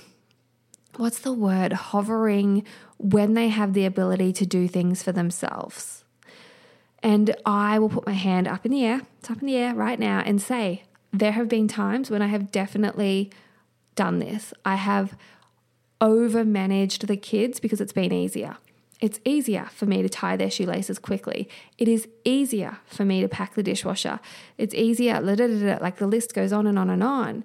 what's 0.97 1.19
the 1.19 1.34
word 1.34 1.73
hovering 1.73 2.63
when 2.97 3.34
they 3.34 3.49
have 3.49 3.73
the 3.73 3.86
ability 3.86 4.32
to 4.32 4.45
do 4.45 4.67
things 4.67 5.03
for 5.03 5.11
themselves. 5.11 6.05
And 7.06 7.36
I 7.45 7.78
will 7.78 7.89
put 7.89 8.08
my 8.08 8.14
hand 8.14 8.47
up 8.47 8.66
in 8.66 8.72
the 8.72 8.84
air, 8.84 9.03
it's 9.20 9.30
up 9.30 9.39
in 9.39 9.45
the 9.45 9.56
air 9.56 9.76
right 9.76 9.99
now, 9.99 10.24
and 10.26 10.41
say, 10.41 10.86
there 11.14 11.34
have 11.34 11.47
been 11.47 11.68
times 11.68 12.10
when 12.10 12.24
I 12.24 12.28
have 12.28 12.51
definitely 12.51 13.30
done 13.93 14.18
this. 14.18 14.56
I 14.66 14.74
have 14.74 15.16
over 16.01 16.43
managed 16.43 17.06
the 17.06 17.16
kids 17.16 17.60
because 17.60 17.80
it's 17.80 17.93
been 17.93 18.12
easier. 18.12 18.58
It's 19.01 19.20
easier 19.24 19.70
for 19.72 19.86
me 19.86 20.01
to 20.01 20.10
tie 20.10 20.36
their 20.36 20.49
shoelaces 20.49 20.97
quickly. 20.97 21.47
It 21.78 21.88
is 21.88 22.08
easier 22.24 22.80
for 22.88 23.06
me 23.06 23.22
to 23.22 23.28
pack 23.28 23.53
the 23.53 23.62
dishwasher. 23.62 24.20
It's 24.58 24.74
easier, 24.74 25.22
like 25.22 25.97
the 25.97 26.08
list 26.08 26.34
goes 26.34 26.51
on 26.51 26.66
and 26.66 26.80
on 26.80 26.89
and 26.89 27.03
on. 27.03 27.43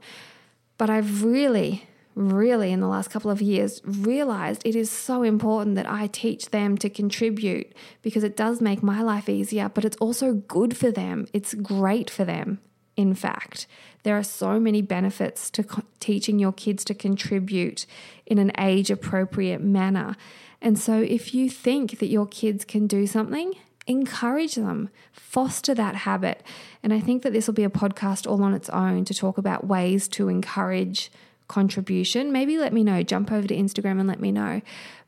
But 0.78 0.88
I've 0.88 1.22
really, 1.22 1.86
really, 2.14 2.72
in 2.72 2.80
the 2.80 2.88
last 2.88 3.10
couple 3.10 3.30
of 3.30 3.40
years, 3.40 3.80
realized 3.84 4.62
it 4.64 4.76
is 4.76 4.90
so 4.90 5.22
important 5.22 5.76
that 5.76 5.88
I 5.88 6.06
teach 6.06 6.50
them 6.50 6.76
to 6.78 6.90
contribute 6.90 7.72
because 8.02 8.24
it 8.24 8.36
does 8.36 8.60
make 8.60 8.82
my 8.82 9.02
life 9.02 9.28
easier, 9.28 9.68
but 9.68 9.84
it's 9.84 9.96
also 9.98 10.34
good 10.34 10.76
for 10.76 10.90
them. 10.90 11.26
It's 11.32 11.54
great 11.54 12.10
for 12.10 12.24
them. 12.24 12.60
In 12.96 13.14
fact, 13.14 13.66
there 14.02 14.16
are 14.16 14.22
so 14.22 14.60
many 14.60 14.82
benefits 14.82 15.50
to 15.50 15.62
co- 15.62 15.82
teaching 16.00 16.38
your 16.38 16.52
kids 16.52 16.84
to 16.84 16.94
contribute 16.94 17.86
in 18.26 18.38
an 18.38 18.52
age 18.58 18.90
appropriate 18.90 19.60
manner. 19.60 20.16
And 20.60 20.78
so, 20.78 21.00
if 21.00 21.32
you 21.34 21.48
think 21.48 21.98
that 22.00 22.08
your 22.08 22.26
kids 22.26 22.64
can 22.64 22.86
do 22.86 23.06
something, 23.06 23.54
encourage 23.86 24.56
them, 24.56 24.90
foster 25.12 25.74
that 25.74 25.94
habit. 25.94 26.42
And 26.82 26.92
I 26.92 27.00
think 27.00 27.22
that 27.22 27.32
this 27.32 27.46
will 27.46 27.54
be 27.54 27.64
a 27.64 27.70
podcast 27.70 28.30
all 28.30 28.42
on 28.42 28.54
its 28.54 28.68
own 28.70 29.04
to 29.06 29.14
talk 29.14 29.38
about 29.38 29.66
ways 29.66 30.06
to 30.08 30.28
encourage 30.28 31.10
contribution. 31.50 32.32
Maybe 32.32 32.56
let 32.56 32.72
me 32.72 32.82
know, 32.82 33.02
jump 33.02 33.30
over 33.30 33.46
to 33.46 33.54
Instagram 33.54 33.98
and 33.98 34.06
let 34.06 34.20
me 34.20 34.32
know. 34.32 34.62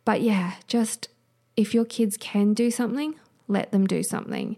But 0.04 0.20
yeah, 0.20 0.54
just 0.66 1.08
if 1.56 1.72
your 1.72 1.84
kids 1.84 2.16
can 2.18 2.52
do 2.52 2.70
something, 2.70 3.14
let 3.48 3.70
them 3.72 3.86
do 3.86 4.02
something. 4.02 4.56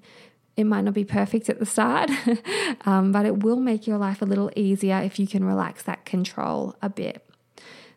It 0.57 0.65
might 0.65 0.83
not 0.83 0.95
be 0.95 1.05
perfect 1.05 1.49
at 1.51 1.59
the 1.59 1.67
start, 1.67 2.11
um, 2.87 3.13
but 3.13 3.27
it 3.27 3.43
will 3.43 3.61
make 3.61 3.87
your 3.87 3.99
life 3.99 4.23
a 4.23 4.25
little 4.25 4.51
easier 4.57 4.99
if 4.99 5.19
you 5.19 5.27
can 5.27 5.45
relax 5.45 5.83
that 5.83 6.05
control 6.05 6.75
a 6.81 6.89
bit. 6.89 7.25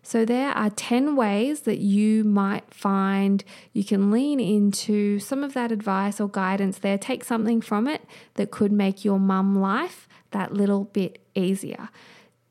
So, 0.01 0.23
there 0.23 0.51
are 0.51 0.69
10 0.69 1.15
ways 1.15 1.61
that 1.61 1.79
you 1.79 2.23
might 2.23 2.73
find 2.73 3.43
you 3.73 3.83
can 3.83 4.09
lean 4.09 4.39
into 4.39 5.19
some 5.19 5.43
of 5.43 5.53
that 5.53 5.71
advice 5.71 6.21
or 6.21 6.29
guidance 6.29 6.79
there. 6.79 6.97
Take 6.97 7.25
something 7.25 7.59
from 7.61 7.87
it 7.87 8.03
that 8.35 8.49
could 8.49 8.71
make 8.71 9.03
your 9.03 9.19
mum 9.19 9.59
life 9.59 10.07
that 10.31 10.53
little 10.53 10.85
bit 10.85 11.19
easier. 11.35 11.89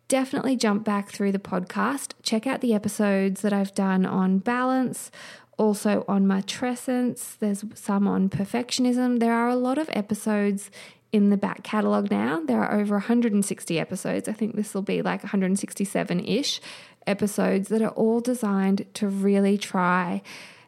Definitely 0.09 0.57
jump 0.57 0.84
back 0.84 1.11
through 1.11 1.32
the 1.32 1.38
podcast. 1.38 2.12
Check 2.22 2.46
out 2.46 2.61
the 2.61 2.74
episodes 2.74 3.40
that 3.40 3.52
I've 3.52 3.74
done 3.74 4.07
on 4.07 4.38
balance, 4.38 5.11
also 5.59 6.04
on 6.07 6.26
matrescence. 6.26 7.36
There's 7.38 7.64
some 7.74 8.07
on 8.07 8.28
perfectionism. 8.28 9.18
There 9.18 9.32
are 9.32 9.48
a 9.48 9.57
lot 9.57 9.78
of 9.78 9.90
episodes 9.92 10.70
in 11.12 11.30
the 11.30 11.36
back 11.36 11.64
catalogue 11.64 12.11
now. 12.11 12.40
There 12.40 12.62
are 12.62 12.78
over 12.78 12.96
160 12.96 13.78
episodes. 13.78 14.28
I 14.28 14.32
think 14.32 14.54
this 14.54 14.74
will 14.74 14.82
be 14.82 15.02
like 15.02 15.22
167 15.24 16.20
ish 16.20 16.61
episodes 17.07 17.68
that 17.68 17.82
are 17.82 17.90
all 17.90 18.20
designed 18.20 18.86
to 18.94 19.09
really 19.09 19.59
try 19.59 20.22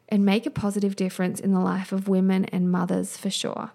and 0.08 0.24
make 0.24 0.46
a 0.46 0.50
positive 0.50 0.96
difference 0.96 1.38
in 1.38 1.52
the 1.52 1.60
life 1.60 1.92
of 1.92 2.08
women 2.08 2.44
and 2.46 2.70
mothers 2.70 3.16
for 3.16 3.30
sure. 3.30 3.72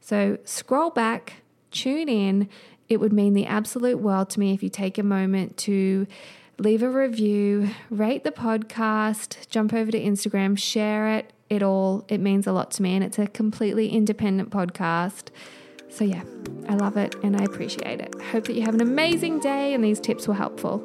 So 0.00 0.38
scroll 0.44 0.90
back, 0.90 1.34
tune 1.70 2.08
in. 2.08 2.48
It 2.88 3.00
would 3.00 3.12
mean 3.12 3.34
the 3.34 3.46
absolute 3.46 3.98
world 3.98 4.30
to 4.30 4.40
me 4.40 4.54
if 4.54 4.62
you 4.62 4.68
take 4.68 4.98
a 4.98 5.02
moment 5.02 5.56
to 5.58 6.06
leave 6.58 6.82
a 6.82 6.88
review, 6.88 7.70
rate 7.90 8.24
the 8.24 8.30
podcast, 8.30 9.48
jump 9.48 9.72
over 9.72 9.90
to 9.90 10.00
Instagram, 10.00 10.56
share 10.58 11.08
it. 11.16 11.32
It 11.48 11.62
all 11.62 12.04
it 12.08 12.18
means 12.18 12.46
a 12.46 12.52
lot 12.52 12.70
to 12.72 12.82
me 12.82 12.94
and 12.94 13.04
it's 13.04 13.18
a 13.18 13.26
completely 13.26 13.88
independent 13.88 14.50
podcast. 14.50 15.28
So 15.88 16.04
yeah, 16.04 16.22
I 16.68 16.74
love 16.74 16.96
it 16.96 17.14
and 17.22 17.36
I 17.36 17.44
appreciate 17.44 18.00
it. 18.00 18.14
Hope 18.20 18.44
that 18.46 18.54
you 18.54 18.62
have 18.62 18.74
an 18.74 18.80
amazing 18.80 19.40
day 19.40 19.74
and 19.74 19.84
these 19.84 20.00
tips 20.00 20.26
were 20.26 20.34
helpful. 20.34 20.84